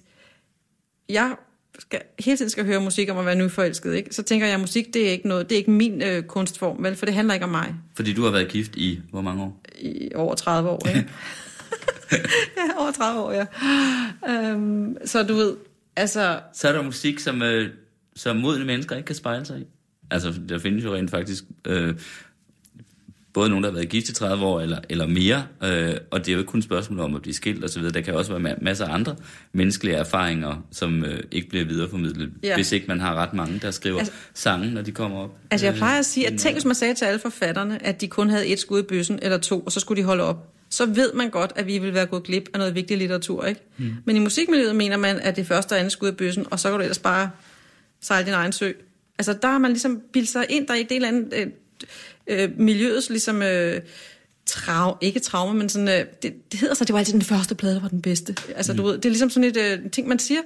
jeg 1.09 1.35
skal, 1.79 2.01
hele 2.19 2.37
tiden 2.37 2.49
skal 2.49 2.65
høre 2.65 2.81
musik 2.81 3.09
om 3.09 3.17
at 3.17 3.25
være 3.25 3.35
nyforelsket, 3.35 3.93
ikke? 3.93 4.15
så 4.15 4.23
tænker 4.23 4.47
jeg, 4.47 4.53
at 4.53 4.59
musik 4.59 4.93
det 4.93 5.07
er 5.07 5.11
ikke 5.11 5.27
noget, 5.27 5.49
det 5.49 5.55
er 5.55 5.59
ikke 5.59 5.71
min 5.71 6.01
øh, 6.01 6.23
kunstform, 6.23 6.83
vel? 6.83 6.95
for 6.95 7.05
det 7.05 7.15
handler 7.15 7.33
ikke 7.33 7.43
om 7.43 7.51
mig. 7.51 7.75
Fordi 7.95 8.13
du 8.13 8.23
har 8.23 8.31
været 8.31 8.47
gift 8.47 8.75
i 8.75 8.99
hvor 9.11 9.21
mange 9.21 9.43
år? 9.43 9.61
I 9.79 10.09
over 10.15 10.35
30 10.35 10.69
år, 10.69 10.87
ikke? 10.87 11.09
ja, 12.57 12.81
over 12.81 12.91
30 12.91 13.21
år, 13.21 13.31
ja. 13.31 13.45
Øhm, 14.29 14.97
så 15.05 15.23
du 15.23 15.35
ved, 15.35 15.55
altså... 15.95 16.39
Så 16.53 16.67
er 16.67 16.71
der 16.71 16.81
musik, 16.81 17.19
som, 17.19 17.41
øh, 17.41 17.69
som 18.15 18.35
modne 18.35 18.65
mennesker 18.65 18.95
ikke 18.95 19.05
kan 19.05 19.15
spejle 19.15 19.45
sig 19.45 19.59
i. 19.59 19.65
Altså, 20.11 20.33
der 20.49 20.59
findes 20.59 20.83
jo 20.83 20.95
rent 20.95 21.11
faktisk 21.11 21.43
øh, 21.67 21.95
både 23.37 23.49
nogen, 23.49 23.63
der 23.63 23.69
har 23.69 23.75
været 23.75 23.89
gift 23.89 24.09
i 24.09 24.13
30 24.13 24.45
år 24.45 24.61
eller, 24.61 24.79
eller 24.89 25.07
mere, 25.07 25.45
øh, 25.63 25.93
og 26.11 26.19
det 26.19 26.27
er 26.27 26.33
jo 26.33 26.39
ikke 26.39 26.49
kun 26.49 26.57
et 26.57 26.63
spørgsmål 26.63 26.99
om 26.99 27.15
at 27.15 27.21
blive 27.21 27.33
skilt 27.33 27.63
osv., 27.65 27.83
der 27.83 28.01
kan 28.01 28.13
også 28.13 28.37
være 28.37 28.55
masser 28.61 28.85
af 28.85 28.93
andre 28.93 29.15
menneskelige 29.53 29.95
erfaringer, 29.95 30.65
som 30.71 31.03
øh, 31.05 31.19
ikke 31.31 31.49
bliver 31.49 31.65
videreformidlet, 31.65 32.29
Ja. 32.43 32.55
hvis 32.55 32.71
ikke 32.71 32.87
man 32.87 32.99
har 32.99 33.15
ret 33.15 33.33
mange, 33.33 33.59
der 33.59 33.71
skriver 33.71 33.99
Altså- 33.99 34.13
sange, 34.33 34.71
når 34.71 34.81
de 34.81 34.91
kommer 34.91 35.17
op. 35.17 35.37
Altså 35.51 35.65
jeg 35.65 35.71
Øh, 35.73 35.77
plejer 35.77 35.99
at 35.99 36.05
sige, 36.05 36.27
at 36.27 36.39
tænk 36.39 36.55
hvis 36.55 36.65
man 36.65 36.75
sagde 36.75 36.93
til 36.93 37.05
alle 37.05 37.19
forfatterne, 37.19 37.85
at 37.85 38.01
de 38.01 38.07
kun 38.07 38.29
havde 38.29 38.47
et 38.47 38.59
skud 38.59 38.79
i 38.79 38.83
bøssen 38.83 39.19
eller 39.21 39.37
to, 39.37 39.59
og 39.59 39.71
så 39.71 39.79
skulle 39.79 40.01
de 40.01 40.05
holde 40.05 40.23
op. 40.23 40.53
Så 40.69 40.85
ved 40.85 41.13
man 41.13 41.29
godt, 41.29 41.51
at 41.55 41.67
vi 41.67 41.77
vil 41.77 41.93
være 41.93 42.05
gået 42.05 42.23
glip 42.23 42.49
af 42.53 42.59
noget 42.59 42.75
vigtig 42.75 42.97
litteratur, 42.97 43.45
ikke? 43.45 43.61
Mm. 43.77 43.93
Men 44.05 44.15
i 44.15 44.19
musikmiljøet 44.19 44.75
mener 44.75 44.97
man, 44.97 45.19
at 45.19 45.35
det 45.35 45.47
første 45.47 45.73
og 45.73 45.79
andet 45.79 45.91
skud 45.91 46.09
i 46.09 46.11
bøssen, 46.11 46.45
og 46.51 46.59
så 46.59 46.69
kan 46.69 46.77
du 46.77 46.83
ellers 46.83 46.99
bare 46.99 47.29
sejle 48.01 48.25
din 48.25 48.33
egen 48.33 48.51
sø. 48.51 48.71
Altså 49.19 49.33
der 49.41 49.47
har 49.47 49.57
man 49.57 49.71
ligesom 49.71 50.01
bildt 50.13 50.29
sig 50.29 50.45
ind, 50.49 50.67
der 50.67 50.73
er 50.73 50.77
i 50.77 50.83
det 50.83 50.95
eller 50.95 51.07
andet 51.07 51.33
øh, 51.35 51.47
øh, 52.29 52.49
miljøets 52.59 53.09
ligesom... 53.09 53.41
Øh, 53.41 53.81
Trav, 54.45 54.97
ikke 55.01 55.19
traume, 55.19 55.59
men 55.59 55.69
sådan, 55.69 55.87
øh, 55.87 56.05
det, 56.23 56.51
det 56.51 56.59
hedder 56.59 56.75
så, 56.75 56.85
det 56.85 56.93
var 56.93 56.99
altid 56.99 57.13
den 57.13 57.21
første 57.21 57.55
plade, 57.55 57.75
der 57.75 57.81
var 57.81 57.87
den 57.87 58.01
bedste. 58.01 58.35
Altså, 58.55 58.73
mm. 58.73 58.77
du 58.77 58.83
ved, 58.83 58.93
det 58.93 59.05
er 59.05 59.09
ligesom 59.09 59.29
sådan 59.29 59.49
et 59.49 59.57
øh, 59.57 59.91
ting, 59.91 60.07
man 60.07 60.19
siger, 60.19 60.41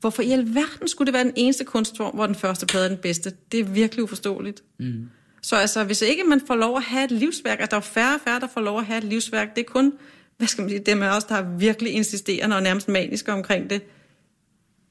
hvorfor 0.00 0.22
i 0.22 0.30
alverden 0.30 0.88
skulle 0.88 1.06
det 1.06 1.14
være 1.14 1.24
den 1.24 1.32
eneste 1.36 1.64
kunstform, 1.64 2.14
hvor 2.14 2.26
den 2.26 2.34
første 2.34 2.66
plade 2.66 2.84
er 2.84 2.88
den 2.88 2.98
bedste? 2.98 3.32
Det 3.52 3.60
er 3.60 3.64
virkelig 3.64 4.04
uforståeligt. 4.04 4.62
Mm. 4.78 5.08
Så 5.42 5.56
altså, 5.56 5.84
hvis 5.84 6.02
ikke 6.02 6.24
man 6.24 6.40
får 6.46 6.56
lov 6.56 6.76
at 6.76 6.82
have 6.82 7.04
et 7.04 7.10
livsværk, 7.10 7.60
at 7.60 7.70
der 7.70 7.76
er 7.76 7.80
færre 7.80 8.14
og 8.14 8.20
færre, 8.24 8.40
der 8.40 8.46
får 8.54 8.60
lov 8.60 8.78
at 8.78 8.84
have 8.84 8.98
et 8.98 9.04
livsværk, 9.04 9.56
det 9.56 9.60
er 9.60 9.72
kun, 9.72 9.92
hvad 10.36 10.48
skal 10.48 10.62
man 10.62 10.70
sige, 10.70 10.82
dem 10.86 11.02
af 11.02 11.16
os, 11.16 11.24
der 11.24 11.34
er 11.34 11.56
virkelig 11.58 11.92
insisterende 11.92 12.56
og 12.56 12.62
nærmest 12.62 12.88
maniske 12.88 13.32
omkring 13.32 13.70
det, 13.70 13.82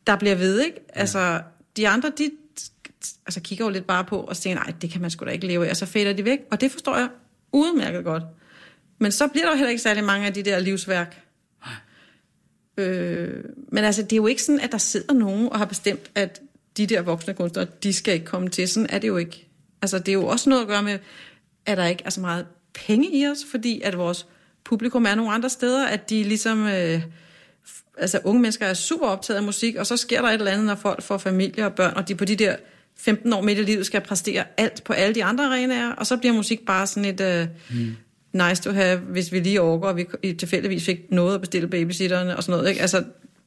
der 0.08 0.16
bliver 0.16 0.36
ved, 0.36 0.62
ikke? 0.62 0.78
Altså, 0.94 1.42
de 1.78 1.88
andre, 1.88 2.12
de 2.18 2.32
altså, 3.26 3.42
kigger 3.42 3.66
jo 3.66 3.72
lidt 3.72 3.88
bare 3.88 4.04
på 4.04 4.20
og 4.20 4.38
tænker, 4.38 4.64
nej, 4.64 4.74
det 4.82 4.90
kan 4.90 5.02
man 5.02 5.12
sgu 5.12 5.26
da 5.26 5.30
ikke 5.30 5.48
leve 5.48 5.66
af, 5.66 5.70
og 5.70 5.78
så 5.78 5.86
fader 5.86 6.14
de 6.14 6.26
væk. 6.26 6.40
Og 6.52 6.62
det 6.62 6.72
forstår 6.72 6.98
jeg 6.98 7.10
udmærket 7.52 8.04
godt. 8.04 8.24
Men 9.00 9.12
så 9.12 9.28
bliver 9.28 9.46
der 9.46 9.52
jo 9.52 9.58
heller 9.58 9.70
ikke 9.70 9.82
særlig 9.82 10.04
mange 10.04 10.28
af 10.28 10.34
de 10.34 10.44
der 10.44 10.60
livsværk. 10.60 11.22
Øh, 12.78 13.44
men 13.72 13.84
altså, 13.84 14.02
det 14.02 14.14
er 14.14 14.18
jo 14.18 14.28
ikke 14.28 14.44
sådan, 14.44 14.60
at 14.60 14.72
der 14.72 14.78
sidder 14.78 15.14
nogen 15.14 15.50
og 15.50 15.58
har 15.58 15.66
bestemt, 15.66 16.12
at 16.16 16.42
de 16.78 16.88
der 16.88 17.02
voksne 17.02 17.34
kunstnere, 17.34 17.68
de 17.84 17.94
skal 17.94 18.14
ikke 18.14 18.26
komme 18.26 18.50
til. 18.50 18.68
Sådan 18.68 18.90
er 18.90 19.00
det 19.00 19.08
jo 19.08 19.18
ikke. 19.18 19.48
Altså, 19.82 20.00
det 20.00 20.08
er 20.08 20.14
jo 20.14 20.28
også 20.28 20.50
noget 20.50 20.62
at 20.62 20.68
gøre 20.68 20.84
med, 20.84 21.00
at 21.66 21.78
der 21.78 21.86
ikke 21.86 22.04
er 22.06 22.10
så 22.10 22.22
meget 22.22 22.46
penge 22.74 23.10
i 23.12 23.28
os, 23.28 23.46
fordi 23.52 23.82
at 23.82 23.98
vores 23.98 24.28
publikum 24.64 25.06
er 25.06 25.16
nogle 25.16 25.32
andre 25.32 25.50
steder, 25.50 25.88
at 25.88 26.10
de 26.10 26.24
ligesom... 26.24 26.68
Øh, 26.68 27.02
altså 27.98 28.20
unge 28.24 28.42
mennesker 28.42 28.66
er 28.66 28.74
super 28.74 29.08
optaget 29.08 29.38
af 29.38 29.44
musik, 29.44 29.76
og 29.76 29.88
så 29.88 29.98
sker 29.98 30.22
der 30.22 30.30
et 30.30 30.34
eller 30.34 30.52
andet, 30.52 30.66
når 30.66 30.76
folk 30.76 31.04
får 31.04 31.18
familie 31.18 31.66
og 31.66 31.74
børn, 31.74 31.94
og 31.96 32.08
de 32.08 32.16
på 32.16 32.26
de 32.26 32.36
der 32.36 32.56
15 32.98 33.34
år 33.34 33.42
midt 33.42 33.60
i 33.60 33.62
livet 33.62 33.86
skal 33.86 34.02
præstere 34.02 34.44
alt 34.58 34.84
på 34.84 34.94
alle 34.94 35.16
de 35.16 35.24
andre 35.24 35.46
arenaer, 35.46 35.92
og 35.92 36.08
så 36.08 36.18
bliver 36.18 36.34
musik 36.34 36.66
bare 36.66 36.88
sådan 36.88 37.06
et 37.06 37.50
uh, 37.72 37.78
mm. 37.78 37.96
nice 38.34 38.64
to 38.64 38.72
have, 38.72 38.98
hvis 38.98 39.32
vi 39.32 39.40
lige 39.40 39.62
overgår, 39.62 39.88
og 39.88 39.98
vi 39.98 40.34
tilfældigvis 40.34 40.86
fik 40.86 41.12
noget 41.12 41.36
at 41.36 41.42
bestille 41.42 41.68
babysitterne 41.68 42.38
og 42.38 42.44
sådan 42.44 42.58
noget. 42.58 42.70
Ikke? 42.70 42.82
Altså, 42.82 43.04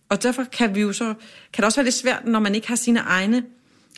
og 0.08 0.22
derfor 0.22 0.44
kan 0.44 0.74
vi 0.74 0.80
jo 0.80 0.92
så, 0.92 1.04
kan 1.52 1.56
det 1.56 1.64
også 1.64 1.76
være 1.76 1.84
lidt 1.84 1.94
svært, 1.94 2.26
når 2.26 2.38
man 2.38 2.54
ikke 2.54 2.68
har 2.68 2.76
sine 2.76 3.00
egne 3.00 3.42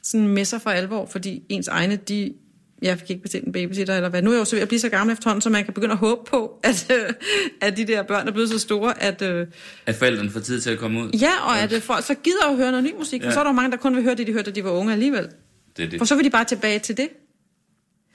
sådan 0.02 0.28
med 0.28 0.44
sig 0.44 0.60
for 0.60 0.70
alvor, 0.70 1.06
fordi 1.06 1.42
ens 1.48 1.68
egne, 1.68 1.96
de 1.96 2.34
jeg 2.82 2.98
fik 2.98 3.10
ikke 3.10 3.22
bestilt 3.22 3.44
en 3.46 3.52
babysitter, 3.52 3.96
eller 3.96 4.08
hvad. 4.08 4.22
Nu 4.22 4.30
er 4.30 4.34
jeg 4.34 4.40
jo 4.40 4.44
så 4.44 4.56
ved 4.56 4.62
at 4.62 4.68
blive 4.68 4.80
så 4.80 4.88
gammel 4.88 5.12
efterhånden, 5.12 5.40
så 5.40 5.50
man 5.50 5.64
kan 5.64 5.74
begynde 5.74 5.92
at 5.92 5.98
håbe 5.98 6.30
på, 6.30 6.60
at, 6.62 6.92
øh, 6.92 7.12
at 7.60 7.76
de 7.76 7.86
der 7.86 8.02
børn 8.02 8.28
er 8.28 8.32
blevet 8.32 8.48
så 8.48 8.58
store, 8.58 9.02
at, 9.02 9.22
øh, 9.22 9.46
At 9.86 9.94
forældrene 9.94 10.30
får 10.30 10.40
tid 10.40 10.60
til 10.60 10.70
at 10.70 10.78
komme 10.78 11.00
ud. 11.02 11.10
Ja, 11.10 11.32
og 11.48 11.58
at 11.58 11.72
øh, 11.72 11.82
folk 11.82 12.04
så 12.04 12.14
gider 12.14 12.50
jo 12.50 12.56
høre 12.56 12.70
noget 12.70 12.84
ny 12.84 12.94
musik, 12.98 13.22
ja. 13.22 13.26
For 13.26 13.32
så 13.32 13.40
er 13.40 13.44
der 13.44 13.50
jo 13.50 13.54
mange, 13.54 13.70
der 13.70 13.76
kun 13.76 13.94
vil 13.94 14.02
høre 14.02 14.14
det, 14.14 14.26
de 14.26 14.32
hørte, 14.32 14.50
da 14.50 14.54
de 14.54 14.64
var 14.64 14.70
unge 14.70 14.92
alligevel. 14.92 15.28
Det 15.76 15.84
er 15.84 15.88
det. 15.88 15.98
For 16.00 16.04
så 16.04 16.14
vil 16.16 16.24
de 16.24 16.30
bare 16.30 16.44
tilbage 16.44 16.78
til 16.78 16.96
det. 16.96 17.08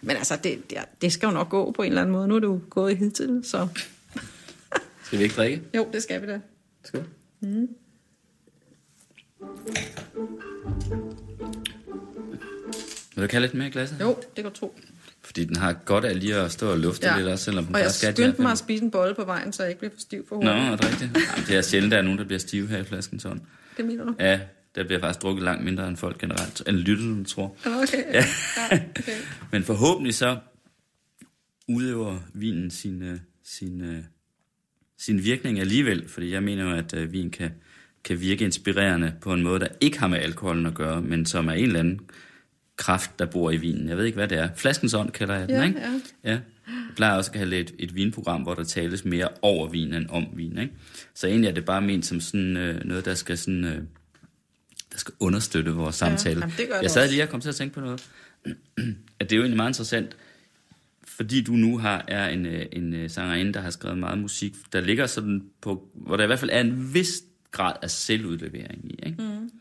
Men 0.02 0.16
altså, 0.18 0.36
det, 0.44 0.70
det, 0.70 0.78
det 1.02 1.14
skal 1.14 1.28
jo 1.28 1.32
nok 1.32 1.50
gå 1.50 1.72
på 1.72 1.82
en 1.82 1.88
eller 1.88 2.02
anden 2.02 2.14
måde. 2.14 2.28
Nu 2.28 2.36
er 2.36 2.40
det 2.40 2.48
jo 2.48 2.62
gået 2.70 2.92
i 2.92 2.96
hidtil, 2.96 3.42
så 3.44 3.68
Skal 5.06 5.20
vi 5.20 5.24
ikke 5.24 5.36
drikke? 5.36 5.62
jo, 5.76 5.88
det 5.94 6.04
skal 6.04 6.22
vi 6.22 6.28
da. 6.28 6.40
Skål. 6.84 7.08
Vil 13.22 13.28
du 13.28 13.32
kalde 13.32 13.48
lidt 13.48 13.54
mere 13.54 13.68
i 13.68 13.72
glasset? 13.72 13.98
Jo, 14.02 14.18
det 14.36 14.44
går 14.44 14.52
to. 14.52 14.80
Fordi 15.24 15.46
den 15.46 15.56
har 15.56 15.74
godt 15.74 16.06
af 16.06 16.20
lige 16.20 16.36
at 16.36 16.52
stå 16.52 16.72
og 16.72 16.78
lufte 16.80 17.08
Ja. 17.08 17.18
lidt 17.18 17.28
også, 17.28 17.44
selvom 17.46 17.66
den 17.66 17.76
Og 17.76 17.82
jeg 17.82 17.92
skyndte 17.92 18.22
mig 18.22 18.34
diafan. 18.36 18.52
at 18.52 18.58
spise 18.58 18.84
en 18.84 18.92
bolle 18.92 19.16
på 19.16 19.24
vejen, 19.26 19.54
så 19.54 19.64
jeg 19.64 19.70
ikke 19.70 19.80
bliver 19.80 19.92
for 19.94 20.00
stiv 20.00 20.26
for 20.30 20.44
Nå, 20.44 20.52
hovedet. 20.52 20.72
er 20.72 20.76
det 20.76 20.86
rigtigt? 20.86 21.12
Jamen, 21.16 21.48
det 21.48 21.56
er 21.58 21.62
sjældent, 21.62 21.92
der 21.92 21.98
er 21.98 22.02
nogen, 22.02 22.18
der 22.20 22.26
bliver 22.26 22.40
stive 22.40 22.68
her 22.68 22.78
i 22.78 22.84
flasken 22.84 23.20
sådan. 23.20 23.42
Det 23.78 23.86
mener 23.86 24.06
du? 24.06 24.16
Ja, 24.20 24.40
der 24.76 24.84
bliver 24.84 25.00
faktisk 25.00 25.22
drukket 25.22 25.44
langt 25.44 25.64
mindre 25.64 25.88
end 25.88 25.98
folk 25.98 26.18
generelt, 26.18 26.64
end 26.68 26.78
lytterne 26.78 27.24
tror. 27.26 27.56
Okay. 27.66 28.04
Ja. 28.14 28.26
ja 28.72 28.80
okay. 29.00 29.12
Men 29.52 29.64
forhåbentlig 29.64 30.16
så 30.16 30.38
udøver 31.68 32.20
vinen 32.34 32.72
sin, 32.72 33.04
øh, 33.04 33.18
sin, 33.46 33.82
øh, 33.82 34.04
sin 35.00 35.24
virkning 35.24 35.60
alligevel, 35.60 36.08
fordi 36.10 36.32
jeg 36.34 36.44
mener 36.44 36.64
jo, 36.64 36.72
at 36.72 36.94
øh, 36.94 37.12
vin 37.14 37.30
kan, 37.30 37.52
kan 38.04 38.22
virke 38.22 38.46
inspirerende 38.46 39.14
på 39.22 39.34
en 39.34 39.44
måde, 39.44 39.60
der 39.60 39.68
ikke 39.82 40.00
har 40.00 40.08
med 40.08 40.20
alkoholen 40.20 40.66
at 40.66 40.74
gøre, 40.74 41.02
men 41.02 41.26
som 41.26 41.48
er 41.48 41.54
en 41.54 41.64
eller 41.66 41.80
anden 41.80 42.00
kraft, 42.82 43.20
der 43.20 43.26
bor 43.26 43.52
i 43.52 43.58
vinen. 43.58 43.90
Jeg 43.90 43.98
ved 43.98 44.06
ikke, 44.06 44.16
hvad 44.16 44.28
det 44.28 44.38
er. 44.38 44.50
Flaskens 44.56 44.94
ånd 44.94 45.12
kalder 45.12 45.36
jeg 45.36 45.48
den, 45.50 45.56
Ja, 45.56 45.64
ikke? 45.64 45.80
ja. 45.80 45.92
ja. 46.32 46.40
Jeg 46.68 46.96
plejer 46.96 47.18
også 47.18 47.32
at 47.32 47.38
kalde 47.38 47.56
det 47.56 47.60
et, 47.60 47.76
et 47.80 47.96
vinprogram, 47.96 48.42
hvor 48.42 48.54
der 48.54 48.64
tales 48.64 49.06
mere 49.06 49.28
over 49.42 49.68
vin 49.70 49.94
end 49.94 50.06
om 50.10 50.28
vin, 50.36 50.58
ikke? 50.58 50.74
Så 51.14 51.28
egentlig 51.28 51.48
er 51.50 51.54
det 51.54 51.66
bare 51.66 51.82
ment 51.82 52.06
som 52.06 52.20
sådan 52.22 52.58
øh, 52.58 52.84
noget, 52.86 53.06
der 53.06 53.14
skal 53.16 53.38
sådan... 53.38 53.64
Øh, 53.64 53.76
der 54.92 54.98
skal 54.98 55.14
understøtte 55.20 55.72
vores 55.72 55.96
samtale. 55.96 56.40
jamen, 56.40 56.54
det 56.58 56.68
gør 56.68 56.76
det 56.76 56.84
jeg 56.84 56.92
sad 56.92 57.10
lige 57.10 57.24
og 57.24 57.30
kom 57.30 57.42
til 57.42 57.50
at 57.50 57.56
tænke 57.56 57.74
på 57.74 57.80
noget. 57.80 58.10
at 59.20 59.30
det 59.30 59.32
er 59.32 59.36
jo 59.38 59.42
egentlig 59.42 59.58
meget 59.58 59.70
interessant, 59.70 60.18
fordi 61.08 61.42
du 61.44 61.52
nu 61.52 61.78
har 61.78 62.06
er 62.08 62.30
en, 62.30 62.46
øh, 62.46 62.66
en 62.72 62.94
øh, 62.94 63.10
sangerinde, 63.10 63.54
der 63.54 63.62
har 63.62 63.70
skrevet 63.70 63.98
meget 63.98 64.18
musik, 64.20 64.54
der 64.74 64.82
ligger 64.82 65.06
sådan 65.08 65.44
på, 65.62 65.88
hvor 65.94 66.18
der 66.18 66.24
i 66.24 66.28
hvert 66.28 66.40
fald 66.40 66.52
er 66.54 66.62
en 66.62 66.94
vis 66.94 67.24
grad 67.52 67.74
af 67.82 67.90
selvudlevering 67.92 68.92
i. 68.92 69.00
Ikke? 69.06 69.22
Mm. 69.24 69.52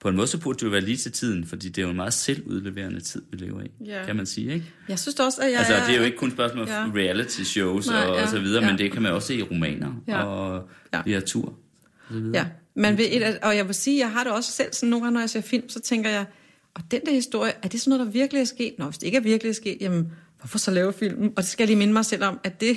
På 0.00 0.08
en 0.08 0.16
måde 0.16 0.26
så 0.26 0.38
burde 0.38 0.56
det 0.58 0.64
jo 0.64 0.70
være 0.70 0.80
lige 0.80 0.96
til 0.96 1.12
tiden, 1.12 1.46
fordi 1.46 1.68
det 1.68 1.78
er 1.78 1.82
jo 1.82 1.90
en 1.90 1.96
meget 1.96 2.14
selvudleverende 2.14 3.00
tid, 3.00 3.22
vi 3.30 3.36
lever 3.36 3.62
i, 3.62 3.66
Ja. 3.84 4.04
kan 4.06 4.16
man 4.16 4.26
sige. 4.26 4.54
Ikke? 4.54 4.66
Jeg 4.88 4.98
synes 4.98 5.20
også, 5.20 5.40
at 5.42 5.50
jeg 5.50 5.58
Altså, 5.58 5.74
det 5.86 5.94
er 5.94 5.98
jo 5.98 6.04
ikke 6.04 6.16
kun 6.16 6.30
spørgsmål 6.30 6.62
om 6.62 6.68
Ja. 6.68 7.02
reality 7.02 7.40
shows 7.42 7.86
Nej, 7.86 8.02
og, 8.06 8.16
ja, 8.16 8.22
og 8.22 8.28
så 8.28 8.38
videre, 8.40 8.64
ja. 8.64 8.70
men 8.70 8.78
det 8.78 8.92
kan 8.92 9.02
man 9.02 9.12
også 9.12 9.28
se 9.28 9.34
i 9.34 9.42
romaner 9.42 10.02
Ja. 10.08 10.22
og 10.22 10.68
Ja. 10.94 11.02
litteratur. 11.06 11.44
og 11.48 11.54
så 12.14 12.14
videre. 12.20 12.36
Ja, 12.42 12.46
men 12.74 12.98
ved 12.98 13.04
et, 13.10 13.38
og 13.42 13.56
jeg 13.56 13.66
vil 13.66 13.74
sige, 13.74 13.98
jeg 13.98 14.10
har 14.12 14.24
det 14.24 14.32
også 14.32 14.52
selv 14.52 14.72
sådan 14.72 14.88
nogle 14.88 15.04
gange, 15.04 15.14
når 15.14 15.20
jeg 15.20 15.30
ser 15.30 15.40
film, 15.40 15.68
så 15.68 15.80
tænker 15.80 16.10
jeg, 16.10 16.24
og 16.74 16.82
den 16.90 17.00
der 17.06 17.12
historie, 17.12 17.52
er 17.62 17.68
det 17.68 17.80
sådan 17.80 17.90
noget, 17.90 18.06
der 18.06 18.12
virkelig 18.12 18.40
er 18.40 18.44
sket? 18.44 18.72
Nå, 18.78 18.84
hvis 18.84 18.98
det 18.98 19.06
ikke 19.06 19.16
er 19.18 19.22
virkelig 19.22 19.50
er 19.50 19.54
sket, 19.54 19.76
jamen, 19.80 20.12
hvorfor 20.40 20.58
så 20.58 20.70
lave 20.70 20.92
filmen? 20.92 21.32
Og 21.36 21.42
det 21.42 21.50
skal 21.50 21.62
jeg 21.62 21.68
lige 21.68 21.78
minde 21.78 21.92
mig 21.92 22.04
selv 22.04 22.24
om, 22.24 22.40
at 22.44 22.60
det 22.60 22.76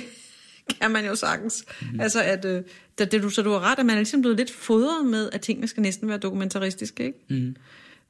kan 0.80 0.90
man 0.90 1.06
jo 1.06 1.14
sagtens. 1.14 1.64
Mm. 1.92 2.00
Altså, 2.00 2.22
at, 2.22 2.44
øh, 2.44 2.62
det, 2.98 3.12
det, 3.12 3.22
du, 3.22 3.30
så 3.30 3.42
du 3.42 3.50
har 3.50 3.60
ret, 3.60 3.78
at 3.78 3.86
man 3.86 3.94
er 3.94 4.00
ligesom 4.00 4.20
blevet 4.20 4.36
lidt 4.36 4.50
fodret 4.50 5.06
med, 5.06 5.30
at 5.32 5.40
tingene 5.40 5.68
skal 5.68 5.82
næsten 5.82 6.08
være 6.08 6.18
dokumentaristiske, 6.18 7.04
ikke? 7.04 7.18
Mm. 7.28 7.56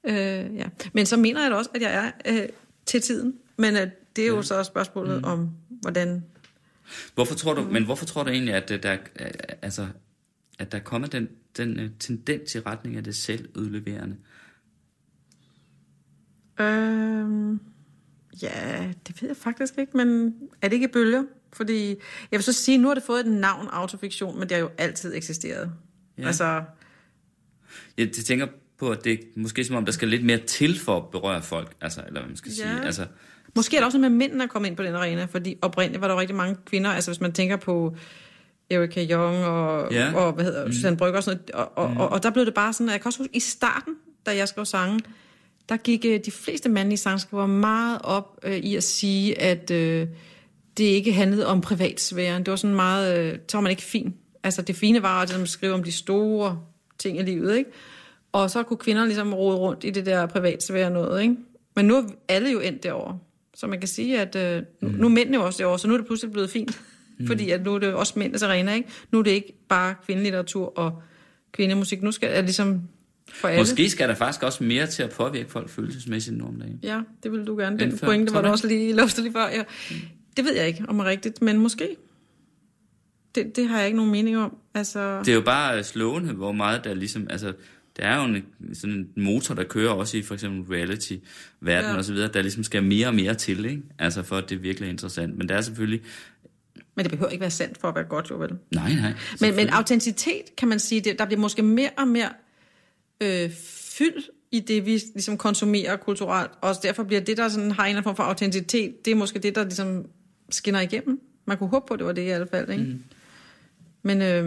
Øh, 0.04 0.56
ja. 0.56 0.66
Men 0.92 1.06
så 1.06 1.16
mener 1.16 1.42
jeg 1.42 1.50
da 1.50 1.56
også, 1.56 1.70
at 1.74 1.82
jeg 1.82 2.12
er 2.24 2.42
øh, 2.42 2.48
til 2.86 3.00
tiden. 3.00 3.34
Men 3.56 3.76
øh, 3.76 3.86
det 4.16 4.24
er 4.24 4.28
jo 4.28 4.42
så 4.42 4.64
spørgsmålet 4.64 5.18
mm. 5.18 5.24
om, 5.24 5.50
hvordan... 5.68 6.24
Hvorfor 7.14 7.34
tror 7.34 7.54
du, 7.54 7.62
Men 7.62 7.84
hvorfor 7.84 8.06
tror 8.06 8.22
du 8.22 8.30
egentlig, 8.30 8.54
at 8.54 8.68
det 8.68 8.82
der, 8.82 8.96
øh, 9.20 9.30
altså, 9.62 9.86
at 10.58 10.72
der 10.72 10.78
kommer 10.78 11.08
den, 11.08 11.28
den 11.56 11.80
øh, 11.80 11.90
tendens 11.98 12.54
i 12.54 12.60
retning 12.60 12.96
af 12.96 13.04
det 13.04 13.16
selvudleverende? 13.16 14.16
Øhm, 16.60 17.60
ja, 18.42 18.92
det 19.06 19.22
ved 19.22 19.28
jeg 19.28 19.36
faktisk 19.36 19.78
ikke, 19.78 19.96
men 19.96 20.34
er 20.62 20.68
det 20.68 20.74
ikke 20.74 20.88
bølger? 20.88 21.22
Fordi, 21.52 21.88
jeg 21.88 21.96
vil 22.38 22.42
så 22.42 22.52
sige, 22.52 22.78
nu 22.78 22.88
har 22.88 22.94
det 22.94 23.02
fået 23.02 23.20
et 23.26 23.32
navn, 23.32 23.68
autofiktion, 23.72 24.38
men 24.38 24.48
det 24.48 24.52
har 24.52 24.58
jo 24.62 24.70
altid 24.78 25.14
eksisteret. 25.16 25.72
Ja. 26.18 26.26
Altså, 26.26 26.62
Jeg 27.98 28.12
tænker 28.12 28.46
på, 28.78 28.90
at 28.90 29.04
det 29.04 29.12
er 29.12 29.16
måske 29.36 29.64
som 29.64 29.76
om, 29.76 29.84
der 29.84 29.92
skal 29.92 30.08
lidt 30.08 30.24
mere 30.24 30.38
til 30.38 30.78
for 30.78 30.96
at 30.96 31.02
berøre 31.12 31.42
folk, 31.42 31.72
altså, 31.80 32.00
eller 32.06 32.20
hvad 32.20 32.28
man 32.28 32.36
skal 32.36 32.50
Ja. 32.50 32.54
sige. 32.54 32.84
Altså, 32.84 33.06
Måske 33.56 33.76
er 33.76 33.80
der 33.80 33.86
også 33.86 33.98
med 33.98 34.08
mændene 34.10 34.44
at 34.44 34.50
komme 34.50 34.68
ind 34.68 34.76
på 34.76 34.82
den 34.82 34.94
arena, 34.94 35.24
fordi 35.24 35.56
oprindeligt 35.62 36.00
var 36.00 36.08
der 36.08 36.20
rigtig 36.20 36.36
mange 36.36 36.56
kvinder, 36.66 36.90
altså 36.90 37.10
hvis 37.10 37.20
man 37.20 37.32
tænker 37.32 37.56
på 37.56 37.96
Erika 38.70 39.02
Jong 39.02 39.36
og, 39.44 39.92
Ja. 39.92 40.12
og 40.14 40.32
hvad 40.32 40.44
hedder, 40.44 40.66
mm. 40.66 40.72
Susanne 40.72 40.96
Brygger 40.96 41.16
og 41.16 41.22
sådan 41.24 41.40
noget, 41.52 41.66
og, 41.66 41.84
og, 41.84 41.90
mm. 41.90 41.96
og, 41.96 42.08
og 42.08 42.22
der 42.22 42.30
blev 42.30 42.46
det 42.46 42.54
bare 42.54 42.72
sådan, 42.72 42.88
at 42.88 42.92
jeg 42.92 43.00
kan 43.00 43.08
også 43.08 43.18
huske, 43.18 43.36
i 43.36 43.40
starten, 43.40 43.94
da 44.26 44.36
jeg 44.36 44.48
skrev 44.48 44.64
sange, 44.64 45.00
der 45.68 45.76
gik 45.76 46.04
øh, 46.04 46.20
de 46.24 46.30
fleste 46.30 46.68
mandlige 46.68 46.98
sangskrivere 46.98 47.48
meget 47.48 47.98
op 48.04 48.38
øh, 48.42 48.56
i 48.56 48.76
at 48.76 48.82
sige, 48.84 49.40
at 49.40 49.70
øh, 49.70 50.08
det 50.78 50.85
ikke 50.85 51.12
handlede 51.12 51.46
om 51.46 51.61
privatsfæren. 51.61 52.42
Det 52.42 52.50
var 52.50 52.56
sådan 52.56 52.76
meget, 52.76 53.18
øh, 53.18 53.38
så 53.48 53.56
var 53.56 53.62
man 53.62 53.70
ikke 53.70 53.82
fin. 53.82 54.14
Altså 54.44 54.62
det 54.62 54.76
fine 54.76 55.02
var 55.02 55.22
at 55.22 55.48
skrive 55.48 55.74
om 55.74 55.85
de 55.85 55.92
store 55.92 56.61
ting 56.98 57.18
i 57.18 57.22
livet, 57.22 57.56
ikke? 57.56 57.70
Og 58.32 58.50
så 58.50 58.62
kunne 58.62 58.76
kvinder 58.76 59.04
ligesom 59.04 59.35
rode 59.35 59.56
rundt 59.56 59.85
i 59.85 59.90
det 59.90 60.06
der 60.06 60.26
privatsfære 60.26 60.90
noget, 60.90 61.22
ikke? 61.22 61.37
Men 61.76 61.85
nu 61.85 61.96
er 61.96 62.02
alle 62.28 62.50
jo 62.50 62.61
endt 62.61 62.82
derovre. 62.82 63.18
Så 63.54 63.66
man 63.66 63.78
kan 63.78 63.88
sige, 63.88 64.20
at 64.20 64.37
øh, 64.37 64.62
nu, 64.80 64.88
nu 64.88 65.06
er 65.06 65.11
mændene 65.11 65.37
jo 65.37 65.44
også 65.46 65.58
derovre, 65.58 65.78
så 65.78 65.88
nu 65.88 65.94
er 65.94 65.98
det 65.98 66.06
pludselig 66.06 66.32
blevet 66.32 66.50
fint. 66.50 66.80
Mm. 67.18 67.26
Fordi 67.26 67.50
at 67.50 67.64
nu 67.64 67.74
er 67.74 67.78
det 67.78 67.94
også 67.94 68.12
mændenes 68.16 68.42
arena, 68.42 68.74
ikke? 68.74 68.88
Nu 69.11 69.18
er 69.18 69.22
det 69.22 69.30
ikke 69.30 69.52
bare 69.68 69.94
kvindelitteratur 70.06 70.78
og 70.78 71.02
kvindemusik. 71.52 72.02
Nu 72.02 72.12
skal 72.12 72.37
det 72.37 72.44
ligesom 72.44 72.82
for 73.32 73.48
alle. 73.48 73.61
måske 73.61 73.90
skal 73.90 74.08
der 74.08 74.14
faktisk 74.14 74.42
også 74.42 74.64
mere 74.64 74.87
til 74.87 75.02
at 75.02 75.11
påvirke 75.11 75.50
folk 75.50 75.68
følelsesmæssigt 75.68 76.37
nu 76.37 76.44
om 76.44 76.54
dagen. 76.61 76.80
Ja, 76.82 77.00
det 77.22 77.32
vil 77.32 77.46
du 77.46 77.56
gerne. 77.56 77.78
Den 77.78 77.88
End 77.88 77.98
før. 77.98 78.06
pointe 78.06 78.35
var 78.35 78.42
du 78.42 78.48
også 78.48 78.66
lige 78.66 78.96
luftet 78.96 79.24
lige 79.24 79.32
før. 79.32 79.48
Ja. 79.48 79.62
Det 80.37 80.45
ved 80.45 80.55
jeg 80.55 80.66
ikke, 80.66 80.85
om 80.88 80.99
er 80.99 81.05
rigtigt, 81.05 81.42
men 81.42 81.59
måske. 81.59 81.97
Det, 83.35 83.57
det 83.57 83.68
har 83.68 83.77
jeg 83.79 83.87
ikke 83.87 83.97
nogen 83.97 84.12
mening 84.12 84.38
om. 84.38 84.57
Altså, 84.75 85.18
Det 85.18 85.29
er 85.29 85.35
jo 85.35 85.40
bare 85.40 85.79
øh, 85.79 85.85
slående, 85.85 86.33
hvor 86.33 86.53
meget 86.53 86.85
der 86.85 86.95
ligesom... 86.95 87.27
Altså, 87.31 87.53
der 87.97 88.03
er 88.03 88.16
jo 88.16 88.25
en, 88.35 88.45
sådan 88.75 88.95
en 89.16 89.25
motor, 89.25 89.55
der 89.55 89.64
kører 89.64 89.90
også 89.92 90.16
i 90.16 90.23
for 90.23 90.35
eksempel 90.35 90.77
reality-verden 90.77 91.90
Ja. 91.90 91.97
og 91.97 92.05
så 92.05 92.12
videre, 92.12 92.29
der 92.33 92.42
ligesom 92.42 92.64
skal 92.64 92.83
mere 92.83 93.07
og 93.07 93.14
mere 93.14 93.35
til, 93.35 93.64
ikke? 93.64 93.83
Altså 93.99 94.23
for 94.23 94.37
at 94.37 94.49
det 94.49 94.55
er 94.57 94.61
virkelig 94.61 94.88
interessant. 94.88 95.38
Men 95.38 95.49
der 95.49 95.55
er 95.55 95.61
selvfølgelig... 95.61 96.01
men 96.95 97.05
det 97.05 97.11
behøver 97.11 97.31
ikke 97.31 97.40
være 97.40 97.51
sandt 97.51 97.79
for 97.79 97.88
at 97.88 97.95
være 97.95 98.05
godt, 98.05 98.31
jo 98.31 98.37
vel? 98.37 98.51
Nej, 98.75 98.92
nej. 98.95 99.12
Men, 99.40 99.57
men 99.57 99.68
autenticitet, 99.68 100.57
kan 100.57 100.68
man 100.68 100.79
sige, 100.79 101.01
det, 101.01 101.18
der 101.18 101.25
bliver 101.27 101.40
måske 101.40 101.62
mere 101.62 101.90
og 101.99 102.09
mere 102.09 102.29
øh, 103.21 103.51
fyld 103.97 104.23
i 104.51 104.61
det, 104.61 104.87
vi 104.87 104.90
ligesom 104.90 105.38
konsumerer 105.38 105.97
kulturelt. 105.97 106.51
Og 106.61 106.75
derfor 106.83 107.03
bliver 107.05 107.21
det, 107.21 107.37
der 107.37 107.49
sådan 107.49 107.71
har 107.71 107.83
en 107.85 107.88
eller 107.88 107.97
anden 107.97 108.03
form 108.03 108.16
for 108.16 108.23
autenticitet, 108.23 109.05
det 109.05 109.11
er 109.11 109.14
måske 109.14 109.38
det, 109.38 109.55
der 109.55 109.64
ligesom 109.64 110.07
skinner 110.52 110.80
igennem. 110.80 111.20
Man 111.46 111.58
kunne 111.58 111.68
håbe 111.68 111.84
på, 111.88 111.94
at 111.94 111.98
det 111.98 112.06
var 112.06 112.12
det 112.12 112.22
i 112.22 112.26
hvert 112.26 112.48
fald. 112.48 112.70
Ikke? 112.70 112.84
Mm. 112.84 113.02
Men 114.02 114.22
øh, 114.22 114.44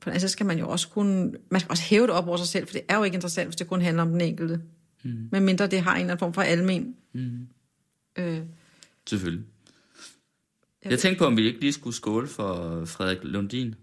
på 0.00 0.04
den 0.04 0.10
anden 0.10 0.20
side 0.20 0.30
skal 0.30 0.46
man 0.46 0.58
jo 0.58 0.68
også 0.68 0.88
kunne... 0.88 1.32
Man 1.50 1.60
skal 1.60 1.70
også 1.70 1.82
hæve 1.82 2.02
det 2.02 2.10
op 2.10 2.28
over 2.28 2.36
sig 2.36 2.46
selv, 2.48 2.66
for 2.66 2.72
det 2.72 2.82
er 2.88 2.96
jo 2.96 3.02
ikke 3.02 3.14
interessant, 3.14 3.48
hvis 3.48 3.56
det 3.56 3.66
kun 3.66 3.80
handler 3.82 4.02
om 4.02 4.10
den 4.10 4.20
enkelte. 4.20 4.60
Mm. 5.04 5.28
Men 5.32 5.44
mindre 5.44 5.66
det 5.66 5.80
har 5.80 5.90
en 5.94 5.96
eller 6.00 6.04
anden 6.10 6.18
form 6.18 6.32
for 6.34 6.42
almen. 6.42 6.96
Mm. 7.14 7.46
Øh, 8.18 8.40
Selvfølgelig. 9.08 9.44
Jeg 10.84 10.98
tænkte 10.98 11.18
på, 11.18 11.24
om 11.26 11.36
vi 11.36 11.46
ikke 11.46 11.60
lige 11.60 11.72
skulle 11.72 11.96
skåle 11.96 12.26
for 12.28 12.84
Frederik 12.84 13.18
Lundin. 13.22 13.74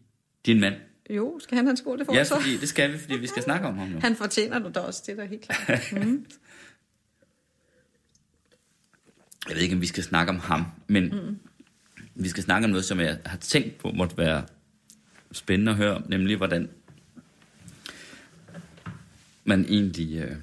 Din 0.45 0.59
mand. 0.59 0.73
jo, 1.09 1.39
skal 1.43 1.55
han 1.55 1.65
have 1.65 1.71
en 1.71 1.77
sko, 1.77 1.95
det 1.97 2.05
får 2.05 2.13
Ja, 2.13 2.23
så. 2.23 2.35
fordi, 2.39 2.57
det 2.57 2.69
skal 2.69 2.93
vi, 2.93 2.97
fordi 2.97 3.17
vi 3.17 3.27
skal 3.27 3.43
snakke 3.49 3.67
om 3.67 3.77
ham 3.77 3.87
nu. 3.87 3.99
Han 3.99 4.15
fortjener 4.15 4.59
du 4.59 4.71
da 4.75 4.79
også, 4.79 5.03
det 5.05 5.11
er 5.11 5.15
da 5.15 5.25
helt 5.25 5.41
klart. 5.41 5.81
Mm. 6.05 6.25
Jeg 9.49 9.55
ved 9.55 9.63
ikke, 9.63 9.75
om 9.75 9.81
vi 9.81 9.87
skal 9.87 10.03
snakke 10.03 10.29
om 10.29 10.39
ham, 10.39 10.65
men 10.87 11.03
mm. 11.03 11.37
vi 12.15 12.29
skal 12.29 12.43
snakke 12.43 12.65
om 12.65 12.69
noget, 12.69 12.85
som 12.85 12.99
jeg 12.99 13.19
har 13.25 13.37
tænkt 13.37 13.77
på 13.77 13.91
måtte 13.91 14.17
være 14.17 14.43
spændende 15.31 15.71
at 15.71 15.77
høre 15.77 15.95
om, 15.95 16.03
nemlig 16.09 16.37
hvordan 16.37 16.69
man 19.43 19.65
egentlig... 19.69 20.17
Øh, 20.17 20.35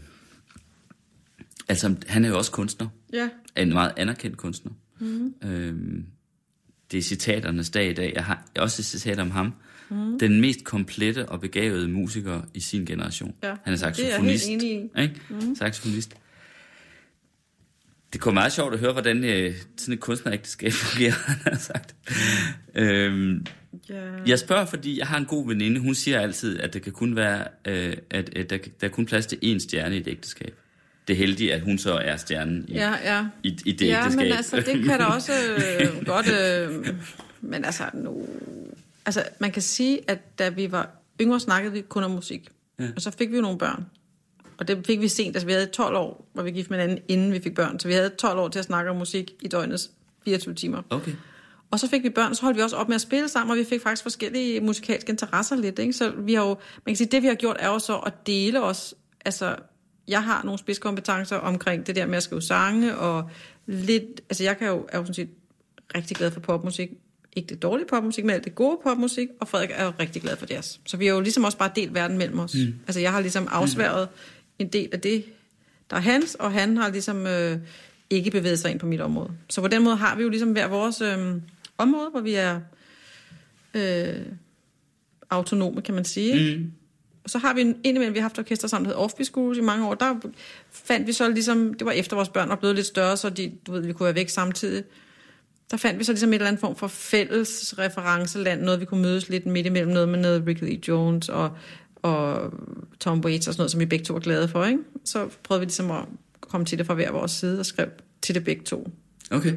altså, 1.69 1.95
han 2.07 2.25
er 2.25 2.29
jo 2.29 2.38
også 2.38 2.53
kunstner. 2.53 2.88
Ja. 3.12 3.29
En 3.57 3.69
meget 3.69 3.93
anerkendt 3.97 4.37
kunstner. 4.37 4.73
Mm. 4.99 5.35
Øhm, 5.45 6.07
det 6.93 6.99
er 6.99 7.03
citaternes 7.03 7.71
dag 7.71 7.91
i 7.91 7.95
dag. 7.95 8.12
Jeg 8.15 8.25
har 8.25 8.45
også 8.59 8.83
et 8.83 8.87
citat 8.87 9.19
om 9.19 9.31
ham. 9.31 9.55
Mm. 9.91 10.19
Den 10.19 10.41
mest 10.41 10.65
komplette 10.65 11.29
og 11.29 11.41
begavede 11.41 11.88
musiker 11.88 12.43
i 12.55 12.61
sin 12.61 12.87
generation. 12.87 13.35
Ja, 13.43 13.49
Han 13.49 13.73
er 13.73 13.77
det 13.77 13.83
er 13.83 13.87
jeg 13.88 13.97
saxofonist. 13.97 14.49
helt 14.49 14.62
enig 14.62 14.91
i. 14.97 15.03
Ikke? 15.03 15.21
Mm. 15.31 15.55
Saxofonist. 15.55 16.15
Det 18.12 18.20
kunne 18.20 18.35
meget 18.35 18.53
sjovt 18.53 18.75
at 18.75 18.81
høre, 18.81 18.92
hvordan 18.92 19.25
øh, 19.25 19.55
sådan 19.77 19.94
et 19.94 20.01
kunstnerægteskab 20.01 20.72
fungerer, 20.72 21.12
han 21.42 21.53
har 21.53 21.59
sagt. 21.59 21.94
Øhm, 22.75 23.46
Ja. 23.88 24.03
jeg 24.27 24.38
spørger, 24.38 24.64
fordi 24.66 24.98
jeg 24.98 25.07
har 25.07 25.18
en 25.18 25.25
god 25.25 25.46
veninde. 25.48 25.81
Hun 25.81 25.94
siger 25.94 26.20
altid, 26.20 26.61
at 26.61 26.75
det 26.75 26.83
kan 26.83 26.92
kun 26.92 27.16
være, 27.16 27.44
øh, 27.68 27.96
at, 28.11 28.37
at 28.38 28.51
der, 28.51 28.59
der 28.81 28.87
er 28.87 28.88
kun 28.88 29.07
plads 29.07 29.27
til 29.27 29.38
én 29.44 29.59
stjerne 29.59 29.96
i 29.96 30.01
et 30.01 30.09
ægteskab. 30.09 30.55
Det 31.09 31.14
er 31.14 31.18
heldigt, 31.18 31.53
at 31.53 31.61
hun 31.61 31.79
så 31.79 31.92
er 31.92 32.16
stjernen 32.16 32.64
i, 32.68 32.72
Ja, 32.72 32.94
ja. 33.05 33.27
i, 33.42 33.59
i 33.66 33.72
det 33.72 33.87
ja, 33.88 33.98
ægteskab. 33.98 34.25
men 34.25 34.33
altså, 34.33 34.57
det 34.57 34.85
kan 34.85 34.98
da 34.98 35.05
også 35.05 35.33
øh, 35.81 36.05
godt... 36.12 36.27
Øh, 36.33 36.87
men 37.40 37.64
altså, 37.64 37.85
nu... 37.94 38.29
Altså, 39.07 39.22
man 39.38 39.51
kan 39.53 39.62
sige, 39.62 40.01
at 40.11 40.38
da 40.38 40.48
vi 40.48 40.72
var 40.72 40.90
yngre, 41.20 41.40
snakkede 41.40 41.72
vi 41.72 41.81
kun 41.81 42.03
om 42.03 42.11
musik. 42.11 42.48
Ja. 42.81 42.88
Og 42.96 43.03
så 43.03 43.11
fik 43.18 43.31
vi 43.31 43.37
jo 43.37 43.42
nogle 43.42 43.59
børn. 43.59 43.87
Og 44.62 44.68
det 44.68 44.87
fik 44.87 45.01
vi 45.01 45.09
sent. 45.09 45.37
Altså, 45.37 45.46
vi 45.46 45.53
havde 45.53 45.66
12 45.66 45.96
år, 45.96 46.29
hvor 46.33 46.42
vi 46.42 46.51
gift 46.51 46.70
med 46.70 46.79
hinanden, 46.79 47.05
inden 47.09 47.33
vi 47.33 47.40
fik 47.40 47.55
børn. 47.55 47.81
Så 47.81 47.88
vi 47.88 47.94
havde 47.94 48.09
12 48.09 48.38
år 48.38 48.48
til 48.48 48.59
at 48.59 48.64
snakke 48.64 48.90
om 48.90 48.96
musik 48.96 49.33
i 49.40 49.48
døgnets 49.48 49.90
24 50.25 50.55
timer. 50.55 50.83
Okay. 50.90 51.12
Og 51.70 51.81
så 51.81 51.88
fik 51.88 52.03
vi 52.03 52.11
børn, 52.11 52.35
så 52.35 52.42
holdt 52.42 52.57
vi 52.57 52.62
også 52.62 52.77
op 52.77 52.88
med 52.88 52.94
at 52.94 53.01
spille 53.01 53.29
sammen, 53.29 53.51
og 53.51 53.57
vi 53.57 53.64
fik 53.64 53.83
faktisk 53.83 54.03
forskellige 54.03 54.61
musikalske 54.61 55.11
interesser 55.11 55.57
lidt. 55.57 55.79
Ikke? 55.79 55.92
Så 55.92 56.11
vi 56.18 56.35
har 56.35 56.42
jo, 56.42 56.48
man 56.48 56.57
kan 56.87 56.96
sige, 56.96 57.09
det 57.11 57.22
vi 57.22 57.27
har 57.27 57.35
gjort 57.35 57.57
er 57.59 57.68
jo 57.68 57.79
så 57.79 57.96
at 57.96 58.27
dele 58.27 58.62
os. 58.62 58.94
Altså, 59.25 59.57
jeg 60.09 60.25
har 60.25 60.42
nogle 60.44 60.59
spidskompetencer 60.59 61.37
omkring 61.37 61.87
det 61.87 61.96
der 61.96 62.07
med 62.07 62.16
at 62.16 62.22
skrive 62.22 62.42
sange, 62.42 62.96
og 62.96 63.31
lidt, 63.66 64.20
altså 64.31 64.44
jeg 64.44 64.59
kan 64.59 64.68
jo, 64.68 64.87
er 64.88 64.98
jo 64.98 65.05
sådan 65.05 65.14
set 65.14 65.29
rigtig 65.94 66.16
glad 66.16 66.31
for 66.31 66.40
popmusik. 66.40 66.90
Ikke 67.37 67.48
det 67.48 67.62
dårlige 67.62 67.87
popmusik, 67.87 68.25
men 68.25 68.35
alt 68.35 68.44
det 68.44 68.55
gode 68.55 68.79
popmusik, 68.83 69.29
og 69.40 69.48
Frederik 69.48 69.70
er 69.72 69.85
jo 69.85 69.92
rigtig 70.01 70.22
glad 70.22 70.37
for 70.37 70.46
jazz. 70.51 70.79
Så 70.87 70.96
vi 70.96 71.07
har 71.07 71.14
jo 71.14 71.20
ligesom 71.20 71.44
også 71.44 71.59
bare 71.59 71.70
delt 71.77 71.94
verden 71.94 72.18
mellem 72.18 72.38
os. 72.38 72.55
Mm. 72.55 72.75
Altså 72.87 73.01
jeg 73.01 73.12
har 73.12 73.20
ligesom 73.20 73.48
afsværet 73.51 74.09
en 74.62 74.72
del 74.72 74.88
af 74.92 75.01
det, 75.01 75.25
der 75.90 75.96
er 75.96 76.01
hans, 76.01 76.35
og 76.35 76.53
han 76.53 76.77
har 76.77 76.90
ligesom 76.90 77.27
øh, 77.27 77.59
ikke 78.11 78.31
bevæget 78.31 78.59
sig 78.59 78.70
ind 78.70 78.81
på 78.81 78.87
mit 78.87 79.01
område. 79.01 79.31
Så 79.48 79.61
på 79.61 79.68
den 79.68 79.85
måde 79.85 79.96
har 79.96 80.16
vi 80.16 80.22
jo 80.22 80.29
ligesom 80.29 80.53
hver 80.53 80.68
vores 80.68 81.01
øh, 81.01 81.18
område, 81.79 82.11
hvor 82.11 82.20
vi 82.20 82.35
er 82.35 82.61
øh, 83.75 84.27
autonome, 85.31 85.83
kan 85.83 85.94
man 85.94 86.05
sige. 86.05 86.33
ikke? 86.33 86.59
Mm. 86.59 86.72
Og 87.25 87.31
så 87.31 87.38
har 87.38 87.55
vi 87.55 87.61
en, 87.61 87.77
indimellem, 87.85 88.14
vi 88.14 88.18
har 88.18 88.25
haft 88.25 88.38
orkester 88.38 88.68
sammen, 88.68 88.85
der 88.85 88.90
hedder 88.90 89.05
Offby 89.05 89.22
Schools 89.22 89.59
i 89.59 89.61
mange 89.61 89.87
år. 89.87 89.94
Der 89.94 90.14
fandt 90.70 91.07
vi 91.07 91.12
så 91.12 91.29
ligesom, 91.29 91.75
det 91.75 91.85
var 91.85 91.92
efter 91.92 92.16
vores 92.16 92.29
børn 92.29 92.48
var 92.48 92.57
blevet 92.57 92.77
lidt 92.77 92.87
større, 92.87 93.16
så 93.16 93.31
de, 93.31 93.53
du 93.66 93.72
ved, 93.72 93.81
vi 93.81 93.92
kunne 93.92 94.05
være 94.05 94.14
væk 94.14 94.29
samtidig. 94.29 94.85
Der 95.70 95.77
fandt 95.77 95.98
vi 95.98 96.05
så 96.05 96.12
ligesom 96.12 96.31
et 96.31 96.35
eller 96.35 96.46
andet 96.46 96.61
form 96.61 96.77
for 96.77 96.87
fælles 96.87 97.75
referenceland, 97.79 98.62
noget 98.62 98.81
vi 98.81 98.85
kunne 98.85 99.03
mødes 99.03 99.29
lidt 99.29 99.46
midt 99.46 99.66
imellem, 99.66 99.92
noget 99.92 100.09
med 100.09 100.18
noget 100.18 100.46
Ricky 100.46 100.62
Lee 100.62 100.81
Jones 100.88 101.29
og, 101.29 101.51
og 102.03 102.53
Tom 103.01 103.21
Waits 103.21 103.49
og 103.49 103.55
sådan 103.55 103.61
noget, 103.61 103.71
som 103.71 103.81
vi 103.81 103.87
begge 103.87 104.05
to 104.05 104.12
var 104.12 104.21
glade 104.21 104.49
for. 104.49 104.65
Ikke? 104.65 104.79
Så 105.05 105.29
prøvede 105.43 105.61
vi 105.61 105.65
ligesom 105.65 105.91
at 105.91 106.05
komme 106.41 106.65
til 106.65 106.79
det 106.79 106.87
fra 106.87 106.95
hver 106.95 107.12
vores 107.12 107.31
side 107.31 107.61
og 107.61 107.67
skrev 107.67 107.88
til 108.23 108.35
det 108.35 108.45
begge 108.45 108.62
to. 108.62 108.91
Okay. 109.31 109.57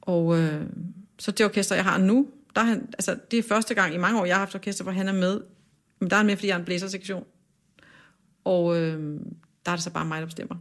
Og 0.00 0.38
øh, 0.38 0.62
så 1.18 1.30
det 1.30 1.46
orkester, 1.46 1.74
jeg 1.74 1.84
har 1.84 1.98
nu, 1.98 2.28
der 2.54 2.60
er 2.60 2.66
han, 2.66 2.88
altså, 2.92 3.18
det 3.30 3.38
er 3.38 3.42
første 3.42 3.74
gang 3.74 3.94
i 3.94 3.98
mange 3.98 4.20
år, 4.20 4.24
jeg 4.24 4.34
har 4.34 4.40
haft 4.40 4.54
orkester, 4.54 4.84
hvor 4.84 4.92
han 4.92 5.08
er 5.08 5.12
med. 5.12 5.40
Men 6.00 6.10
der 6.10 6.16
er 6.16 6.18
han 6.18 6.26
med, 6.26 6.36
fordi 6.36 6.48
jeg 6.48 6.54
er 6.54 6.58
en 6.58 6.64
blæsersektion. 6.64 7.24
Og 8.44 8.76
øh, 8.76 9.20
der 9.66 9.72
er 9.72 9.76
det 9.76 9.84
så 9.84 9.90
bare 9.90 10.04
mig, 10.04 10.20
der 10.20 10.26
bestemmer. 10.26 10.56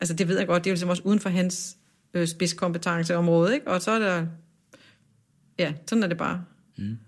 Altså 0.00 0.14
det 0.14 0.28
ved 0.28 0.38
jeg 0.38 0.46
godt, 0.46 0.64
det 0.64 0.70
er 0.70 0.72
jo 0.72 0.74
ligesom 0.74 0.88
også 0.88 1.02
uden 1.04 1.20
for 1.20 1.28
hans 1.28 1.76
øh, 2.14 2.26
spidskompetenceområde, 2.26 3.54
ikke? 3.54 3.68
Og 3.68 3.82
så 3.82 3.90
er 3.90 3.98
der... 3.98 4.26
Ja, 5.58 5.72
sådan 5.86 6.02
er 6.02 6.06
det 6.06 6.18
bare. 6.18 6.44
Mm. 6.76 6.98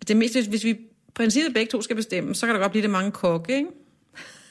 Det 0.00 0.10
er 0.10 0.14
mest, 0.18 0.34
hvis, 0.34 0.46
hvis 0.46 0.64
vi 0.64 0.78
princippet 1.18 1.54
begge 1.54 1.70
to 1.70 1.82
skal 1.82 1.96
bestemme, 1.96 2.34
så 2.34 2.46
kan 2.46 2.54
der 2.54 2.60
godt 2.60 2.72
blive 2.72 2.82
det 2.82 2.90
mange 2.90 3.10
kokke, 3.10 3.56
ikke? 3.56 3.68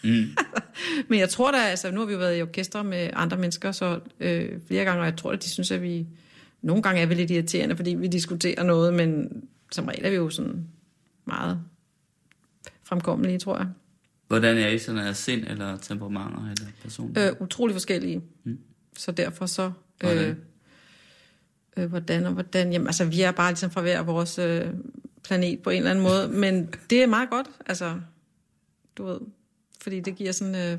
Mm. 0.03 0.37
Men 1.09 1.19
jeg 1.19 1.29
tror 1.29 1.51
da, 1.51 1.57
altså 1.57 1.91
nu 1.91 1.99
har 1.99 2.07
vi 2.07 2.13
jo 2.13 2.19
været 2.19 2.39
i 2.39 2.41
orkester 2.41 2.83
med 2.83 3.09
andre 3.13 3.37
mennesker, 3.37 3.71
så 3.71 3.99
øh, 4.19 4.49
flere 4.67 4.85
gange, 4.85 5.01
og 5.01 5.05
jeg 5.05 5.17
tror 5.17 5.31
at 5.31 5.43
de 5.43 5.49
synes, 5.49 5.71
at 5.71 5.81
vi 5.81 6.07
nogle 6.61 6.83
gange 6.83 7.01
er 7.01 7.05
vi 7.05 7.13
lidt 7.13 7.31
irriterende, 7.31 7.75
fordi 7.75 7.93
vi 7.93 8.07
diskuterer 8.07 8.63
noget, 8.63 8.93
men 8.93 9.29
som 9.71 9.85
regel 9.85 10.05
er 10.05 10.09
vi 10.09 10.15
jo 10.15 10.29
sådan 10.29 10.67
meget 11.25 11.59
fremkommelige, 12.83 13.39
tror 13.39 13.57
jeg. 13.57 13.67
Hvordan 14.27 14.57
er 14.57 14.67
I 14.67 14.79
sådan 14.79 15.01
af 15.01 15.15
sind 15.15 15.43
eller 15.47 15.77
temperamenter 15.77 16.39
eller 16.39 16.71
personer? 16.81 17.27
Øh, 17.27 17.41
utrolig 17.41 17.75
forskellige. 17.75 18.21
Mm. 18.43 18.57
Så 18.97 19.11
derfor 19.11 19.45
så... 19.45 19.71
Hvordan? 19.99 20.17
Øh, 20.17 20.35
øh, 21.77 21.89
hvordan 21.89 22.25
og 22.25 22.33
hvordan? 22.33 22.71
Jamen, 22.71 22.87
altså, 22.87 23.05
vi 23.05 23.21
er 23.21 23.31
bare 23.31 23.51
ligesom 23.51 23.71
fra 23.71 23.81
hver 23.81 24.01
vores 24.01 24.39
øh, 24.39 24.65
planet 25.27 25.59
på 25.59 25.69
en 25.69 25.77
eller 25.77 25.89
anden 25.91 26.03
måde. 26.03 26.27
Men 26.27 26.69
det 26.89 27.03
er 27.03 27.07
meget 27.07 27.29
godt, 27.29 27.47
altså, 27.65 27.99
du 28.97 29.05
ved, 29.05 29.19
fordi 29.81 29.99
det 29.99 30.15
giver 30.15 30.31
sådan... 30.31 30.55
Øh, 30.55 30.77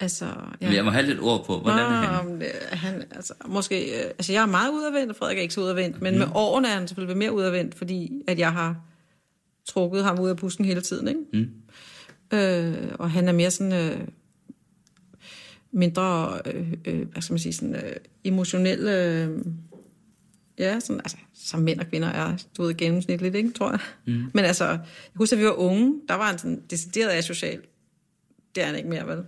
altså, 0.00 0.26
Ja. 0.60 0.72
Jeg 0.72 0.84
må 0.84 0.90
have 0.90 1.06
lidt 1.06 1.20
ord 1.20 1.46
på, 1.46 1.58
hvordan 1.60 1.78
Nå, 1.78 1.82
er 1.84 1.96
han? 1.96 2.40
det- 2.40 2.52
han 2.72 3.02
altså, 3.10 3.34
måske, 3.46 3.98
øh, 3.98 4.04
altså, 4.04 4.32
jeg 4.32 4.42
er 4.42 4.46
meget 4.46 4.70
udadvendt, 4.72 5.10
og 5.10 5.16
Frederik 5.16 5.38
er 5.38 5.42
ikke 5.42 5.54
så 5.54 5.60
udadvendt, 5.60 6.02
men 6.02 6.14
mm. 6.14 6.18
med 6.18 6.26
årene 6.34 6.68
er 6.68 6.72
han 6.72 6.88
selvfølgelig 6.88 7.16
mere 7.16 7.32
udadvendt, 7.32 7.74
fordi 7.74 8.22
at 8.28 8.38
jeg 8.38 8.52
har 8.52 8.76
trukket 9.64 10.04
ham 10.04 10.20
ud 10.20 10.28
af 10.28 10.36
busken 10.36 10.64
hele 10.64 10.80
tiden, 10.80 11.08
ikke? 11.08 11.20
Mm. 11.32 11.48
Øh, 12.38 12.88
og 12.98 13.10
han 13.10 13.28
er 13.28 13.32
mere 13.32 13.50
sådan 13.50 13.72
øh, 13.72 14.00
mindre, 15.72 16.38
øh, 16.46 16.72
øh, 16.84 17.08
hvad 17.12 17.22
skal 17.22 17.32
man 17.32 17.38
sige, 17.38 17.52
sådan 17.52 17.74
øh, 17.76 17.92
emotionel, 18.24 18.78
øh, 18.80 19.38
ja, 20.58 20.80
sådan, 20.80 21.00
altså, 21.00 21.16
som 21.34 21.60
mænd 21.60 21.80
og 21.80 21.86
kvinder 21.86 22.08
er, 22.08 22.36
du 22.56 22.62
ved, 22.62 22.74
gennemsnitligt, 22.74 23.34
ikke, 23.34 23.52
tror 23.52 23.70
jeg. 23.70 23.80
Mm. 24.06 24.24
Men 24.34 24.44
altså, 24.44 24.64
jeg 24.64 24.80
husker, 25.14 25.36
at 25.36 25.40
vi 25.40 25.46
var 25.46 25.58
unge, 25.58 26.00
der 26.08 26.14
var 26.14 26.26
han 26.26 26.38
sådan 26.38 26.62
decideret 26.70 27.10
asocial. 27.10 27.60
Det 28.54 28.62
er 28.62 28.66
han 28.66 28.76
ikke 28.76 28.88
mere, 28.88 29.06
vel? 29.06 29.24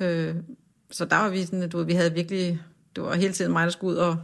Øh, 0.00 0.34
så 0.90 1.04
der 1.04 1.16
var 1.16 1.28
vi 1.28 1.44
sådan, 1.44 1.68
du 1.68 1.78
ved, 1.78 1.86
vi 1.86 1.92
havde 1.92 2.14
virkelig, 2.14 2.60
det 2.96 3.04
var 3.04 3.14
hele 3.14 3.32
tiden 3.32 3.52
mig, 3.52 3.64
der 3.64 3.70
skulle 3.70 3.92
ud 3.92 3.98
og 3.98 4.16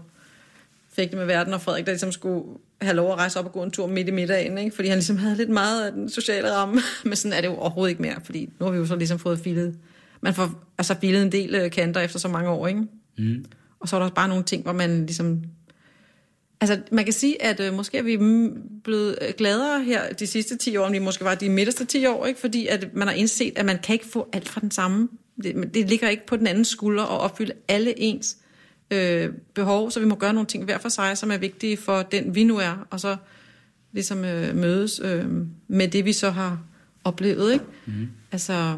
fik 0.93 1.11
det 1.11 1.19
med 1.19 1.27
verden, 1.27 1.55
og 1.55 1.61
Frederik, 1.61 1.87
der 1.87 1.93
ligesom 1.93 2.13
skulle 2.13 2.45
have 2.81 2.97
lov 2.97 3.13
at 3.13 3.19
rejse 3.19 3.39
op 3.39 3.45
og 3.45 3.53
gå 3.53 3.63
en 3.63 3.71
tur 3.71 3.87
midt 3.87 4.09
i 4.09 4.11
middagen, 4.11 4.59
ikke? 4.59 4.77
fordi 4.77 4.89
han 4.89 4.99
ligesom 4.99 5.17
havde 5.17 5.37
lidt 5.37 5.49
meget 5.49 5.87
af 5.87 5.93
den 5.93 6.11
sociale 6.11 6.53
ramme, 6.53 6.81
men 7.05 7.17
sådan 7.17 7.37
er 7.37 7.41
det 7.41 7.49
jo 7.49 7.55
overhovedet 7.55 7.91
ikke 7.91 8.03
mere, 8.03 8.17
fordi 8.25 8.53
nu 8.61 8.67
har 8.67 8.73
vi 8.73 8.79
jo 8.79 8.87
så 8.87 8.97
ligesom 8.97 9.19
fået 9.19 9.39
filet, 9.39 9.79
man 10.21 10.35
får 10.35 10.65
altså 10.79 10.97
filet 11.01 11.23
en 11.23 11.33
del 11.33 11.55
øh, 11.55 11.71
kanter 11.71 12.01
efter 12.01 12.19
så 12.19 12.29
mange 12.29 12.51
år, 12.51 12.67
ikke? 12.67 12.83
Mm. 13.19 13.45
Og 13.81 13.89
så 13.89 13.97
er 13.97 14.01
der 14.01 14.05
også 14.05 14.15
bare 14.15 14.29
nogle 14.29 14.45
ting, 14.45 14.63
hvor 14.63 14.73
man 14.73 15.07
ligesom... 15.07 15.45
Altså, 16.61 16.81
man 16.93 17.05
kan 17.05 17.13
sige, 17.13 17.43
at 17.43 17.61
øh, 17.61 17.75
måske 17.75 17.99
er 17.99 18.03
vi 18.03 18.17
blevet 18.85 19.19
øh, 19.23 19.33
gladere 19.39 19.85
her 19.85 20.13
de 20.13 20.27
sidste 20.27 20.57
10 20.57 20.77
år, 20.77 20.87
end 20.87 20.93
vi 20.93 20.99
måske 20.99 21.25
var 21.25 21.35
de 21.35 21.49
midterste 21.49 21.85
10 21.85 22.07
år, 22.07 22.27
ikke? 22.27 22.41
fordi 22.41 22.67
at 22.67 22.95
man 22.95 23.09
har 23.09 23.15
indset, 23.15 23.53
at 23.57 23.67
man 23.67 23.79
kan 23.83 23.93
ikke 23.93 24.07
få 24.07 24.29
alt 24.33 24.49
fra 24.49 24.61
den 24.61 24.71
samme. 24.71 25.09
Det, 25.43 25.75
det 25.75 25.89
ligger 25.89 26.09
ikke 26.09 26.27
på 26.27 26.37
den 26.37 26.47
anden 26.47 26.65
skulder 26.65 27.03
at 27.03 27.21
opfylde 27.21 27.53
alle 27.69 28.01
ens 28.01 28.37
øh, 28.91 29.31
behov, 29.55 29.91
så 29.91 30.01
vi 30.01 30.07
må 30.07 30.15
gøre 30.15 30.33
nogle 30.33 30.47
ting 30.47 30.65
hver 30.65 30.79
for 30.79 30.89
sig, 30.89 31.19
som 31.19 31.31
er 31.31 31.37
vigtige 31.37 31.77
for 31.77 32.03
den, 32.03 32.35
vi 32.35 32.45
nu 32.45 32.59
er, 32.59 32.87
og 32.91 33.01
så 33.01 33.17
ligesom 33.93 34.25
øh, 34.25 34.57
mødes 34.57 35.01
øh, 35.05 35.27
med 35.69 35.89
det, 35.89 36.05
vi 36.05 36.13
så 36.13 36.31
har 36.31 36.63
oplevet. 37.05 37.53
Ikke? 37.53 37.65
Mm. 37.87 38.09
Altså, 38.33 38.77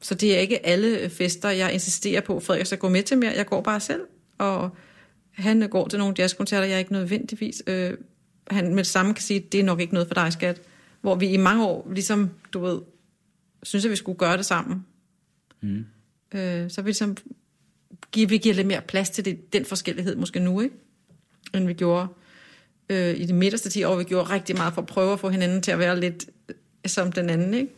så 0.00 0.14
det 0.14 0.36
er 0.36 0.38
ikke 0.38 0.66
alle 0.66 1.10
fester, 1.10 1.50
jeg 1.50 1.72
insisterer 1.72 2.20
på, 2.20 2.40
Frederik 2.40 2.66
skal 2.66 2.78
gå 2.78 2.88
med 2.88 3.02
til 3.02 3.18
mere. 3.18 3.32
Jeg 3.36 3.46
går 3.46 3.60
bare 3.60 3.80
selv, 3.80 4.00
og 4.38 4.70
han 5.34 5.68
går 5.68 5.88
til 5.88 5.98
nogle 5.98 6.14
jazzkoncerter, 6.18 6.66
jeg 6.66 6.78
ikke 6.78 6.92
nødvendigvis... 6.92 7.62
Øh, 7.66 7.96
han 8.50 8.68
med 8.68 8.78
det 8.78 8.86
samme 8.86 9.14
kan 9.14 9.22
sige, 9.22 9.40
det 9.40 9.60
er 9.60 9.64
nok 9.64 9.80
ikke 9.80 9.94
noget 9.94 10.08
for 10.08 10.14
dig, 10.14 10.32
skat. 10.32 10.62
Hvor 11.00 11.14
vi 11.14 11.28
i 11.28 11.36
mange 11.36 11.66
år, 11.66 11.90
ligesom, 11.92 12.30
du 12.52 12.60
ved, 12.60 12.80
synes, 13.62 13.84
at 13.84 13.90
vi 13.90 13.96
skulle 13.96 14.18
gøre 14.18 14.36
det 14.36 14.46
sammen. 14.46 14.86
Mm. 15.60 15.84
Øh, 16.34 16.70
så 16.70 16.82
vi 16.82 16.88
ligesom 16.88 17.16
giver, 18.12 18.28
vi 18.28 18.38
giver 18.38 18.54
lidt 18.54 18.66
mere 18.66 18.80
plads 18.80 19.10
til 19.10 19.24
det, 19.24 19.52
den 19.52 19.64
forskellighed 19.64 20.16
måske 20.16 20.40
nu, 20.40 20.60
ikke? 20.60 20.74
end 21.54 21.66
vi 21.66 21.72
gjorde 21.72 22.08
øh, 22.88 23.20
i 23.20 23.26
de 23.26 23.32
midterste 23.32 23.70
10 23.70 23.84
år. 23.84 23.96
Vi 23.96 24.04
gjorde 24.04 24.30
rigtig 24.30 24.56
meget 24.56 24.74
for 24.74 24.82
at 24.82 24.88
prøve 24.88 25.12
at 25.12 25.20
få 25.20 25.28
hinanden 25.28 25.62
til 25.62 25.70
at 25.70 25.78
være 25.78 26.00
lidt 26.00 26.24
øh, 26.48 26.54
som 26.86 27.12
den 27.12 27.30
anden. 27.30 27.54
Ikke? 27.54 27.72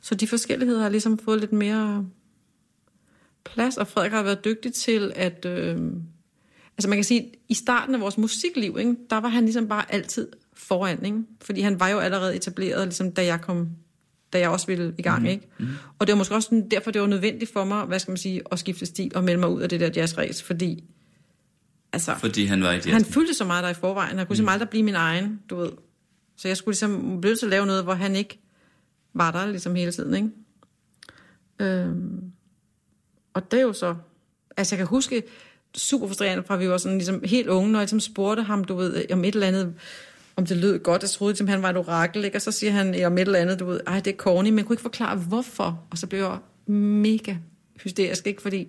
Så 0.00 0.14
de 0.14 0.26
forskelligheder 0.26 0.82
har 0.82 0.88
ligesom 0.88 1.18
fået 1.18 1.40
lidt 1.40 1.52
mere 1.52 2.06
plads, 3.44 3.76
og 3.76 3.86
Frederik 3.86 4.12
har 4.12 4.22
været 4.22 4.44
dygtig 4.44 4.74
til 4.74 5.12
at... 5.14 5.44
Øh, 5.44 5.92
altså 6.78 6.88
man 6.88 6.98
kan 6.98 7.04
sige, 7.04 7.32
i 7.48 7.54
starten 7.54 7.94
af 7.94 8.00
vores 8.00 8.18
musikliv, 8.18 8.76
ikke, 8.78 8.96
der 9.10 9.16
var 9.16 9.28
han 9.28 9.44
ligesom 9.44 9.68
bare 9.68 9.92
altid 9.92 10.28
foran, 10.54 11.04
ikke? 11.04 11.18
fordi 11.42 11.60
han 11.60 11.80
var 11.80 11.88
jo 11.88 11.98
allerede 11.98 12.36
etableret, 12.36 12.86
ligesom 12.86 13.12
da 13.12 13.24
jeg 13.24 13.40
kom 13.40 13.68
da 14.32 14.38
jeg 14.38 14.50
også 14.50 14.66
ville 14.66 14.94
i 14.98 15.02
gang, 15.02 15.22
mm. 15.22 15.26
ikke? 15.26 15.48
Mm. 15.58 15.68
Og 15.98 16.06
det 16.06 16.12
var 16.12 16.18
måske 16.18 16.34
også 16.34 16.46
sådan, 16.46 16.68
derfor, 16.68 16.90
det 16.90 17.00
var 17.00 17.06
nødvendigt 17.06 17.52
for 17.52 17.64
mig, 17.64 17.84
hvad 17.84 17.98
skal 17.98 18.12
man 18.12 18.18
sige, 18.18 18.42
at 18.52 18.58
skifte 18.58 18.86
stil 18.86 19.12
og 19.14 19.24
melde 19.24 19.40
mig 19.40 19.48
ud 19.48 19.60
af 19.60 19.68
det 19.68 19.80
der 19.80 19.90
jazzræs, 19.96 20.42
fordi 20.42 20.84
altså, 21.92 22.14
Fordi 22.14 22.44
han 22.44 22.62
var 22.62 22.72
i 22.72 22.90
han 22.90 23.04
fyldte 23.04 23.34
så 23.34 23.44
meget 23.44 23.64
der 23.64 23.70
i 23.70 23.74
forvejen, 23.74 24.18
han 24.18 24.26
kunne 24.26 24.40
mm. 24.40 24.48
aldrig 24.48 24.68
blive 24.68 24.82
min 24.82 24.94
egen, 24.94 25.40
du 25.50 25.56
ved. 25.56 25.70
Så 26.36 26.48
jeg 26.48 26.56
skulle 26.56 26.72
ligesom 26.72 27.20
blive 27.20 27.36
til 27.36 27.46
at 27.46 27.50
lave 27.50 27.66
noget, 27.66 27.84
hvor 27.84 27.94
han 27.94 28.16
ikke 28.16 28.40
var 29.14 29.30
der 29.30 29.46
ligesom 29.46 29.74
hele 29.74 29.92
tiden, 29.92 30.14
ikke? 30.14 30.28
Øhm, 31.58 32.32
og 33.34 33.50
det 33.50 33.58
er 33.58 33.62
jo 33.62 33.72
så, 33.72 33.94
altså 34.56 34.74
jeg 34.74 34.78
kan 34.78 34.86
huske, 34.86 35.22
super 35.76 36.06
frustrerende 36.06 36.44
fra, 36.46 36.54
at 36.54 36.60
vi 36.60 36.68
var 36.68 36.78
sådan 36.78 36.98
ligesom 36.98 37.22
helt 37.24 37.48
unge, 37.48 37.72
når 37.72 37.78
jeg 37.78 37.84
ligesom 37.84 38.00
spurgte 38.00 38.42
ham, 38.42 38.64
du 38.64 38.74
ved, 38.74 39.04
om 39.12 39.24
et 39.24 39.34
eller 39.34 39.46
andet, 39.46 39.74
om 40.36 40.46
det 40.46 40.56
lød 40.56 40.78
godt, 40.78 41.02
jeg 41.02 41.10
troede, 41.10 41.42
at 41.42 41.48
han 41.48 41.62
var 41.62 41.70
et 41.70 41.76
orakel, 41.76 42.24
ikke? 42.24 42.36
og 42.36 42.42
så 42.42 42.52
siger 42.52 42.72
han 42.72 43.04
om 43.04 43.18
et 43.18 43.20
eller 43.20 43.38
andet, 43.38 43.60
du 43.60 43.66
ved, 43.66 43.80
ej, 43.86 44.00
det 44.00 44.12
er 44.12 44.16
corny, 44.16 44.48
men 44.48 44.58
jeg 44.58 44.66
kunne 44.66 44.74
ikke 44.74 44.82
forklare, 44.82 45.16
hvorfor, 45.16 45.86
og 45.90 45.98
så 45.98 46.06
blev 46.06 46.20
jeg 46.20 46.38
mega 46.74 47.34
hysterisk, 47.82 48.26
ikke? 48.26 48.42
fordi 48.42 48.68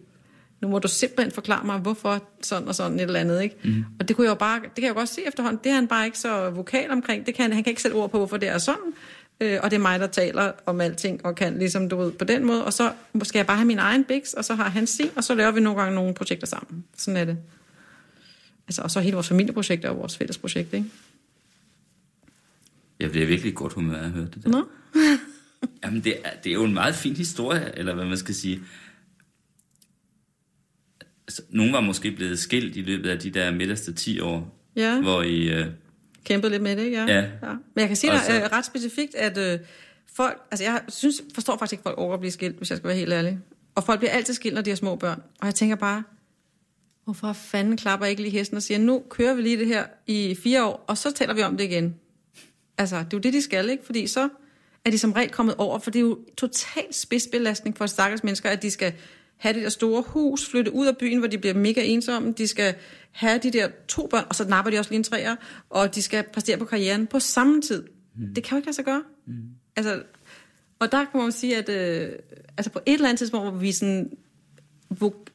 nu 0.62 0.68
må 0.68 0.80
du 0.80 0.88
simpelthen 0.88 1.32
forklare 1.32 1.66
mig, 1.66 1.80
hvorfor 1.80 2.24
sådan 2.41 2.68
og 2.68 2.76
sådan 2.76 2.99
et 2.99 3.03
eller 3.03 3.20
andet, 3.20 3.41
ikke? 3.41 3.55
Mm. 3.64 3.86
Og 3.99 4.08
det 4.08 4.16
kunne 4.16 4.26
jeg 4.26 4.30
jo 4.30 4.36
bare, 4.36 4.55
det 4.55 4.76
kan 4.76 4.84
jeg 4.84 4.89
jo 4.89 4.95
godt 4.95 5.10
se 5.10 5.28
efterhånden, 5.28 5.60
det 5.64 5.70
er 5.70 5.76
han 5.76 5.88
bare 5.88 6.05
ikke 6.05 6.20
så 6.20 6.49
vokal 6.49 6.91
omkring, 6.91 7.26
det 7.26 7.36
kan 7.36 7.43
han, 7.43 7.53
han 7.53 7.64
kan 7.64 7.72
ikke 7.72 7.82
sætte 7.82 7.95
ord 7.95 8.12
på, 8.12 8.18
hvorfor 8.18 8.38
det 8.38 8.49
er 8.49 8.58
sådan, 8.58 8.93
øh, 9.42 9.60
og 9.64 9.72
det 9.72 9.78
er 9.78 9.82
mig, 9.82 10.00
der 10.00 10.08
taler 10.08 10.52
om 10.66 10.82
alting, 10.82 11.26
og 11.26 11.36
kan 11.36 11.58
ligesom, 11.58 11.90
du 11.90 11.98
ved, 11.98 12.12
på 12.12 12.26
den 12.26 12.46
måde, 12.46 12.66
og 12.66 12.74
så 12.74 12.94
skal 13.24 13.40
jeg 13.40 13.48
bare 13.48 13.58
have 13.58 13.68
min 13.68 13.80
egen 13.80 14.04
biks, 14.04 14.34
og 14.34 14.46
så 14.46 14.56
har 14.56 14.70
han 14.70 14.88
sin, 14.88 15.10
og 15.16 15.24
så 15.24 15.36
laver 15.36 15.52
vi 15.52 15.60
nogle 15.60 15.82
gange 15.82 15.96
nogle 15.96 16.14
projekter 16.14 16.48
sammen. 16.48 16.84
Sådan 16.98 17.18
er 17.18 17.26
det. 17.26 17.38
Altså, 18.68 18.82
og 18.82 18.92
så 18.92 19.00
hele 19.00 19.14
vores 19.14 19.28
familieprojekter 19.28 19.90
og 19.90 19.98
vores 19.98 20.18
fælles 20.18 20.38
projekt, 20.38 20.74
ikke? 20.74 20.86
Jeg 23.00 23.12
bliver 23.12 23.28
virkelig 23.28 23.56
godt 23.56 23.74
humør 23.74 23.98
af 23.98 24.04
at 24.04 24.12
høre 24.12 24.26
det 24.34 24.44
der. 24.44 24.50
Nå? 24.50 24.68
Jamen, 25.84 26.04
det 26.04 26.16
er, 26.26 26.30
det 26.44 26.50
er 26.50 26.54
jo 26.54 26.64
en 26.64 26.74
meget 26.74 26.96
fin 26.96 27.16
historie, 27.16 27.72
eller 27.78 27.96
hvad 27.96 28.06
man 28.06 28.18
skal 28.18 28.36
sige. 28.36 28.62
Altså, 31.28 31.42
nogen 31.50 31.74
var 31.74 31.82
måske 31.82 32.12
blevet 32.12 32.40
skilt 32.40 32.76
i 32.76 32.82
løbet 32.82 33.10
af 33.10 33.20
de 33.20 33.30
der 33.30 33.52
midterste 33.52 33.94
10 33.94 34.20
år, 34.20 34.60
Ja. 34.76 35.02
hvor 35.02 35.22
I... 35.22 35.50
Øh, 35.50 35.66
Kæmpet 36.28 36.52
lidt 36.52 36.64
med 36.64 36.76
det, 36.76 36.84
ikke? 36.84 36.98
Ja. 36.98 37.06
Ja. 37.06 37.20
ja. 37.22 37.28
Men 37.52 37.80
jeg 37.82 37.88
kan 37.88 37.96
sige 37.96 38.12
dig 38.12 38.22
så- 38.26 38.34
øh, 38.34 38.42
ret 38.52 38.66
specifikt, 38.66 39.16
at 39.16 39.38
øh, 39.38 39.60
folk... 40.16 40.42
Altså, 40.52 40.64
jeg 40.64 40.82
synes, 40.88 41.22
forstår 41.34 41.58
faktisk 41.58 41.74
ikke, 41.74 41.84
folk 41.84 41.98
over 41.98 42.14
at 42.14 42.20
blive 42.20 42.32
skilt, 42.32 42.58
hvis 42.58 42.70
jeg 42.70 42.78
skal 42.78 42.88
være 42.88 42.98
helt 42.98 43.14
ærlig. 43.14 43.40
Og 43.76 43.84
folk 43.84 44.00
bliver 44.00 44.12
altid 44.12 44.34
skilt, 44.34 44.56
når 44.56 44.62
de 44.62 44.70
har 44.72 44.76
små 44.78 44.96
børn. 44.96 45.22
Og 45.42 45.46
jeg 45.46 45.56
tænker 45.56 45.76
bare, 45.76 46.04
hvorfor 47.04 47.34
fanden 47.34 47.78
klapper 47.78 48.06
jeg 48.06 48.12
ikke 48.12 48.22
lige 48.22 48.32
hesten 48.32 48.58
og 48.58 48.64
siger, 48.64 48.78
nu 48.78 49.04
kører 49.10 49.34
vi 49.34 49.42
lige 49.42 49.58
det 49.58 49.68
her 49.68 49.86
i 50.08 50.38
fire 50.44 50.66
år, 50.66 50.84
og 50.88 50.98
så 50.98 51.12
taler 51.12 51.34
vi 51.34 51.42
om 51.44 51.58
det 51.58 51.64
igen. 51.64 51.96
Altså, 52.78 52.96
det 52.98 53.04
er 53.04 53.08
jo 53.14 53.20
det, 53.20 53.34
de 53.34 53.42
skal, 53.42 53.70
ikke? 53.70 53.86
Fordi 53.86 54.08
så 54.08 54.30
er 54.86 54.90
de 54.92 54.98
som 54.98 55.12
regel 55.12 55.30
kommet 55.32 55.56
over, 55.58 55.80
for 55.80 55.92
det 55.92 56.00
er 56.00 56.04
jo 56.04 56.20
total 56.38 56.84
spidsbelastning 56.92 57.78
for 57.78 57.86
stakkels 57.86 58.24
mennesker, 58.24 58.50
at 58.50 58.62
de 58.62 58.72
skal 58.72 58.94
have 59.38 59.54
det 59.54 59.64
der 59.64 59.70
store 59.70 60.04
hus, 60.08 60.50
flytte 60.50 60.74
ud 60.74 60.88
af 60.88 60.98
byen, 60.98 61.20
hvor 61.20 61.28
de 61.28 61.38
bliver 61.38 61.54
mega 61.54 61.84
ensomme, 61.84 62.32
de 62.32 62.48
skal 62.48 62.76
have 63.12 63.40
de 63.44 63.52
der 63.52 63.68
to 63.88 64.08
børn, 64.08 64.26
og 64.30 64.36
så 64.36 64.48
napper 64.48 64.72
de 64.72 64.80
også 64.80 64.92
lige 64.92 64.98
en 64.98 65.04
træer, 65.04 65.36
og 65.70 65.96
de 65.96 66.02
skal 66.02 66.24
præstere 66.34 66.58
på 66.58 66.66
karrieren 66.66 67.08
på 67.08 67.20
samme 67.20 67.62
tid. 67.62 67.84
Mm. 68.16 68.34
Det 68.34 68.44
kan 68.44 68.56
jo 68.56 68.58
ikke 68.58 68.68
lade 68.68 68.76
sig 68.76 68.86
gøre. 68.86 69.04
Mm. 69.28 69.34
Altså, 69.76 70.04
og 70.80 70.92
der 70.92 71.06
kan 71.12 71.22
man 71.22 71.32
sige, 71.32 71.58
at 71.58 71.70
øh, 71.70 72.10
altså 72.58 72.72
på 72.72 72.80
et 72.86 72.94
eller 72.94 73.08
andet 73.08 73.18
tidspunkt, 73.18 73.50
hvor 73.50 73.60
vi 73.60 73.72
sådan 73.72 74.12
vok- 75.04 75.26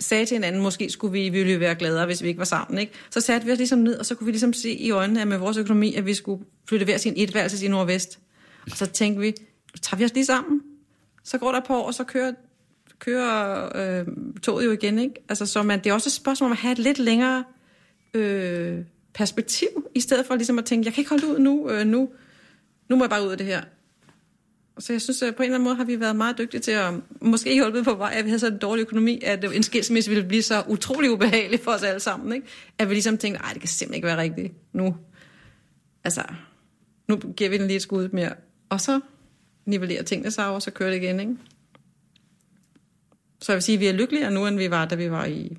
sagde 0.00 0.26
til 0.26 0.34
hinanden, 0.34 0.62
måske 0.62 0.90
skulle 0.90 1.12
vi, 1.12 1.28
ville 1.28 1.52
vi 1.52 1.60
være 1.60 1.74
gladere, 1.74 2.06
hvis 2.06 2.22
vi 2.22 2.28
ikke 2.28 2.38
var 2.38 2.44
sammen. 2.44 2.78
Ikke? 2.78 2.92
Så 3.10 3.20
satte 3.20 3.46
vi 3.46 3.52
os 3.52 3.58
ligesom 3.58 3.78
ned, 3.78 3.98
og 3.98 4.06
så 4.06 4.14
kunne 4.14 4.24
vi 4.24 4.32
ligesom 4.32 4.52
se 4.52 4.70
i 4.72 4.90
øjnene, 4.90 5.20
at 5.20 5.28
med 5.28 5.38
vores 5.38 5.56
økonomi, 5.56 5.94
at 5.94 6.06
vi 6.06 6.14
skulle 6.14 6.44
flytte 6.68 6.84
hver 6.84 6.96
sin 6.96 7.14
etværelse 7.16 7.66
i 7.66 7.68
Nordvest. 7.68 8.18
Og 8.70 8.76
så 8.76 8.86
tænkte 8.86 9.20
vi, 9.20 9.34
tager 9.82 9.98
vi 9.98 10.04
os 10.04 10.14
lige 10.14 10.24
sammen. 10.24 10.60
Så 11.24 11.38
går 11.38 11.52
der 11.52 11.60
år, 11.70 11.86
og 11.86 11.94
så 11.94 12.04
kører, 12.04 12.32
kører 13.00 13.70
øh, 13.74 14.06
toget 14.42 14.66
jo 14.66 14.70
igen. 14.70 14.98
Ikke? 14.98 15.14
Altså, 15.28 15.46
så 15.46 15.62
man, 15.62 15.78
det 15.78 15.90
er 15.90 15.94
også 15.94 16.08
et 16.08 16.12
spørgsmål 16.12 16.46
om 16.46 16.52
at 16.52 16.58
have 16.58 16.72
et 16.72 16.78
lidt 16.78 16.98
længere 16.98 17.44
øh, 18.14 18.78
perspektiv, 19.14 19.68
i 19.94 20.00
stedet 20.00 20.26
for 20.26 20.34
ligesom 20.34 20.58
at 20.58 20.64
tænke, 20.64 20.86
jeg 20.86 20.94
kan 20.94 21.00
ikke 21.00 21.10
holde 21.10 21.26
ud 21.26 21.38
nu, 21.38 21.70
øh, 21.70 21.86
nu, 21.86 22.08
nu 22.88 22.96
må 22.96 23.04
jeg 23.04 23.10
bare 23.10 23.24
ud 23.24 23.30
af 23.30 23.38
det 23.38 23.46
her. 23.46 23.62
Så 24.78 24.92
jeg 24.92 25.00
synes, 25.00 25.22
at 25.22 25.36
på 25.36 25.42
en 25.42 25.46
eller 25.46 25.54
anden 25.54 25.64
måde 25.64 25.76
har 25.76 25.84
vi 25.84 26.00
været 26.00 26.16
meget 26.16 26.38
dygtige 26.38 26.60
til 26.60 26.70
at 26.70 26.94
måske 27.20 27.54
hjulpet 27.54 27.84
på 27.84 27.94
vej, 27.94 28.12
at 28.16 28.24
vi 28.24 28.30
havde 28.30 28.40
så 28.40 28.46
en 28.46 28.58
dårlig 28.58 28.82
økonomi, 28.82 29.20
at 29.24 29.44
en 29.44 29.62
skilsmisse 29.62 30.10
ville 30.10 30.28
blive 30.28 30.42
så 30.42 30.62
utrolig 30.68 31.10
ubehagelig 31.10 31.60
for 31.60 31.70
os 31.70 31.82
alle 31.82 32.00
sammen. 32.00 32.32
Ikke? 32.32 32.46
At 32.78 32.88
vi 32.88 32.94
ligesom 32.94 33.18
tænkte, 33.18 33.42
nej, 33.42 33.52
det 33.52 33.60
kan 33.60 33.68
simpelthen 33.68 33.94
ikke 33.94 34.06
være 34.06 34.18
rigtigt 34.18 34.52
nu. 34.72 34.96
Altså, 36.04 36.22
nu 37.08 37.16
giver 37.16 37.50
vi 37.50 37.58
den 37.58 37.66
lige 37.66 37.76
et 37.76 37.82
skud 37.82 38.08
mere. 38.08 38.32
Og 38.68 38.80
så 38.80 39.00
nivellerer 39.66 40.02
tingene 40.02 40.30
sig, 40.30 40.46
og 40.46 40.62
så 40.62 40.70
kører 40.70 40.90
det 40.90 41.02
igen. 41.02 41.20
Ikke? 41.20 41.36
Så 43.40 43.52
jeg 43.52 43.56
vil 43.56 43.62
sige, 43.62 43.76
at 43.76 43.80
vi 43.80 43.86
er 43.86 43.92
lykkeligere 43.92 44.30
nu, 44.30 44.46
end 44.46 44.58
vi 44.58 44.70
var, 44.70 44.84
da 44.84 44.94
vi 44.94 45.10
var 45.10 45.24
i 45.24 45.58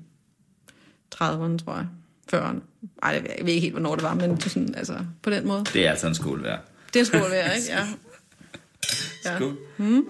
30'erne, 1.14 1.58
tror 1.64 1.74
jeg. 1.74 1.86
40'erne. 2.34 2.60
Ej, 3.02 3.10
jeg 3.10 3.46
ved 3.46 3.48
ikke 3.48 3.60
helt, 3.60 3.72
hvornår 3.72 3.94
det 3.94 4.04
var, 4.04 4.14
men 4.14 4.40
sådan, 4.40 4.74
altså, 4.74 4.98
på 5.22 5.30
den 5.30 5.46
måde. 5.46 5.64
det 5.72 5.86
er 5.86 5.90
altså 5.90 6.06
en 6.06 6.42
værd. 6.42 6.60
Det 6.94 7.12
er 7.12 7.24
en 7.24 7.30
værd, 7.30 7.56
ikke? 7.56 7.68
Ja. 7.68 7.86
Ja. 9.24 9.36
Skål. 9.36 9.56
Mm. 9.76 10.04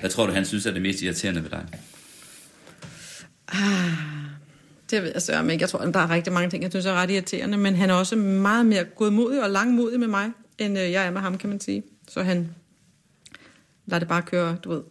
Hvad 0.00 0.10
tror 0.10 0.26
du, 0.26 0.32
han 0.32 0.44
synes 0.44 0.66
er 0.66 0.70
det 0.70 0.82
mest 0.82 1.02
irriterende 1.02 1.42
ved 1.42 1.50
dig? 1.50 1.66
Det 4.90 5.02
ved 5.02 5.10
jeg 5.14 5.22
så 5.22 5.42
ikke. 5.42 5.62
Jeg 5.62 5.68
tror, 5.68 5.78
der 5.78 6.00
er 6.00 6.10
rigtig 6.10 6.32
mange 6.32 6.50
ting, 6.50 6.62
jeg 6.62 6.70
synes 6.70 6.86
er 6.86 6.92
ret 6.92 7.10
irriterende, 7.10 7.58
men 7.58 7.74
han 7.74 7.90
er 7.90 7.94
også 7.94 8.16
meget 8.16 8.66
mere 8.66 8.84
godmodig 8.84 9.42
og 9.42 9.50
langmodig 9.50 10.00
med 10.00 10.08
mig, 10.08 10.30
end 10.58 10.78
øh, 10.78 10.90
jeg 10.90 11.06
er 11.06 11.10
med 11.10 11.20
ham, 11.20 11.38
kan 11.38 11.50
man 11.50 11.60
sige. 11.60 11.82
Så 12.08 12.22
han 12.22 12.48
lader 13.88 13.98
det 13.98 14.08
bare 14.08 14.22
køre, 14.22 14.56
du 14.64 14.70
ved, 14.70 14.82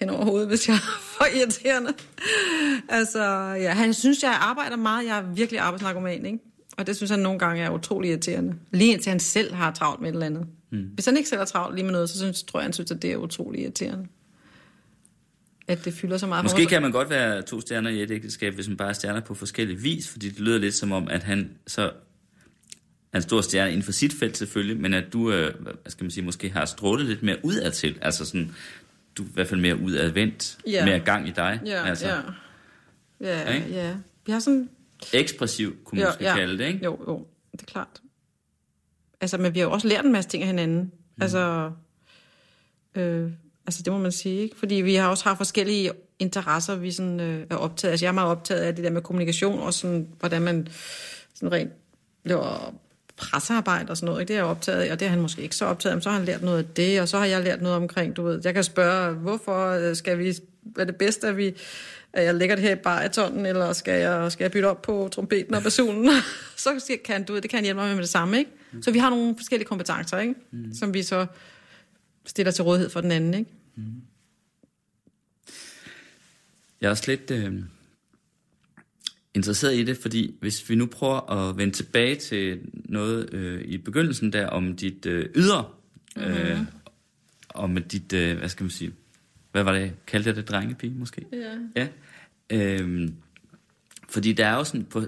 hen 0.00 0.10
over 0.10 0.24
hovedet, 0.24 0.48
hvis 0.48 0.68
jeg 0.68 0.74
er 0.74 1.00
for 1.00 1.24
irriterende. 1.36 1.92
altså, 2.88 3.24
ja, 3.60 3.70
han 3.70 3.94
synes, 3.94 4.22
jeg 4.22 4.38
arbejder 4.40 4.76
meget. 4.76 5.06
Jeg 5.06 5.18
er 5.18 5.22
virkelig 5.22 5.60
arbejdsnarkoman, 5.60 6.26
ikke? 6.26 6.38
Og 6.78 6.86
det 6.86 6.96
synes 6.96 7.10
han 7.10 7.20
nogle 7.20 7.38
gange 7.38 7.62
er 7.62 7.70
utrolig 7.70 8.10
irriterende. 8.10 8.54
Lige 8.72 8.92
indtil 8.92 9.10
han 9.10 9.20
selv 9.20 9.54
har 9.54 9.72
travlt 9.72 10.00
med 10.00 10.08
et 10.08 10.12
eller 10.12 10.26
andet. 10.26 10.46
Mm. 10.72 10.84
Hvis 10.94 11.04
han 11.04 11.16
ikke 11.16 11.28
selv 11.28 11.38
har 11.38 11.46
travlt 11.46 11.74
lige 11.74 11.84
med 11.84 11.92
noget, 11.92 12.10
så 12.10 12.18
synes, 12.18 12.42
tror 12.42 12.60
jeg, 12.60 12.64
han 12.64 12.72
synes, 12.72 12.90
at 12.90 13.02
det 13.02 13.12
er 13.12 13.16
utrolig 13.16 13.60
irriterende. 13.62 14.06
At 15.68 15.84
det 15.84 15.92
fylder 15.94 16.18
så 16.18 16.26
meget. 16.26 16.42
for 16.42 16.44
Måske 16.44 16.58
mig. 16.60 16.68
kan 16.68 16.82
man 16.82 16.92
godt 16.92 17.10
være 17.10 17.42
to 17.42 17.60
stjerner 17.60 17.90
i 17.90 18.02
et 18.02 18.10
ægteskab, 18.10 18.54
hvis 18.54 18.68
man 18.68 18.76
bare 18.76 18.88
er 18.88 18.92
stjerner 18.92 19.20
på 19.20 19.34
forskellige 19.34 19.78
vis, 19.78 20.08
fordi 20.08 20.28
det 20.28 20.40
lyder 20.40 20.58
lidt 20.58 20.74
som 20.74 20.92
om, 20.92 21.08
at 21.08 21.22
han 21.22 21.50
så 21.66 21.90
er 23.16 23.18
en 23.18 23.22
stor 23.22 23.40
stjerne 23.40 23.70
inden 23.70 23.82
for 23.82 23.92
sit 23.92 24.12
felt 24.12 24.36
selvfølgelig, 24.36 24.80
men 24.80 24.94
at 24.94 25.04
du, 25.12 25.32
øh, 25.32 25.54
hvad 25.62 25.72
skal 25.86 26.04
man 26.04 26.10
sige, 26.10 26.24
måske 26.24 26.50
har 26.50 26.64
strålet 26.64 27.06
lidt 27.06 27.22
mere 27.22 27.36
udad 27.42 27.70
til, 27.70 27.98
altså 28.02 28.24
sådan, 28.24 28.54
du 29.16 29.22
er 29.22 29.26
i 29.26 29.30
hvert 29.34 29.46
fald 29.46 29.60
mere 29.60 29.76
udadvendt, 29.76 30.58
Ja. 30.66 30.84
mere 30.84 30.98
gang 31.00 31.28
i 31.28 31.30
dig, 31.30 31.60
Ja, 31.66 31.88
altså 31.88 32.08
ja. 32.08 32.20
Ja, 33.20 33.62
ja. 33.70 33.94
Vi 34.26 34.32
har 34.32 34.38
sådan... 34.38 34.68
ekspressiv, 35.12 35.76
kunne 35.84 36.00
man 36.00 36.08
måske 36.08 36.24
kalde 36.24 36.58
det, 36.58 36.66
ikke? 36.66 36.84
Jo, 36.84 36.98
jo, 37.08 37.26
det 37.52 37.62
er 37.62 37.66
klart. 37.66 38.00
Altså, 39.20 39.38
men 39.38 39.54
vi 39.54 39.58
har 39.58 39.66
jo 39.66 39.72
også 39.72 39.88
lært 39.88 40.04
en 40.04 40.12
masse 40.12 40.30
ting 40.30 40.42
af 40.42 40.46
hinanden. 40.48 40.78
Mm. 40.80 41.22
Altså, 41.22 41.70
øh, 42.94 43.30
altså, 43.66 43.82
det 43.82 43.92
må 43.92 43.98
man 43.98 44.12
sige, 44.12 44.40
ikke? 44.42 44.56
Fordi 44.56 44.74
vi 44.74 44.94
har 44.94 45.08
også 45.08 45.24
har 45.24 45.34
forskellige 45.34 45.92
interesser, 46.18 46.74
vi 46.74 46.90
sådan, 46.90 47.20
øh, 47.20 47.46
er 47.50 47.56
optaget. 47.56 47.90
Altså, 47.90 48.06
jeg 48.06 48.10
er 48.10 48.14
meget 48.14 48.30
optaget 48.30 48.60
af 48.60 48.74
det 48.74 48.84
der 48.84 48.90
med 48.90 49.02
kommunikation, 49.02 49.58
og 49.58 49.74
sådan, 49.74 50.08
hvordan 50.20 50.42
man 50.42 50.68
sådan 51.34 51.52
rent 51.52 51.70
laver 52.24 52.74
pressearbejde 53.16 53.90
og 53.90 53.96
sådan 53.96 54.06
noget. 54.06 54.20
Ikke? 54.20 54.28
Det 54.28 54.34
er 54.34 54.40
jeg 54.40 54.50
optaget 54.50 54.82
af, 54.82 54.92
og 54.92 55.00
det 55.00 55.06
er 55.06 55.10
han 55.10 55.20
måske 55.20 55.42
ikke 55.42 55.56
så 55.56 55.64
optaget 55.64 55.90
af. 55.90 55.96
Men 55.96 56.02
så 56.02 56.10
har 56.10 56.16
han 56.16 56.26
lært 56.26 56.42
noget 56.42 56.58
af 56.58 56.64
det, 56.64 57.00
og 57.00 57.08
så 57.08 57.18
har 57.18 57.26
jeg 57.26 57.42
lært 57.42 57.62
noget 57.62 57.76
omkring, 57.76 58.16
du 58.16 58.22
ved. 58.22 58.40
Jeg 58.44 58.54
kan 58.54 58.64
spørge, 58.64 59.14
hvorfor 59.14 59.70
øh, 59.70 59.96
skal 59.96 60.18
vi, 60.18 60.34
hvad 60.62 60.84
er 60.84 60.90
det 60.90 60.96
bedste, 60.96 61.28
at 61.28 61.36
vi 61.36 61.54
at 62.12 62.24
jeg 62.24 62.34
lægger 62.34 62.56
det 62.56 62.64
her 62.64 62.72
i 62.72 62.78
baritonen, 62.78 63.46
eller 63.46 63.72
skal 63.72 64.00
jeg, 64.00 64.32
skal 64.32 64.44
jeg 64.44 64.52
bytte 64.52 64.66
op 64.66 64.82
på 64.82 65.08
trompeten 65.12 65.54
og 65.54 65.62
basunen? 65.62 66.10
så 66.56 66.98
kan 67.04 67.24
du 67.24 67.32
ved, 67.32 67.40
det 67.42 67.50
kan 67.50 67.56
han 67.56 67.64
hjælpe 67.64 67.80
mig 67.80 67.86
med, 67.86 67.94
med 67.94 68.02
det 68.02 68.10
samme, 68.10 68.38
ikke? 68.38 68.50
Så 68.82 68.90
vi 68.90 68.98
har 68.98 69.10
nogle 69.10 69.34
forskellige 69.36 69.68
kompetencer, 69.68 70.18
ikke? 70.18 70.34
Mm. 70.50 70.74
Som 70.74 70.94
vi 70.94 71.02
så 71.02 71.26
stiller 72.26 72.52
til 72.52 72.64
rådighed 72.64 72.90
for 72.90 73.00
den 73.00 73.12
anden, 73.12 73.34
ikke? 73.34 73.50
Jeg 76.80 76.86
er 76.86 76.90
også 76.90 77.04
lidt 77.06 77.30
øh, 77.30 77.54
interesseret 79.36 79.76
i 79.76 79.84
det, 79.84 79.96
fordi 79.96 80.34
hvis 80.40 80.70
vi 80.70 80.74
nu 80.74 80.86
prøver 80.86 81.30
at 81.30 81.56
vende 81.56 81.72
tilbage 81.72 82.14
til 82.14 82.60
noget 82.74 83.34
øh, 83.34 83.62
i 83.64 83.78
begyndelsen 83.78 84.32
der 84.32 84.46
om 84.46 84.76
dit 84.76 85.06
øh, 85.06 85.28
ydre, 85.34 85.64
øh, 86.18 86.58
om 87.48 87.76
dit, 87.76 88.12
øh, 88.12 88.38
hvad 88.38 88.48
skal 88.48 88.64
man 88.64 88.70
sige, 88.70 88.92
hvad 89.52 89.62
var 89.64 89.72
det, 89.72 89.92
kaldte 90.06 90.28
jeg 90.28 90.36
det 90.36 90.48
drengepige 90.48 90.94
måske? 90.94 91.26
Ja. 91.32 91.58
Ja. 91.76 91.88
Øhm, 92.50 93.14
fordi 94.08 94.32
der 94.32 94.46
er 94.46 94.54
jo 94.54 94.64
sådan, 94.64 94.84
på 94.84 95.00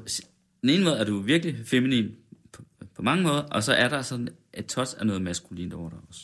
den 0.62 0.70
ene 0.70 0.84
måde 0.84 0.96
er 0.96 1.04
du 1.04 1.18
virkelig 1.18 1.56
feminin 1.66 2.10
på, 2.52 2.62
på 2.96 3.02
mange 3.02 3.22
måder, 3.22 3.42
og 3.42 3.62
så 3.62 3.72
er 3.72 3.88
der 3.88 4.02
sådan 4.02 4.28
et 4.54 4.66
touch 4.66 4.94
af 4.98 5.06
noget 5.06 5.22
maskulint 5.22 5.74
over 5.74 5.90
dig 5.90 5.98
også. 6.08 6.20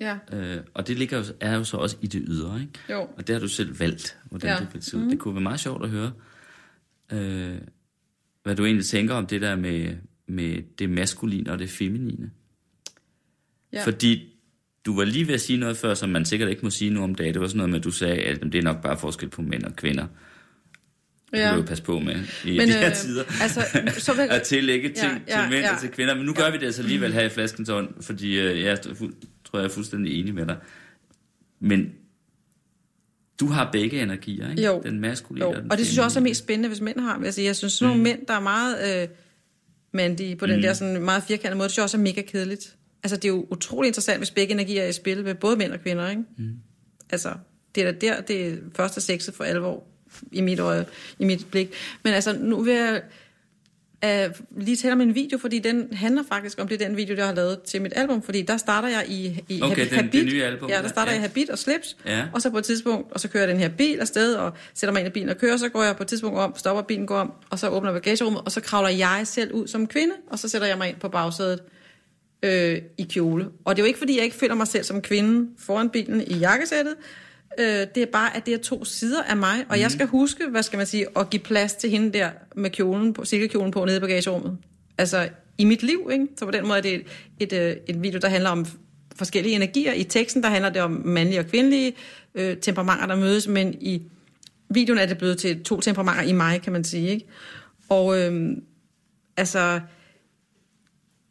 Ja. 0.00 0.18
Øh, 0.32 0.60
og 0.74 0.88
det 0.88 0.98
ligger 0.98 1.18
jo, 1.18 1.24
er 1.40 1.56
jo 1.56 1.64
så 1.64 1.76
også 1.76 1.96
i 2.00 2.06
det 2.06 2.22
ydre, 2.26 2.60
ikke? 2.60 2.72
Jo. 2.90 3.00
Og 3.16 3.26
det 3.26 3.34
har 3.34 3.40
du 3.40 3.48
selv 3.48 3.80
valgt, 3.80 4.18
hvordan 4.24 4.50
Ja. 4.50 4.60
det 4.64 4.74
vil 4.74 4.82
se 4.82 4.96
ud. 4.96 5.02
Mm. 5.02 5.08
Det 5.10 5.18
kunne 5.18 5.34
være 5.34 5.42
meget 5.42 5.60
sjovt 5.60 5.84
at 5.84 5.90
høre, 5.90 6.06
øh, 6.06 6.12
hvad 8.42 8.56
du 8.56 8.64
egentlig 8.64 8.86
tænker 8.86 9.14
om 9.14 9.26
det 9.26 9.40
der 9.40 9.56
med, 9.56 9.96
med 10.28 10.62
det 10.78 10.90
maskuline 10.90 11.52
og 11.52 11.58
det 11.58 11.70
feminine. 11.70 12.30
Ja. 13.72 13.84
Fordi 13.84 14.34
du 14.86 14.96
var 14.96 15.04
lige 15.04 15.26
ved 15.26 15.34
at 15.34 15.40
sige 15.40 15.58
noget 15.58 15.76
før, 15.76 15.94
som 15.94 16.10
man 16.10 16.24
sikkert 16.24 16.48
ikke 16.50 16.62
må 16.62 16.70
sige 16.70 16.90
nu 16.90 17.02
om 17.02 17.14
dagen. 17.14 17.34
Det 17.34 17.40
var 17.40 17.46
sådan 17.48 17.56
noget 17.56 17.70
med, 17.70 17.78
at 17.78 17.84
du 17.84 17.90
sagde, 17.90 18.16
at 18.22 18.42
det 18.42 18.54
er 18.54 18.62
nok 18.62 18.82
bare 18.82 18.98
forskel 18.98 19.28
på 19.28 19.42
mænd 19.42 19.62
og 19.64 19.76
kvinder. 19.76 20.06
Det 21.32 21.38
Ja. 21.38 21.44
kan 21.44 21.54
du 21.54 21.60
jo 21.60 21.66
passe 21.66 21.84
på 21.84 21.98
med 21.98 22.16
i 22.44 22.56
Men, 22.56 22.68
de 22.68 22.72
her 22.72 22.86
øh, 22.88 22.94
tider. 22.94 23.24
altså, 23.42 23.60
så 23.98 24.14
vil- 24.14 24.22
at 24.36 24.42
tillægge 24.42 24.88
ting 24.88 25.22
Ja, 25.28 25.36
ja, 25.36 25.42
til 25.42 25.50
mænd 25.50 25.64
ja. 25.64 25.74
og 25.74 25.80
til 25.80 25.90
kvinder. 25.90 26.14
Men 26.14 26.24
nu 26.26 26.32
gør 26.34 26.50
vi 26.50 26.58
det 26.58 26.66
altså 26.66 26.82
alligevel 26.82 27.12
her 27.12 27.22
i 27.22 27.28
flaskens 27.28 27.68
ånd, 27.68 27.88
fordi 28.02 28.38
øh, 28.40 28.60
jeg 28.60 28.78
tror, 29.44 29.58
jeg 29.58 29.64
er 29.64 29.68
fuldstændig 29.68 30.20
enig 30.20 30.34
med 30.34 30.46
dig. 30.46 30.56
Men 31.60 31.92
du 33.40 33.46
har 33.46 33.68
begge 33.72 34.02
energier, 34.02 34.50
ikke? 34.50 34.64
Jo. 34.64 34.80
Den 34.84 35.00
maskuline 35.00 35.44
Jo, 35.44 35.50
og 35.50 35.62
den 35.62 35.72
og 35.72 35.78
det 35.78 35.86
synes 35.86 35.96
jeg 35.96 36.04
også 36.04 36.18
er 36.18 36.22
mest 36.22 36.38
spændende, 36.38 36.68
hvis 36.68 36.80
mænd 36.80 37.00
har. 37.00 37.20
Altså, 37.24 37.42
jeg 37.42 37.56
synes, 37.56 37.72
sådan 37.72 37.88
nogle 37.88 37.98
mm. 37.98 38.02
mænd, 38.02 38.26
der 38.26 38.34
er 38.34 38.40
meget 38.40 39.02
øh, 39.02 39.08
mandige 39.92 40.36
på 40.36 40.46
den 40.46 40.56
Mm. 40.56 40.62
der 40.62 40.72
sådan 40.72 41.02
meget 41.02 41.22
firkantede 41.22 41.56
måde, 41.56 41.64
det 41.64 41.70
synes 41.70 41.76
jeg 41.78 41.84
også 41.84 41.96
er 41.96 42.00
mega 42.00 42.22
kedeligt. 42.22 42.76
Altså, 43.02 43.16
det 43.16 43.24
er 43.24 43.28
jo 43.28 43.46
utrolig 43.50 43.88
interessant, 43.88 44.18
hvis 44.18 44.30
begge 44.30 44.54
energier 44.54 44.82
er 44.82 44.88
i 44.88 44.92
spil 44.92 45.24
med 45.24 45.34
både 45.34 45.56
mænd 45.56 45.72
og 45.72 45.80
kvinder, 45.80 46.10
ikke? 46.10 46.22
Mm. 46.38 46.54
Altså, 47.10 47.32
det 47.74 47.82
er 47.82 47.92
da 47.92 47.98
der, 47.98 48.20
det 48.20 48.48
er 48.48 48.56
første 48.76 49.00
sexet 49.00 49.34
for 49.34 49.44
alvor 49.44 49.84
i 50.32 50.40
mit, 50.40 50.58
øje, 50.58 50.86
i 51.18 51.24
mit 51.24 51.46
blik. 51.50 51.72
Men 52.04 52.14
altså, 52.14 52.38
nu 52.38 52.62
vil 52.62 52.74
jeg 52.74 53.02
øh, 54.04 54.30
lige 54.56 54.76
tale 54.76 54.92
om 54.92 55.00
en 55.00 55.14
video, 55.14 55.38
fordi 55.38 55.58
den 55.58 55.88
handler 55.92 56.22
faktisk 56.28 56.60
om 56.60 56.68
det, 56.68 56.80
den 56.80 56.96
video, 56.96 57.16
jeg 57.16 57.26
har 57.26 57.34
lavet 57.34 57.62
til 57.62 57.82
mit 57.82 57.92
album, 57.96 58.22
fordi 58.22 58.42
der 58.42 58.56
starter 58.56 58.88
jeg 58.88 59.04
i, 59.08 59.40
i 59.48 59.62
Okay, 59.62 59.88
Habit, 59.90 60.12
den- 60.12 60.22
det 60.26 60.32
nye 60.34 60.42
album, 60.44 60.68
Ja, 60.68 60.74
der 60.76 60.82
ja. 60.82 60.88
starter 60.88 61.12
jeg 61.12 61.18
Ja. 61.18 61.24
i 61.24 61.28
Habit 61.28 61.50
og 61.50 61.58
Slips, 61.58 61.96
Ja. 62.06 62.24
og 62.32 62.42
så 62.42 62.50
på 62.50 62.58
et 62.58 62.64
tidspunkt, 62.64 63.12
og 63.12 63.20
så 63.20 63.28
kører 63.28 63.44
jeg 63.44 63.52
den 63.52 63.60
her 63.60 63.68
bil 63.68 63.98
afsted, 64.00 64.34
og 64.34 64.52
sætter 64.74 64.92
mig 64.92 65.00
ind 65.00 65.08
i 65.08 65.12
bilen 65.12 65.28
og 65.28 65.38
kører, 65.38 65.56
så 65.56 65.68
går 65.68 65.82
jeg 65.84 65.96
på 65.96 66.02
et 66.02 66.06
tidspunkt 66.08 66.38
om, 66.38 66.54
stopper 66.56 66.82
bilen, 66.82 67.06
går 67.06 67.18
om, 67.18 67.32
og 67.50 67.58
så 67.58 67.68
åbner 67.68 67.92
bagagerummet, 67.92 68.42
og 68.44 68.52
så 68.52 68.60
kravler 68.60 68.90
jeg 68.90 69.20
selv 69.24 69.52
ud 69.52 69.66
som 69.66 69.86
kvinde, 69.86 70.12
og 70.30 70.38
så 70.38 70.48
sætter 70.48 70.66
jeg 70.68 70.78
mig 70.78 70.88
ind 70.88 70.96
på 70.96 71.08
bagsædet 71.08 71.60
øh, 72.42 72.78
i 72.98 73.02
kjole. 73.02 73.48
Og 73.64 73.76
det 73.76 73.82
er 73.82 73.84
jo 73.84 73.86
ikke, 73.86 73.98
fordi 73.98 74.16
jeg 74.16 74.24
ikke 74.24 74.36
føler 74.36 74.54
mig 74.54 74.66
selv 74.68 74.84
som 74.84 75.02
kvinde 75.02 75.50
foran 75.58 75.90
bilen 75.90 76.20
i 76.26 76.34
jakkesættet, 76.34 76.94
øh, 77.58 77.86
det 77.94 77.96
er 77.96 78.06
bare, 78.12 78.36
at 78.36 78.46
det 78.46 78.54
er 78.54 78.58
to 78.58 78.84
sider 78.84 79.22
af 79.22 79.36
mig, 79.36 79.64
og 79.68 79.76
mm. 79.76 79.80
jeg 79.80 79.90
skal 79.90 80.06
huske, 80.06 80.46
hvad 80.46 80.62
skal 80.62 80.76
man 80.76 80.86
sige, 80.86 81.06
at 81.16 81.30
give 81.30 81.42
plads 81.42 81.74
til 81.74 81.90
hende 81.90 82.12
der 82.18 82.30
med 82.56 82.70
kjolen 82.70 83.12
på, 83.12 83.24
silkekjolen 83.24 83.70
på 83.70 83.84
nede 83.84 83.96
i 83.96 84.00
bagagerummet. 84.00 84.58
Altså, 84.98 85.28
i 85.58 85.64
mit 85.64 85.82
liv, 85.82 86.08
ikke? 86.12 86.26
Så 86.36 86.44
på 86.44 86.50
den 86.50 86.66
måde 86.66 86.78
er 86.78 86.82
det 86.82 86.94
et, 86.94 87.06
et, 87.40 87.52
øh, 87.52 87.76
et 87.86 88.02
video, 88.02 88.18
der 88.18 88.28
handler 88.28 88.50
om 88.50 88.66
forskellige 89.16 89.54
energier. 89.54 89.92
I 89.92 90.04
teksten, 90.04 90.42
der 90.42 90.48
handler 90.48 90.70
det 90.70 90.82
om 90.82 91.02
mandlige 91.04 91.40
og 91.40 91.46
kvindelige 91.46 91.94
øh, 92.34 92.56
temperamenter, 92.56 93.06
der 93.06 93.16
mødes, 93.16 93.48
men 93.48 93.74
i 93.80 94.02
videoen 94.70 94.98
er 94.98 95.06
det 95.06 95.18
blevet 95.18 95.38
til 95.38 95.64
to 95.64 95.80
temperamenter 95.80 96.22
i 96.22 96.32
mig, 96.32 96.62
kan 96.62 96.72
man 96.72 96.84
sige, 96.84 97.08
ikke? 97.08 97.26
Og 97.88 98.18
øh, 98.18 98.56
altså, 99.36 99.80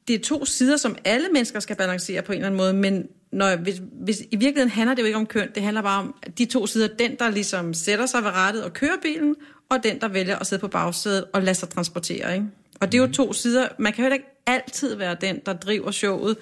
det 0.08 0.16
er 0.16 0.20
to 0.20 0.46
sider, 0.46 0.78
som 0.78 0.96
alle 1.06 1.28
mennesker 1.34 1.60
skal 1.60 1.76
balancere 1.76 2.22
på 2.22 2.32
en 2.32 2.38
eller 2.38 2.48
anden 2.48 2.58
måde, 2.58 2.74
men 2.74 3.08
når, 3.32 3.56
hvis, 3.56 3.82
hvis, 3.92 4.22
i 4.32 4.36
virkeligheden 4.36 4.70
handler 4.70 4.96
det 4.96 5.02
jo 5.02 5.06
ikke 5.06 5.18
om 5.18 5.26
køn, 5.26 5.50
det 5.56 5.64
handler 5.64 5.82
bare 5.82 6.00
om 6.00 6.16
de 6.38 6.46
to 6.46 6.68
sider, 6.68 6.88
den 6.88 7.16
der 7.20 7.30
ligesom 7.30 7.74
sætter 7.74 8.06
sig 8.06 8.24
ved 8.24 8.30
rattet 8.30 8.64
og 8.64 8.74
kører 8.74 8.98
bilen, 9.02 9.36
og 9.70 9.84
den 9.84 10.02
der 10.02 10.08
vælger 10.08 10.40
at 10.40 10.48
sidde 10.48 10.60
på 10.60 10.68
bagsædet 10.68 11.26
og 11.34 11.42
lade 11.42 11.56
sig 11.56 11.70
transportere. 11.70 12.34
Ikke? 12.34 12.48
Og 12.82 12.92
det 12.92 12.98
er 12.98 13.02
jo 13.02 13.12
to 13.12 13.34
sider, 13.34 13.68
man 13.80 13.94
kan 13.94 14.06
jo 14.06 14.12
ikke 14.12 14.26
altid 14.46 14.96
være 14.96 15.18
den, 15.22 15.40
der 15.46 15.54
driver 15.54 15.92
showet, 15.92 16.38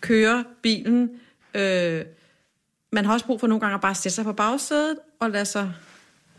kører 0.00 0.42
bilen. 0.62 1.10
Øh, 1.54 2.04
man 2.92 3.04
har 3.04 3.12
også 3.12 3.26
brug 3.26 3.40
for 3.40 3.46
nogle 3.46 3.60
gange 3.60 3.74
at 3.74 3.80
bare 3.80 3.94
sætte 3.94 4.14
sig 4.14 4.24
på 4.24 4.32
bagsædet 4.32 4.98
og 5.20 5.30
lade 5.30 5.44
sig 5.44 5.72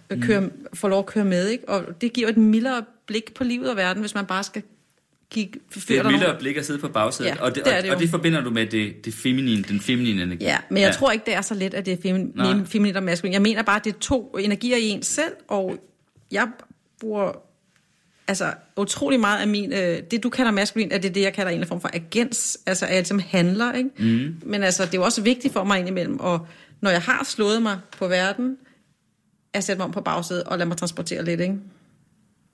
øh, 0.10 0.22
køre, 0.22 0.40
mm. 0.40 0.66
få 0.74 0.88
lov 0.88 1.00
at 1.00 1.06
køre 1.06 1.26
med. 1.26 1.48
Ikke? 1.48 1.70
Og 1.70 2.02
det 2.02 2.14
giver 2.14 2.30
et 2.30 2.38
mildere 2.38 2.84
blik 3.06 3.34
på 3.34 3.44
livet 3.44 3.70
og 3.70 3.76
verden, 3.76 4.02
hvis 4.02 4.16
man 4.16 4.26
bare 4.26 4.44
skal 4.44 4.64
kigge, 5.32 5.60
Det 5.74 5.92
er 5.92 6.04
et 6.04 6.12
mildere 6.12 6.40
blik 6.40 6.58
at 6.58 6.66
sidde 6.66 6.80
på 6.80 6.88
bagsædet, 6.88 7.30
Ja, 7.30 7.42
og, 7.42 7.56
det, 7.56 7.66
det 7.66 7.78
og, 7.78 7.84
det 7.84 7.92
og 7.92 8.00
det 8.00 8.10
forbinder 8.10 8.42
du 8.42 8.50
med 8.50 8.66
det, 8.66 9.06
det 9.06 9.14
feminine, 9.14 9.64
den 9.64 9.80
feminine 9.80 10.24
energi. 10.24 10.44
Ja, 10.44 10.58
men 10.70 10.82
jeg 10.82 10.88
ja. 10.88 10.94
tror 10.94 11.12
ikke, 11.12 11.26
det 11.26 11.34
er 11.34 11.42
så 11.42 11.54
let, 11.54 11.74
at 11.74 11.86
det 11.86 11.94
er 11.94 11.98
femin, 12.02 12.32
Nej. 12.36 12.66
feminint 12.66 12.98
og 12.98 13.04
maskulin. 13.04 13.34
Jeg 13.34 13.42
mener 13.42 13.64
bare, 13.64 13.76
at 13.76 13.84
det 13.86 13.96
er 13.96 14.00
to 14.00 14.36
energier 14.40 14.78
i 14.78 14.88
en 14.88 15.04
selv, 15.04 15.34
og 15.48 15.78
jeg 16.32 16.48
bruger 17.00 17.32
altså 18.28 18.54
utrolig 18.78 19.20
meget 19.20 19.42
af 19.42 19.48
min, 19.48 19.74
øh, 19.74 20.02
det 20.12 20.24
du 20.24 20.30
kalder 20.30 20.52
maskulin, 20.52 20.92
er 20.92 20.98
det 20.98 21.16
det, 21.16 21.22
jeg 21.22 21.34
kalder 21.34 21.50
en 21.50 21.54
eller 21.54 21.68
anden 21.68 21.82
form 21.82 21.82
for 21.82 21.90
agens, 21.94 22.60
altså 22.66 22.86
at 22.86 22.92
jeg 22.92 23.00
ligesom 23.00 23.22
handler, 23.28 23.74
ikke? 23.74 23.90
Mm. 23.98 24.36
Men 24.44 24.64
altså, 24.64 24.86
det 24.86 24.94
er 24.94 24.98
jo 24.98 25.04
også 25.04 25.22
vigtigt 25.22 25.54
for 25.54 25.64
mig 25.64 25.80
indimellem, 25.80 26.20
og 26.20 26.48
når 26.82 26.90
jeg 26.90 27.02
har 27.02 27.24
slået 27.24 27.62
mig 27.62 27.80
på 27.98 28.08
verden, 28.08 28.58
at 29.54 29.64
sætte 29.64 29.78
mig 29.78 29.86
om 29.86 29.92
på 29.92 30.02
bagsædet 30.02 30.44
og 30.44 30.58
lade 30.58 30.68
mig 30.68 30.78
transportere 30.78 31.26
lidt, 31.26 31.42
ikke? 31.42 31.56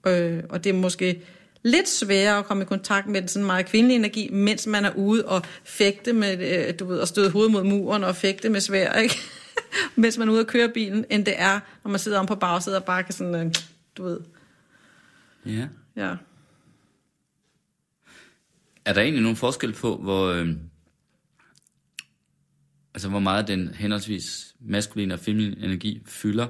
Øh, 0.06 0.42
og 0.48 0.64
det 0.64 0.70
er 0.70 0.74
måske 0.74 1.22
lidt 1.62 1.88
sværere 1.88 2.38
at 2.38 2.44
komme 2.44 2.62
i 2.62 2.66
kontakt 2.66 3.06
med 3.06 3.20
den 3.20 3.28
sådan 3.28 3.46
meget 3.46 3.66
kvindelige 3.66 3.96
energi, 3.96 4.30
mens 4.32 4.66
man 4.66 4.84
er 4.84 4.92
ude 4.96 5.24
og 5.24 5.42
fægte 5.64 6.12
med, 6.12 6.68
øh, 6.68 6.78
du 6.78 6.84
ved, 6.84 6.98
og 6.98 7.08
støde 7.08 7.30
hovedet 7.30 7.52
mod 7.52 7.64
muren 7.64 8.04
og 8.04 8.16
fægte 8.16 8.48
med 8.48 8.60
svær, 8.60 8.92
ikke? 8.92 9.16
mens 9.96 10.18
man 10.18 10.28
er 10.28 10.32
ude 10.32 10.40
og 10.40 10.46
køre 10.46 10.68
bilen, 10.68 11.04
end 11.10 11.24
det 11.24 11.34
er, 11.36 11.60
når 11.84 11.90
man 11.90 11.98
sidder 11.98 12.18
om 12.18 12.26
på 12.26 12.34
bagsædet 12.34 12.78
og 12.78 12.84
bare 12.84 13.02
kan 13.02 13.14
sådan, 13.14 13.34
øh, 13.34 13.54
du 13.96 14.04
ved, 14.04 14.20
ja. 15.46 15.68
ja. 15.96 16.14
Er 18.84 18.92
der 18.92 19.00
egentlig 19.00 19.22
nogen 19.22 19.36
forskel 19.36 19.72
på, 19.72 19.96
hvor, 19.96 20.26
øh, 20.26 20.48
altså 22.94 23.08
hvor 23.08 23.18
meget 23.18 23.48
den 23.48 23.68
henholdsvis 23.68 24.54
maskuline 24.60 25.14
og 25.14 25.20
feminine 25.20 25.64
energi 25.64 26.02
fylder, 26.06 26.46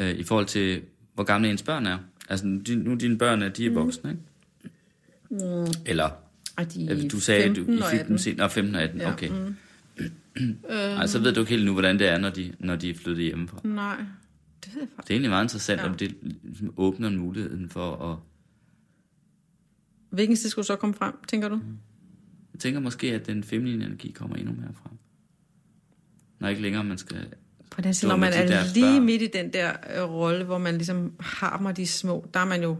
øh, 0.00 0.10
i 0.10 0.22
forhold 0.22 0.46
til, 0.46 0.82
hvor 1.14 1.24
gamle 1.24 1.50
ens 1.50 1.62
børn 1.62 1.86
er? 1.86 1.98
Altså, 2.28 2.46
nu, 2.46 2.60
din- 2.60 2.78
nu 2.78 2.94
dine 2.94 3.18
børn 3.18 3.42
er, 3.42 3.48
de 3.48 3.66
er 3.66 3.70
voksne, 3.70 4.10
ikke? 4.10 4.22
Mm. 5.30 5.66
Eller, 5.86 6.10
Og 6.56 6.74
de 6.74 6.88
øh, 6.92 7.10
du 7.10 7.20
sagde, 7.20 7.44
at 7.44 7.56
du 7.56 7.64
15 7.64 7.74
I 7.74 7.80
og 7.80 7.90
fik 7.90 7.98
18. 8.00 8.08
dem 8.10 8.18
sent. 8.18 8.38
Nå, 8.38 8.48
15 8.48 8.74
og 8.74 8.82
18, 8.82 9.00
Ja, 9.00 9.12
okay. 9.12 9.28
mm. 9.28 9.54
Ej, 10.68 11.06
så 11.06 11.18
ved 11.18 11.32
du 11.34 11.40
ikke 11.40 11.50
helt 11.50 11.64
nu, 11.64 11.72
hvordan 11.72 11.98
det 11.98 12.08
er, 12.08 12.18
når 12.18 12.30
de, 12.30 12.52
når 12.58 12.76
de 12.76 12.90
er 12.90 12.94
flyttet 12.94 13.24
hjemmefra. 13.24 13.60
Nej, 13.64 13.96
det 14.64 14.74
ved 14.74 14.80
jeg 14.80 14.88
faktisk. 14.96 15.08
Det 15.08 15.10
er 15.10 15.14
egentlig 15.14 15.30
meget 15.30 15.44
interessant, 15.44 15.80
Ja. 15.80 15.88
om 15.88 15.94
det 15.96 16.14
ligesom 16.42 16.74
åbner 16.76 17.10
muligheden 17.10 17.68
for 17.68 18.12
at... 18.12 18.18
Hvilken 20.10 20.36
tid 20.36 20.50
skulle 20.50 20.66
så 20.66 20.76
komme 20.76 20.94
frem, 20.94 21.14
tænker 21.28 21.48
du? 21.48 21.60
Jeg 22.52 22.60
tænker 22.60 22.80
måske, 22.80 23.12
at 23.14 23.26
den 23.26 23.44
feminine 23.44 23.84
energi 23.84 24.10
kommer 24.10 24.36
endnu 24.36 24.52
mere 24.52 24.72
frem. 24.82 24.92
Når 26.38 26.48
ikke 26.48 26.62
længere 26.62 26.84
man 26.84 26.98
skal... 26.98 27.26
På 27.70 27.80
den 27.80 27.94
side, 27.94 27.98
Stå 28.00 28.08
når 28.08 28.16
man 28.16 28.32
de 28.32 28.38
er 28.38 28.72
lige 28.74 28.84
børn. 28.96 29.04
midt 29.06 29.22
i 29.22 29.26
den 29.26 29.52
der 29.52 29.72
øh, 29.96 30.10
rolle, 30.10 30.44
hvor 30.44 30.58
man 30.58 30.74
ligesom 30.76 31.12
har 31.20 31.58
mig 31.58 31.76
de 31.76 31.86
små, 31.86 32.26
der 32.34 32.40
er 32.40 32.44
man 32.44 32.62
jo... 32.62 32.76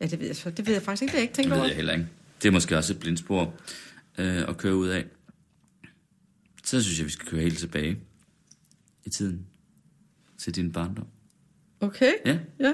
Ja, 0.00 0.06
det 0.06 0.20
ved 0.20 0.26
jeg 0.26 0.36
så. 0.36 0.50
Det 0.50 0.66
ved 0.66 0.72
jeg 0.74 0.82
faktisk 0.82 1.02
ikke, 1.02 1.12
det 1.12 1.16
har 1.16 1.18
jeg 1.18 1.22
ikke 1.22 1.30
Det 1.32 1.36
tænkt 1.36 1.50
ved 1.50 1.56
over. 1.58 1.66
jeg 1.66 1.76
heller 1.76 1.92
ikke. 1.92 2.06
Det 2.42 2.48
er 2.48 2.52
måske 2.52 2.76
også 2.76 2.92
et 2.92 3.00
blindspor 3.00 3.54
øh, 4.18 4.42
at 4.48 4.56
køre 4.56 4.76
ud 4.76 4.88
af. 4.88 5.04
Så 6.64 6.82
synes 6.82 6.98
jeg, 6.98 7.06
vi 7.06 7.10
skal 7.10 7.26
køre 7.28 7.40
helt 7.40 7.58
tilbage 7.58 7.98
i 9.04 9.10
tiden 9.10 9.46
til 10.38 10.54
din 10.54 10.72
barndom. 10.72 11.06
Okay, 11.80 12.12
Ja, 12.26 12.38
ja. 12.60 12.72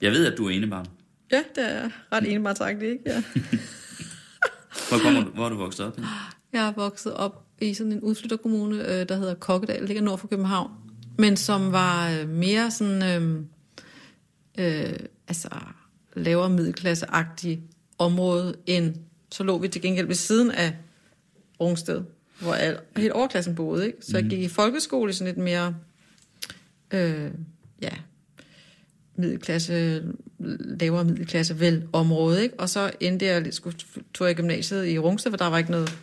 jeg 0.00 0.12
ved, 0.12 0.26
at 0.32 0.38
du 0.38 0.46
er 0.46 0.50
enebarn. 0.50 0.86
Ja, 1.32 1.42
det 1.54 1.72
er 1.72 1.90
ret 2.12 2.24
enig 2.24 2.40
mig 2.40 2.56
sagt, 2.56 2.82
ikke? 2.82 2.98
Ja. 3.06 3.22
Hvor, 4.88 4.98
kommer 4.98 5.24
du, 5.24 5.30
hvor 5.30 5.44
er 5.44 5.48
du 5.48 5.56
vokset 5.56 5.86
op? 5.86 5.96
henne? 5.96 6.08
Jeg 6.52 6.66
er 6.68 6.72
vokset 6.72 7.14
op 7.14 7.45
i 7.60 7.74
sådan 7.74 7.92
en 7.92 8.00
udflytterkommune, 8.00 8.76
øh, 8.76 9.08
der 9.08 9.16
hedder 9.16 9.34
Kokkedal, 9.34 9.84
ligger 9.84 10.02
nord 10.02 10.18
for 10.18 10.28
København, 10.28 10.70
men 11.18 11.36
som 11.36 11.72
var 11.72 12.10
øh, 12.10 12.28
mere 12.28 12.70
sådan, 12.70 13.02
øh, 13.02 13.40
øh, 14.58 14.98
altså 15.28 15.48
lavere 16.14 16.50
middelklasseagtig 16.50 17.62
område, 17.98 18.54
end 18.66 18.94
så 19.32 19.44
lå 19.44 19.58
vi 19.58 19.68
til 19.68 19.82
gengæld 19.82 20.06
ved 20.06 20.14
siden 20.14 20.50
af 20.50 20.76
Rungsted, 21.60 22.02
hvor 22.40 22.54
al, 22.54 22.78
helt 22.96 23.12
overklassen 23.12 23.54
boede, 23.54 23.86
ikke? 23.86 23.98
Så 24.00 24.18
jeg 24.18 24.26
gik 24.26 24.40
i 24.40 24.48
folkeskole 24.48 25.10
i 25.10 25.12
sådan 25.12 25.32
et 25.32 25.38
mere, 25.38 25.74
øh, 26.90 27.30
ja, 27.82 27.90
middelklasse, 29.16 30.04
lavere 30.80 31.04
middelklasse 31.04 31.60
vel 31.60 31.88
område, 31.92 32.42
ikke? 32.42 32.60
Og 32.60 32.68
så 32.68 32.90
endte 33.00 33.26
jeg, 33.26 33.54
skulle, 33.54 33.78
tog 34.14 34.26
jeg 34.26 34.38
i 34.38 34.40
gymnasiet 34.40 34.86
i 34.86 34.98
Rungsted, 34.98 35.30
for 35.30 35.36
der 35.36 35.46
var 35.46 35.58
ikke 35.58 35.70
noget, 35.70 35.98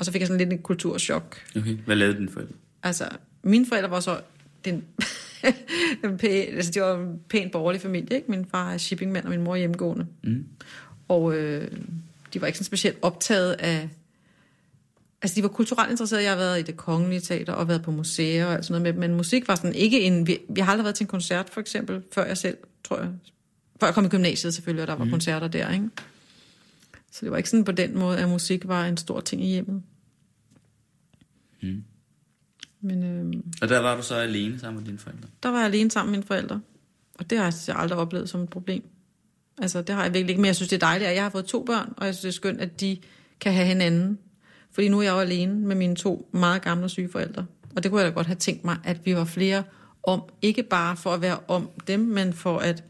og 0.00 0.06
så 0.06 0.12
fik 0.12 0.20
jeg 0.20 0.28
sådan 0.28 0.38
lidt 0.38 0.52
en 0.52 0.58
kulturschok. 0.58 1.36
Okay. 1.56 1.76
Hvad 1.86 1.96
lavede 1.96 2.16
dine 2.16 2.28
forældre? 2.28 2.54
Altså, 2.82 3.08
mine 3.42 3.66
forældre 3.66 3.90
var 3.90 4.00
så 4.00 4.20
den, 4.64 4.84
en 6.04 6.18
pæn, 6.18 6.54
altså 6.54 6.72
de 6.72 6.80
var 6.80 6.94
en 6.94 7.20
pæn 7.28 7.50
borgerlig 7.50 7.80
familie, 7.80 8.16
ikke? 8.16 8.30
Min 8.30 8.46
far 8.50 8.72
er 8.72 8.78
shippingmand, 8.78 9.24
og 9.24 9.30
min 9.30 9.42
mor 9.42 9.54
er 9.54 9.58
hjemmegående. 9.58 10.06
Mm. 10.22 10.44
Og 11.08 11.34
øh, 11.34 11.70
de 12.34 12.40
var 12.40 12.46
ikke 12.46 12.58
sådan 12.58 12.64
specielt 12.64 12.98
optaget 13.02 13.52
af... 13.52 13.88
Altså, 15.22 15.36
de 15.36 15.42
var 15.42 15.48
kulturelt 15.48 15.90
interesserede. 15.90 16.24
Jeg 16.24 16.32
har 16.32 16.38
været 16.38 16.58
i 16.58 16.62
det 16.62 16.76
kongelige 16.76 17.20
teater 17.20 17.52
og 17.52 17.68
været 17.68 17.82
på 17.82 17.90
museer 17.90 18.46
og 18.46 18.52
alt 18.52 18.64
sådan 18.64 18.82
noget 18.82 18.94
med. 18.94 19.08
Men 19.08 19.16
musik 19.16 19.48
var 19.48 19.54
sådan 19.54 19.74
ikke 19.74 20.00
en... 20.00 20.26
Vi, 20.26 20.38
vi 20.48 20.60
har 20.60 20.72
aldrig 20.72 20.84
været 20.84 20.96
til 20.96 21.04
en 21.04 21.08
koncert, 21.08 21.50
for 21.50 21.60
eksempel, 21.60 22.02
før 22.12 22.24
jeg 22.24 22.38
selv, 22.38 22.56
tror 22.84 22.98
jeg... 22.98 23.08
Før 23.80 23.86
jeg 23.86 23.94
kom 23.94 24.04
i 24.04 24.08
gymnasiet 24.08 24.54
selvfølgelig, 24.54 24.82
og 24.82 24.88
der 24.88 24.94
var 24.94 25.04
mm. 25.04 25.10
koncerter 25.10 25.48
der, 25.48 25.72
ikke? 25.72 25.88
Så 27.12 27.18
det 27.24 27.30
var 27.30 27.36
ikke 27.36 27.50
sådan 27.50 27.64
på 27.64 27.72
den 27.72 27.98
måde, 27.98 28.18
at 28.18 28.28
musik 28.28 28.68
var 28.68 28.86
en 28.86 28.96
stor 28.96 29.20
ting 29.20 29.44
i 29.44 29.46
hjemmet. 29.46 29.82
Mm. 31.62 31.84
Men 32.80 33.02
øh, 33.04 33.42
Og 33.62 33.68
der 33.68 33.78
var 33.78 33.96
du 33.96 34.02
så 34.02 34.14
alene 34.14 34.58
sammen 34.58 34.80
med 34.80 34.86
dine 34.86 34.98
forældre? 34.98 35.28
der 35.42 35.48
var 35.48 35.58
jeg 35.58 35.66
alene 35.66 35.90
sammen 35.90 36.10
med 36.10 36.18
mine 36.18 36.26
forældre. 36.26 36.60
Og 37.18 37.30
det 37.30 37.38
har 37.38 37.64
jeg 37.68 37.76
aldrig 37.76 37.98
oplevet 37.98 38.28
som 38.28 38.40
et 38.40 38.48
problem. 38.48 38.82
Altså, 39.58 39.82
det 39.82 39.94
har 39.94 40.02
jeg 40.02 40.14
virkelig 40.14 40.30
ikke. 40.30 40.40
Men 40.40 40.46
jeg 40.46 40.56
synes, 40.56 40.68
det 40.68 40.76
er 40.76 40.86
dejligt, 40.86 41.08
at 41.08 41.14
jeg 41.14 41.22
har 41.22 41.30
fået 41.30 41.44
to 41.44 41.64
børn, 41.64 41.94
og 41.96 42.06
jeg 42.06 42.14
synes, 42.14 42.22
det 42.22 42.28
er 42.28 42.32
skønt, 42.32 42.60
at 42.60 42.80
de 42.80 42.96
kan 43.40 43.52
have 43.52 43.66
hinanden. 43.66 44.18
Fordi 44.72 44.88
nu 44.88 44.98
er 44.98 45.02
jeg 45.02 45.12
jo 45.12 45.18
alene 45.18 45.54
med 45.54 45.76
mine 45.76 45.96
to 45.96 46.28
meget 46.32 46.62
gamle 46.62 46.88
syge 46.88 47.08
forældre. 47.08 47.46
Og 47.76 47.82
det 47.82 47.90
kunne 47.90 48.00
jeg 48.00 48.10
da 48.10 48.14
godt 48.14 48.26
have 48.26 48.36
tænkt 48.36 48.64
mig, 48.64 48.76
at 48.84 49.06
vi 49.06 49.14
var 49.16 49.24
flere 49.24 49.62
om, 50.02 50.22
ikke 50.42 50.62
bare 50.62 50.96
for 50.96 51.10
at 51.10 51.20
være 51.20 51.38
om 51.48 51.70
dem, 51.86 52.00
men 52.00 52.32
for 52.32 52.58
at 52.58 52.84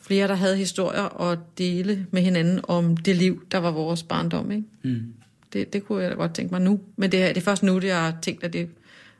flere, 0.00 0.28
der 0.28 0.34
havde 0.34 0.56
historier 0.56 1.02
og 1.02 1.38
dele 1.58 2.06
med 2.10 2.22
hinanden 2.22 2.60
om 2.62 2.96
det 2.96 3.16
liv, 3.16 3.46
der 3.50 3.58
var 3.58 3.70
vores 3.70 4.02
barndom. 4.02 4.50
Ikke? 4.50 4.64
Mm. 4.82 5.14
Det, 5.54 5.72
det 5.72 5.84
kunne 5.84 6.02
jeg 6.02 6.10
da 6.10 6.16
godt 6.16 6.34
tænke 6.34 6.54
mig 6.54 6.60
nu. 6.60 6.80
Men 6.96 7.12
det 7.12 7.22
er, 7.22 7.28
det 7.28 7.36
er 7.36 7.40
først 7.44 7.62
nu, 7.62 7.78
det 7.78 7.88
jeg 7.88 8.00
har 8.00 8.18
tænkt, 8.22 8.44
at 8.44 8.52
det 8.52 8.68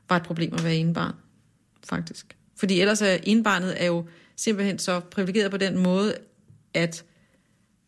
var 0.09 0.17
et 0.17 0.23
problem 0.23 0.55
at 0.55 0.65
være 0.65 0.75
enebarn, 0.75 1.15
faktisk. 1.89 2.37
Fordi 2.57 2.81
ellers 2.81 3.03
er 3.03 3.19
enebarnet 3.23 3.83
er 3.83 3.87
jo 3.87 4.05
simpelthen 4.37 4.79
så 4.79 5.01
privilegeret 5.01 5.51
på 5.51 5.57
den 5.57 5.79
måde, 5.79 6.15
at 6.75 7.05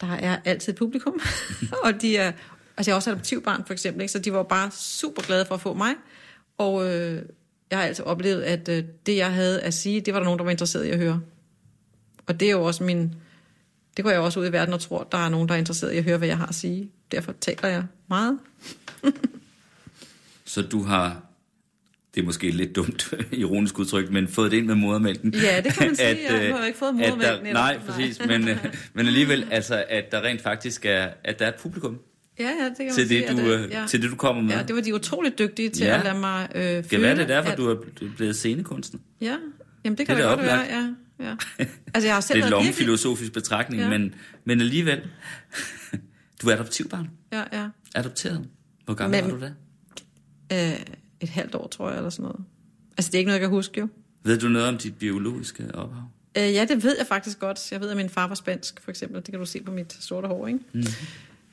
der 0.00 0.12
er 0.12 0.38
altid 0.44 0.72
et 0.72 0.78
publikum. 0.78 1.20
og 1.84 2.02
de 2.02 2.16
er, 2.16 2.32
altså 2.76 2.90
jeg 2.90 2.94
er 2.94 2.96
også 2.96 3.10
adoptivbarn 3.10 3.64
for 3.66 3.72
eksempel, 3.72 4.02
ikke? 4.02 4.12
så 4.12 4.18
de 4.18 4.32
var 4.32 4.42
bare 4.42 4.70
super 4.70 5.22
glade 5.22 5.46
for 5.46 5.54
at 5.54 5.60
få 5.60 5.74
mig. 5.74 5.94
Og 6.58 6.88
øh, 6.88 7.22
jeg 7.70 7.78
har 7.78 7.84
altid 7.84 8.04
oplevet, 8.04 8.42
at 8.42 8.68
øh, 8.68 8.84
det 9.06 9.16
jeg 9.16 9.32
havde 9.32 9.60
at 9.60 9.74
sige, 9.74 10.00
det 10.00 10.14
var 10.14 10.20
der 10.20 10.24
nogen, 10.24 10.38
der 10.38 10.44
var 10.44 10.50
interesseret 10.50 10.84
i 10.84 10.90
at 10.90 10.98
høre. 10.98 11.20
Og 12.26 12.40
det 12.40 12.48
er 12.48 12.52
jo 12.52 12.62
også 12.62 12.84
min... 12.84 13.14
Det 13.96 14.04
går 14.04 14.10
jeg 14.10 14.20
også 14.20 14.40
ud 14.40 14.46
i 14.48 14.52
verden 14.52 14.74
og 14.74 14.80
tror, 14.80 15.08
der 15.12 15.18
er 15.18 15.28
nogen, 15.28 15.48
der 15.48 15.54
er 15.54 15.58
interesseret 15.58 15.92
i 15.92 15.96
at 15.96 16.04
høre, 16.04 16.18
hvad 16.18 16.28
jeg 16.28 16.36
har 16.38 16.46
at 16.46 16.54
sige. 16.54 16.90
Derfor 17.12 17.32
taler 17.40 17.68
jeg 17.68 17.84
meget. 18.08 18.38
Så 20.44 20.62
du 20.62 20.82
har, 20.82 21.22
det 22.14 22.20
er 22.20 22.24
måske 22.24 22.50
lidt 22.50 22.76
dumt 22.76 23.14
ironisk 23.32 23.78
udtryk, 23.78 24.10
men 24.10 24.28
fået 24.28 24.50
det 24.50 24.56
ind 24.56 24.66
med 24.66 24.74
modermælken. 24.74 25.34
Ja, 25.34 25.60
det 25.60 25.72
kan 25.74 25.86
man 25.86 25.96
sige. 26.06 26.08
Jeg 26.08 26.42
øh, 26.42 26.50
har 26.54 26.58
jo 26.60 26.64
ikke 26.66 26.78
fået 26.78 26.88
at 26.88 26.94
modermælken 26.94 27.46
der. 27.46 27.52
Nej, 27.52 27.78
præcis. 27.88 28.20
Men, 28.26 28.48
øh, 28.48 28.64
men 28.94 29.06
alligevel, 29.06 29.46
altså, 29.50 29.84
at 29.88 30.04
der 30.12 30.22
rent 30.22 30.40
faktisk 30.40 30.84
er, 30.84 31.08
at 31.24 31.38
der 31.38 31.44
er 31.44 31.48
et 31.48 31.54
publikum 31.54 31.98
Ja, 32.38 32.44
ja, 32.44 32.50
det 32.50 32.76
kan 32.76 32.86
man 32.86 32.94
til 32.94 33.08
sige. 33.08 33.20
det, 33.20 33.24
at, 33.26 33.36
du, 33.36 33.42
øh, 33.42 33.64
øh, 33.64 33.70
ja. 33.70 33.84
til 33.88 34.02
det, 34.02 34.10
du 34.10 34.16
kommer 34.16 34.42
med. 34.42 34.50
Ja, 34.54 34.62
det 34.62 34.76
var 34.76 34.82
de 34.82 34.94
utroligt 34.94 35.38
dygtige 35.38 35.70
til 35.70 35.86
Ja. 35.86 35.98
at 35.98 36.04
lade 36.04 36.18
mig 36.18 36.48
øh, 36.54 36.62
føle. 36.62 36.82
Kan 36.82 37.02
være, 37.02 37.14
det 37.14 37.22
er 37.22 37.26
derfor, 37.26 37.50
at, 37.50 37.58
du 37.58 37.68
er 37.70 37.76
blevet 38.16 38.36
scenekunstner. 38.36 39.00
Ja, 39.20 39.36
jamen 39.84 39.98
det 39.98 40.06
kan 40.06 40.16
Det 40.16 40.24
det 40.24 40.30
godt 40.30 40.40
da 40.40 40.44
være, 40.44 40.60
ja. 40.60 40.88
Ja. 41.20 41.34
Altså 41.94 42.06
jeg 42.08 42.14
har 42.14 42.20
selv 42.20 42.36
Det 42.38 42.42
er 42.42 42.46
en 42.46 42.50
long 42.50 42.64
virkelig... 42.64 42.84
filosofisk 42.84 43.32
betragtning, 43.32 43.82
Ja. 43.82 43.88
men, 43.88 44.14
men 44.44 44.60
alligevel. 44.60 45.00
du 46.42 46.48
er 46.48 46.54
adoptivbarn. 46.54 47.10
Ja, 47.32 47.42
ja. 47.52 47.68
Adopteret. 47.94 48.48
Hvor 48.84 48.94
gammel 48.94 49.22
Men- 49.24 49.30
var 49.32 49.38
du 49.38 49.44
da? 49.44 49.52
Øh, 50.72 50.80
et 51.20 51.28
halvt 51.28 51.54
år, 51.54 51.66
tror 51.68 51.88
jeg, 51.88 51.96
eller 51.96 52.10
sådan 52.10 52.22
noget. 52.22 52.40
Altså 52.98 53.10
det 53.10 53.14
er 53.14 53.18
ikke 53.18 53.28
noget, 53.28 53.40
jeg 53.40 53.48
kan 53.48 53.56
huske 53.56 53.80
jo. 53.80 53.88
Ved 54.24 54.38
du 54.38 54.48
noget 54.48 54.68
om 54.68 54.78
dit 54.78 54.94
biologiske 54.98 55.64
ophav? 55.74 56.02
Øh, 56.38 56.42
ja, 56.54 56.64
det 56.64 56.84
ved 56.84 56.96
jeg 56.98 57.06
faktisk 57.06 57.38
godt. 57.38 57.72
Jeg 57.72 57.80
ved, 57.80 57.90
at 57.90 57.96
min 57.96 58.10
far 58.10 58.26
var 58.28 58.34
spansk, 58.34 58.80
for 58.82 58.90
eksempel. 58.90 59.16
Det 59.20 59.30
kan 59.30 59.38
du 59.38 59.46
se 59.46 59.62
på 59.62 59.72
mit 59.72 59.96
sorte 60.00 60.28
hår, 60.28 60.46
ikke? 60.46 60.60
Mm. 60.72 60.82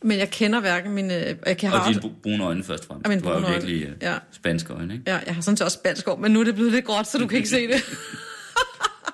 Men 0.06 0.20
jeg 0.20 0.30
kender 0.30 0.60
hverken 0.60 0.92
min... 0.94 1.06
Øh, 1.12 1.12
jeg 1.46 1.58
kan 1.58 1.74
Og 1.74 1.80
dine 1.88 1.98
også, 1.98 2.00
br- 2.00 2.22
brune 2.24 2.44
øjne 2.44 2.64
først 2.64 2.84
og 2.84 2.88
fremmest. 2.88 3.10
Mine 3.10 3.22
Du 3.22 3.28
har 3.28 3.40
jo 3.40 3.54
virkelig 3.54 3.84
øh, 3.84 3.96
ja. 4.02 4.18
spanske 4.32 4.74
øjne, 4.74 4.94
ikke? 4.94 5.12
ja, 5.12 5.20
jeg 5.26 5.36
har 5.36 5.42
sådan 5.42 5.58
set 5.58 5.66
også 5.66 5.76
spansk 5.84 6.06
hår, 6.06 6.16
men 6.16 6.32
nu 6.32 6.40
er 6.40 6.44
det 6.44 6.56
blevet 6.56 6.72
lidt 6.72 6.86
gråt, 6.86 7.08
så 7.08 7.18
du 7.18 7.28
kan 7.28 7.38
ikke 7.38 7.50
se 7.50 7.68
det. 7.68 7.76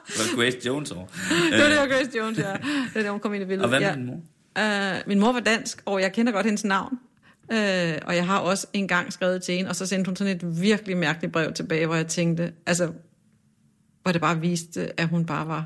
Det 0.18 0.38
var 0.38 0.44
Grace 0.44 0.58
Jones 0.68 0.92
år. 0.92 1.12
det 1.52 1.62
var 1.62 1.68
det, 1.70 1.78
var 1.78 1.88
Grace 1.88 2.10
Jones, 2.18 2.38
ja. 2.38 2.54
Det 2.54 2.96
er 2.96 3.02
det, 3.02 3.12
hun 3.12 3.20
kom 3.20 3.34
ind 3.34 3.44
i 3.44 3.46
billedet. 3.46 3.64
Og 3.64 3.70
hvad 3.70 3.80
med 3.80 3.88
ja. 3.88 3.96
din 3.96 4.06
mor? 4.06 4.22
Uh, 4.60 5.08
min 5.08 5.20
mor 5.20 5.32
var 5.32 5.40
dansk, 5.40 5.82
og 5.86 6.02
jeg 6.02 6.14
kender 6.14 6.32
godt 6.32 6.46
hendes 6.46 6.64
navn. 6.64 7.00
Uh, 7.54 7.58
og 8.06 8.16
jeg 8.16 8.26
har 8.26 8.40
også 8.40 8.68
engang 8.74 9.14
skrevet 9.14 9.42
til 9.44 9.56
hende, 9.56 9.70
og 9.70 9.76
så 9.76 9.86
sendte 9.86 10.10
hun 10.10 10.16
sådan 10.16 10.36
et 10.36 10.62
virkelig 10.62 10.98
mærkeligt 10.98 11.34
brev 11.34 11.54
tilbage, 11.54 11.86
hvor 11.86 11.96
jeg 11.96 12.08
tænkte, 12.08 12.52
altså, 12.66 12.92
hvor 14.04 14.12
det 14.12 14.22
bare 14.22 14.42
viste, 14.42 15.00
at 15.00 15.08
hun 15.08 15.26
bare 15.26 15.48
var, 15.48 15.66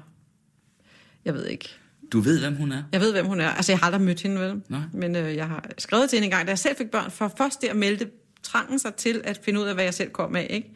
jeg 1.26 1.34
ved 1.34 1.46
ikke, 1.46 1.70
Du 2.12 2.20
ved, 2.20 2.40
hvem 2.40 2.56
hun 2.56 2.72
er? 2.72 2.84
jeg 2.92 3.02
ved, 3.02 3.12
hvem 3.12 3.26
hun 3.26 3.42
er. 3.42 3.50
Altså, 3.50 3.72
jeg 3.72 3.80
har 3.80 3.86
aldrig 3.86 4.02
mødt 4.02 4.22
hende, 4.22 4.42
vel? 4.42 4.62
Nej. 4.70 4.80
Men 4.94 5.16
øh, 5.16 5.36
jeg 5.36 5.48
har 5.48 5.66
skrevet 5.78 6.10
til 6.10 6.18
hende 6.18 6.26
en 6.26 6.32
gang, 6.32 6.48
da 6.48 6.52
jeg 6.52 6.60
selv 6.60 6.76
fik 6.78 6.92
børn, 6.92 7.12
for 7.12 7.34
først 7.38 7.62
der 7.62 7.74
meldte 7.74 8.10
trangen 8.44 8.80
sig 8.80 8.96
til 8.96 9.22
at 9.24 9.40
finde 9.44 9.60
ud 9.60 9.66
af, 9.66 9.74
hvad 9.74 9.84
jeg 9.84 9.94
selv 9.94 10.10
kom 10.10 10.36
af, 10.36 10.48
ikke? 10.50 10.72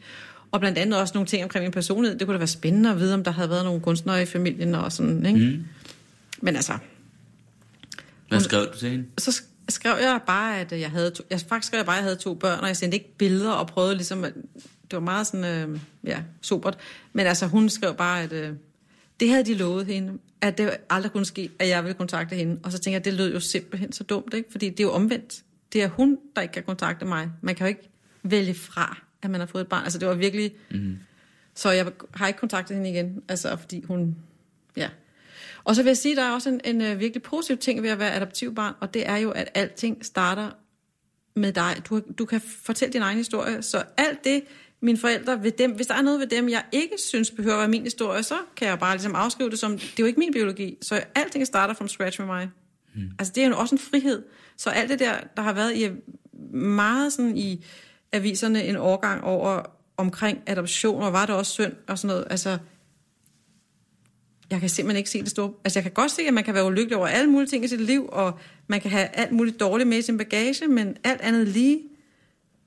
Og 0.52 0.60
blandt 0.60 0.78
andet 0.78 1.00
også 1.00 1.14
nogle 1.14 1.26
ting 1.26 1.42
omkring 1.44 1.62
min 1.62 1.72
personlighed. 1.72 2.18
Det 2.18 2.26
kunne 2.26 2.34
da 2.34 2.38
være 2.38 2.46
spændende 2.46 2.90
at 2.90 2.98
vide, 2.98 3.14
om 3.14 3.24
der 3.24 3.30
havde 3.30 3.50
været 3.50 3.64
nogle 3.64 3.80
kunstnere 3.80 4.22
i 4.22 4.26
familien 4.26 4.74
og 4.74 4.92
sådan, 4.92 5.26
ikke? 5.26 5.38
Mm. 5.38 5.64
Men 6.40 6.56
altså, 6.56 6.72
Hvad 8.28 8.40
skrev 8.40 8.66
du 8.72 8.78
til 8.78 8.90
hende? 8.90 9.04
så 9.18 9.30
sk- 9.30 9.64
skrev 9.68 9.96
jeg 10.00 10.20
bare, 10.26 10.60
at 10.60 10.72
jeg 10.72 10.90
havde 10.90 11.10
to, 11.10 11.22
jeg 11.30 11.40
faktisk 11.48 11.66
skrev 11.66 11.78
jeg 11.78 11.86
bare, 11.86 11.96
at 11.96 11.98
jeg 11.98 12.04
havde 12.04 12.16
to 12.16 12.34
børn, 12.34 12.60
og 12.60 12.66
jeg 12.66 12.76
sendte 12.76 12.96
ikke 12.98 13.16
billeder 13.18 13.50
og 13.50 13.66
prøvede 13.66 13.94
ligesom, 13.94 14.24
at, 14.24 14.32
det 14.90 14.92
var 14.92 15.00
meget 15.00 15.26
sådan, 15.26 15.70
øh, 15.70 15.78
ja, 16.04 16.22
sobert. 16.42 16.78
Men 17.12 17.26
altså, 17.26 17.46
hun 17.46 17.68
skrev 17.68 17.94
bare, 17.94 18.22
at 18.22 18.32
øh, 18.32 18.52
det 19.20 19.30
havde 19.30 19.44
de 19.44 19.54
lovet 19.54 19.86
hende, 19.86 20.12
at 20.40 20.58
det 20.58 20.76
aldrig 20.90 21.12
kunne 21.12 21.24
ske, 21.26 21.50
at 21.58 21.68
jeg 21.68 21.84
ville 21.84 21.94
kontakte 21.94 22.36
hende. 22.36 22.60
Og 22.62 22.72
så 22.72 22.78
tænker 22.78 22.98
jeg, 22.98 23.04
det 23.04 23.14
lød 23.14 23.32
jo 23.32 23.40
simpelthen 23.40 23.92
så 23.92 24.04
dumt, 24.04 24.34
ikke? 24.34 24.50
Fordi 24.50 24.70
det 24.70 24.80
er 24.80 24.84
jo 24.84 24.92
omvendt. 24.92 25.42
Det 25.72 25.82
er 25.82 25.88
hun, 25.88 26.18
der 26.36 26.42
ikke 26.42 26.52
kan 26.52 26.62
kontakte 26.62 27.04
mig. 27.04 27.30
Man 27.42 27.54
kan 27.54 27.66
jo 27.66 27.68
ikke 27.68 27.90
vælge 28.22 28.54
fra, 28.54 28.98
at 29.22 29.30
man 29.30 29.40
har 29.40 29.46
fået 29.46 29.62
et 29.62 29.68
barn. 29.68 29.84
Altså, 29.84 29.98
det 29.98 30.08
var 30.08 30.14
virkelig... 30.14 30.52
Mm. 30.70 30.98
Så 31.54 31.70
jeg 31.70 31.92
har 32.14 32.26
ikke 32.26 32.38
kontaktet 32.38 32.76
hende 32.76 32.90
igen, 32.90 33.22
altså, 33.28 33.56
fordi 33.56 33.82
hun... 33.82 34.16
Ja. 34.76 34.88
Og 35.64 35.76
så 35.76 35.82
vil 35.82 35.90
jeg 35.90 35.96
sige, 35.96 36.12
at 36.12 36.16
der 36.16 36.22
er 36.22 36.32
også 36.32 36.48
en, 36.48 36.60
en 36.64 36.80
øh, 36.80 37.00
virkelig 37.00 37.22
positiv 37.22 37.56
ting 37.56 37.82
ved 37.82 37.90
at 37.90 37.98
være 37.98 38.14
adoptivbarn, 38.14 38.74
og 38.80 38.94
det 38.94 39.08
er 39.08 39.16
jo, 39.16 39.30
at 39.30 39.50
alting 39.54 40.04
starter 40.04 40.50
med 41.34 41.52
dig. 41.52 41.82
Du, 41.88 42.00
du 42.18 42.24
kan 42.24 42.40
fortælle 42.40 42.92
din 42.92 43.02
egen 43.02 43.16
historie, 43.16 43.62
så 43.62 43.82
alt 43.96 44.24
det, 44.24 44.42
mine 44.80 44.98
forældre, 44.98 45.42
ved 45.42 45.52
dem, 45.52 45.72
hvis 45.72 45.86
der 45.86 45.94
er 45.94 46.02
noget 46.02 46.20
ved 46.20 46.26
dem, 46.26 46.48
jeg 46.48 46.64
ikke 46.72 46.94
synes 46.98 47.30
behøver 47.30 47.54
at 47.54 47.60
være 47.60 47.68
min 47.68 47.82
historie, 47.82 48.22
så 48.22 48.34
kan 48.56 48.68
jeg 48.68 48.78
bare 48.78 48.94
ligesom 48.94 49.14
afskrive 49.14 49.50
det 49.50 49.58
som, 49.58 49.78
det 49.78 49.90
er 49.90 49.94
jo 50.00 50.06
ikke 50.06 50.20
min 50.20 50.32
biologi, 50.32 50.78
så 50.82 51.00
alting 51.14 51.46
starter 51.46 51.74
from 51.74 51.88
scratch 51.88 52.20
med 52.20 52.26
mig. 52.26 52.50
Hmm. 52.94 53.10
Altså 53.18 53.32
det 53.34 53.42
er 53.42 53.48
jo 53.48 53.58
også 53.58 53.74
en 53.74 53.78
frihed. 53.78 54.22
Så 54.56 54.70
alt 54.70 54.90
det 54.90 54.98
der, 54.98 55.14
der 55.36 55.42
har 55.42 55.52
været 55.52 55.76
i 55.76 55.88
meget 56.56 57.12
sådan 57.12 57.36
i 57.36 57.64
aviserne 58.12 58.64
en 58.64 58.76
årgang 58.76 59.24
over 59.24 59.62
omkring 59.96 60.38
adoption, 60.46 61.02
og 61.02 61.12
var 61.12 61.26
det 61.26 61.34
også 61.34 61.52
synd 61.52 61.72
og 61.88 61.98
sådan 61.98 62.14
noget, 62.14 62.26
altså 62.30 62.58
jeg 64.50 64.60
kan 64.60 64.68
simpelthen 64.68 64.96
ikke 64.96 65.10
se 65.10 65.20
det 65.22 65.30
store... 65.30 65.52
Altså, 65.64 65.78
jeg 65.78 65.84
kan 65.84 65.92
godt 65.92 66.10
se, 66.10 66.22
at 66.22 66.34
man 66.34 66.44
kan 66.44 66.54
være 66.54 66.64
ulykkelig 66.64 66.96
over 66.96 67.06
alle 67.06 67.30
mulige 67.30 67.48
ting 67.48 67.64
i 67.64 67.68
sit 67.68 67.80
liv, 67.80 68.08
og 68.12 68.38
man 68.66 68.80
kan 68.80 68.90
have 68.90 69.06
alt 69.06 69.32
muligt 69.32 69.60
dårligt 69.60 69.88
med 69.88 69.98
i 69.98 70.02
sin 70.02 70.18
bagage, 70.18 70.68
men 70.68 70.96
alt 71.04 71.20
andet 71.20 71.48
lige, 71.48 71.80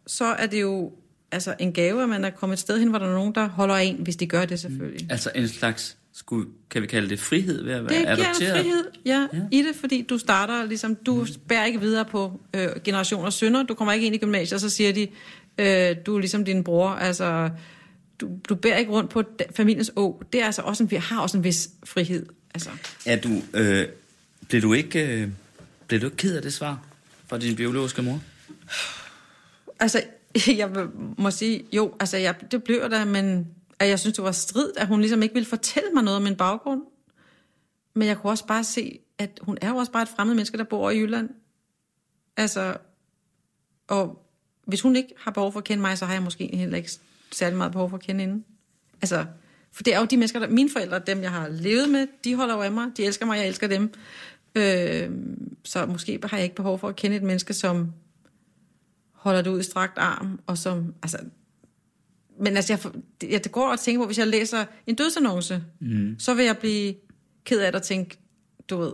så 0.08 0.26
er 0.26 0.46
det 0.46 0.62
jo 0.62 0.92
altså 1.32 1.56
en 1.60 1.74
gave, 1.74 2.04
at 2.04 2.10
man 2.10 2.26
er 2.26 2.30
kommet 2.30 2.56
et 2.56 2.60
sted 2.60 2.80
hen, 2.80 2.90
hvor 2.90 3.00
der 3.00 3.06
er 3.06 3.14
nogen, 3.14 3.36
der 3.36 3.50
holder 3.50 3.76
en, 3.76 3.96
hvis 3.96 4.16
de 4.16 4.28
gør 4.28 4.46
det 4.46 4.60
selvfølgelig. 4.60 5.12
Altså 5.12 5.32
en 5.36 5.48
slags, 5.48 5.98
skulle, 6.14 6.50
kan 6.70 6.82
vi 6.82 6.88
kalde 6.88 7.10
det 7.10 7.20
frihed 7.20 7.64
ved 7.64 7.74
at 7.74 7.84
være 7.86 8.00
det 8.00 8.08
adopteret? 8.08 8.38
Det 8.40 8.40
giver 8.40 8.54
frihed, 8.54 8.84
ja, 9.06 9.28
ja, 9.34 9.40
i 9.52 9.62
det, 9.62 9.76
fordi 9.76 10.02
du 10.02 10.18
starter 10.18 10.66
ligesom, 10.66 10.96
du 10.96 11.16
mm. 11.16 11.28
bærer 11.48 11.66
ikke 11.66 11.80
videre 11.80 12.06
på 12.06 12.42
øh, 12.54 12.70
generationers 12.84 13.34
sønner, 13.34 13.64
du 13.64 13.74
kommer 13.74 13.94
ikke 13.94 14.06
ind 14.06 14.16
i 14.16 14.18
gymnasiet, 14.18 14.54
og 14.54 14.60
så 14.60 14.70
siger 14.70 14.94
de, 14.94 15.08
øh, 15.58 15.96
du 16.06 16.16
er 16.16 16.20
ligesom 16.20 16.46
din 16.46 16.64
bror, 16.64 16.90
altså 16.90 17.50
du, 18.22 18.30
du 18.50 18.56
bærer 18.56 18.78
ikke 18.78 18.92
rundt 18.92 19.10
på 19.10 19.24
familiens 19.56 19.92
å. 19.96 20.22
Det 20.34 20.42
er 20.42 20.46
altså 20.46 20.62
også 20.62 20.84
en, 20.84 20.92
vi 20.92 20.96
har 20.96 21.22
også 21.22 21.38
en 21.38 21.44
vis 21.44 21.70
frihed. 21.84 22.26
Altså. 22.54 22.70
Er 23.06 23.22
du, 23.22 23.42
øh, 23.54 23.88
blev 24.50 24.62
du 24.62 24.74
ikke, 24.74 25.08
øh, 25.08 25.30
blev 25.88 26.02
du 26.02 26.06
ikke 26.06 26.18
ked 26.18 26.36
af 26.36 26.42
det 26.42 26.54
svar 26.54 26.84
fra 27.28 27.38
din 27.38 27.56
biologiske 27.56 28.02
mor? 28.02 28.22
Altså, 29.80 30.04
jeg 30.62 30.70
må 31.18 31.32
sige, 31.32 31.64
jo, 31.74 31.94
altså 32.00 32.18
jeg, 32.18 32.36
det 32.52 32.64
blev 32.64 32.90
der, 32.90 33.06
men 33.06 33.48
at 33.82 33.90
jeg 33.90 34.00
synes, 34.00 34.16
det 34.16 34.24
var 34.24 34.32
strid, 34.32 34.72
at 34.78 34.88
hun 34.88 35.00
ligesom 35.00 35.24
ikke 35.24 35.34
ville 35.34 35.50
fortælle 35.50 35.90
mig 35.94 36.04
noget 36.04 36.18
om 36.18 36.24
min 36.24 36.36
baggrund. 36.36 36.82
Men 37.94 38.08
jeg 38.08 38.18
kunne 38.18 38.32
også 38.32 38.48
bare 38.48 38.64
se, 38.64 39.00
at 39.18 39.40
hun 39.42 39.58
er 39.62 39.70
jo 39.70 39.76
også 39.76 39.92
bare 39.92 40.04
et 40.04 40.10
fremmed 40.10 40.36
menneske, 40.36 40.58
der 40.58 40.64
bor 40.64 40.90
i 40.90 41.00
Jylland. 41.00 41.30
Altså, 42.38 42.78
og 43.88 44.26
hvis 44.66 44.82
hun 44.82 44.96
ikke 44.96 45.14
har 45.18 45.32
behov 45.32 45.52
for 45.52 45.60
at 45.60 45.64
kende 45.64 45.82
mig, 45.82 45.98
så 45.98 46.06
har 46.06 46.14
jeg 46.14 46.24
måske 46.24 46.56
heller 46.56 46.78
ikke 46.78 46.92
særlig 47.32 47.58
meget 47.58 47.72
behov 47.72 47.90
for 47.90 47.98
at 47.98 48.04
kende 48.04 48.22
hende. 48.22 48.44
Altså, 49.02 49.26
for 49.72 49.84
det 49.84 49.94
er 49.94 50.00
jo 50.00 50.06
de 50.06 50.18
mennesker, 50.18 50.40
der, 50.40 50.48
mine 50.48 50.70
forældre, 50.70 51.00
dem 51.00 51.22
jeg 51.22 51.32
har 51.32 51.48
levet 51.48 51.90
med, 51.90 52.08
de 52.24 52.36
holder 52.36 52.56
jo 52.56 52.62
af 52.62 52.72
mig, 52.72 52.88
de 52.98 53.06
elsker 53.06 53.26
mig, 53.26 53.38
jeg 53.38 53.48
elsker 53.48 53.68
dem. 53.68 53.94
Øh, 54.56 55.12
så 55.64 55.86
måske 55.86 56.20
har 56.24 56.38
jeg 56.38 56.44
ikke 56.44 56.56
behov 56.56 56.80
for 56.80 56.90
at 56.90 56.96
kende 56.96 57.18
et 57.18 57.24
menneske, 57.24 57.54
som 57.54 57.94
holder 59.12 59.42
det 59.42 59.50
ud 59.50 59.60
i 59.60 59.64
strakt 59.64 59.98
arm, 59.98 60.40
og 60.48 60.58
som, 60.58 60.94
altså, 61.04 61.18
men 62.42 62.56
altså, 62.56 62.74
jeg, 62.74 62.94
jeg 63.32 63.44
det 63.44 63.52
går 63.52 63.72
og 63.72 63.80
tænker 63.80 64.02
på, 64.02 64.06
hvis 64.06 64.18
jeg 64.18 64.28
læser 64.28 64.66
en 64.88 64.96
dødsannonce, 64.96 65.64
mm. 65.82 66.16
så 66.20 66.34
vil 66.34 66.46
jeg 66.46 66.58
blive 66.58 66.94
ked 67.46 67.60
af 67.60 67.72
det 67.72 67.82
og 67.82 67.86
tænke, 67.86 68.18
du 68.70 68.78
ved, 68.78 68.92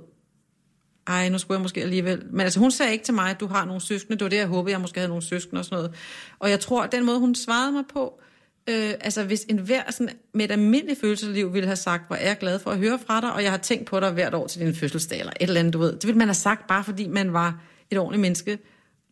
ej, 1.07 1.29
nu 1.29 1.37
skulle 1.37 1.55
jeg 1.55 1.61
måske 1.61 1.81
alligevel. 1.81 2.23
Men 2.31 2.41
altså, 2.41 2.59
hun 2.59 2.71
sagde 2.71 2.91
ikke 2.91 3.05
til 3.05 3.13
mig, 3.13 3.29
at 3.29 3.39
du 3.39 3.47
har 3.47 3.65
nogle 3.65 3.81
søskende. 3.81 4.17
Det 4.17 4.23
var 4.23 4.29
det, 4.29 4.37
jeg 4.37 4.47
håbede, 4.47 4.71
jeg 4.71 4.81
måske 4.81 4.99
havde 4.99 5.09
nogle 5.09 5.23
søskende 5.23 5.59
og 5.59 5.65
sådan 5.65 5.75
noget. 5.75 5.95
Og 6.39 6.49
jeg 6.49 6.59
tror, 6.59 6.83
at 6.83 6.91
den 6.91 7.05
måde, 7.05 7.19
hun 7.19 7.35
svarede 7.35 7.71
mig 7.71 7.83
på, 7.93 8.21
øh, 8.69 8.93
altså 9.01 9.23
hvis 9.23 9.45
en 9.49 9.57
hver 9.57 9.91
sådan, 9.91 10.15
med 10.33 10.45
et 10.45 10.51
almindeligt 10.51 10.99
følelsesliv 10.99 11.53
ville 11.53 11.67
have 11.67 11.75
sagt, 11.75 12.07
hvor 12.07 12.15
er 12.15 12.27
jeg 12.27 12.37
glad 12.37 12.59
for 12.59 12.71
at 12.71 12.77
høre 12.77 12.99
fra 13.07 13.21
dig, 13.21 13.33
og 13.33 13.43
jeg 13.43 13.51
har 13.51 13.57
tænkt 13.57 13.85
på 13.85 13.99
dig 13.99 14.11
hvert 14.11 14.33
år 14.33 14.47
til 14.47 14.61
din 14.61 14.75
fødselsdag, 14.75 15.19
eller 15.19 15.33
et 15.39 15.47
eller 15.47 15.59
andet, 15.59 15.73
du 15.73 15.79
ved. 15.79 15.93
Det 15.93 16.07
ville 16.07 16.17
man 16.17 16.27
have 16.27 16.35
sagt, 16.35 16.67
bare 16.67 16.83
fordi 16.83 17.07
man 17.07 17.33
var 17.33 17.61
et 17.91 17.97
ordentligt 17.97 18.21
menneske. 18.21 18.57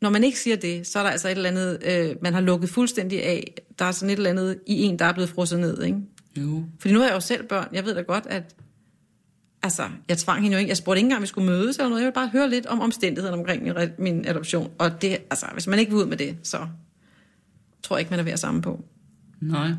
Når 0.05 0.09
man 0.09 0.23
ikke 0.23 0.39
siger 0.39 0.55
det, 0.55 0.87
så 0.87 0.99
er 0.99 1.03
der 1.03 1.09
altså 1.09 1.27
et 1.27 1.31
eller 1.31 1.49
andet, 1.49 1.79
øh, 1.85 2.15
man 2.21 2.33
har 2.33 2.41
lukket 2.41 2.69
fuldstændig 2.69 3.23
af. 3.23 3.53
Der 3.79 3.85
er 3.85 3.91
sådan 3.91 4.09
et 4.09 4.17
eller 4.17 4.29
andet 4.29 4.59
i 4.67 4.83
en, 4.83 4.99
der 4.99 5.05
er 5.05 5.13
blevet 5.13 5.29
frosset 5.29 5.59
ned, 5.59 5.83
ikke? 5.83 5.97
Jo. 6.37 6.63
Fordi 6.79 6.93
nu 6.93 7.01
er 7.01 7.05
jeg 7.05 7.15
jo 7.15 7.19
selv 7.19 7.47
børn. 7.47 7.67
Jeg 7.73 7.85
ved 7.85 7.95
da 7.95 8.01
godt, 8.01 8.23
at 8.29 8.55
altså, 9.63 9.83
jeg 10.09 10.17
tvang 10.17 10.41
hende 10.41 10.55
jo 10.55 10.59
ikke. 10.59 10.69
Jeg 10.69 10.77
spurgte 10.77 10.99
ikke 10.99 11.05
engang, 11.05 11.17
om 11.17 11.21
vi 11.21 11.27
skulle 11.27 11.47
mødes 11.47 11.77
eller 11.77 11.89
noget. 11.89 12.01
Jeg 12.01 12.05
ville 12.05 12.13
bare 12.13 12.27
høre 12.27 12.49
lidt 12.49 12.65
om 12.65 12.81
omstændighederne 12.81 13.37
omkring 13.37 13.63
min, 13.63 13.73
min 13.97 14.27
adoption. 14.27 14.71
Og 14.77 15.01
det, 15.01 15.09
altså, 15.09 15.45
hvis 15.53 15.67
man 15.67 15.79
ikke 15.79 15.91
vil 15.91 16.01
ud 16.01 16.05
med 16.05 16.17
det, 16.17 16.37
så 16.43 16.67
tror 17.83 17.95
jeg 17.95 18.01
ikke, 18.01 18.09
man 18.09 18.19
er 18.19 18.23
ved 18.23 18.31
at 18.31 18.39
sammen 18.39 18.61
på. 18.61 18.83
Nej. 19.41 19.71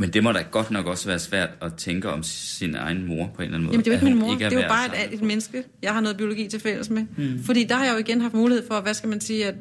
Men 0.00 0.10
det 0.10 0.22
må 0.22 0.32
da 0.32 0.44
godt 0.50 0.70
nok 0.70 0.86
også 0.86 1.06
være 1.06 1.18
svært 1.18 1.50
at 1.60 1.74
tænke 1.74 2.10
om 2.10 2.22
sin 2.22 2.74
egen 2.74 3.06
mor 3.06 3.30
på 3.34 3.42
en 3.42 3.44
eller 3.44 3.58
anden 3.58 3.62
måde. 3.66 3.72
Jamen 3.72 3.84
det 3.84 3.90
er 3.90 4.00
jo 4.00 4.06
ikke 4.06 4.16
min 4.16 4.18
mor, 4.18 4.32
ikke 4.32 4.44
det 4.44 4.52
er 4.52 4.62
jo 4.62 4.68
bare 4.68 5.06
et, 5.06 5.14
et 5.14 5.22
menneske, 5.22 5.64
jeg 5.82 5.94
har 5.94 6.00
noget 6.00 6.16
biologi 6.16 6.48
til 6.48 6.60
fælles 6.60 6.90
med. 6.90 7.02
Hmm. 7.16 7.42
Fordi 7.44 7.64
der 7.64 7.74
har 7.74 7.84
jeg 7.84 7.92
jo 7.92 7.98
igen 7.98 8.20
haft 8.20 8.34
mulighed 8.34 8.66
for, 8.66 8.80
hvad 8.80 8.94
skal 8.94 9.08
man 9.08 9.20
sige, 9.20 9.46
at 9.46 9.54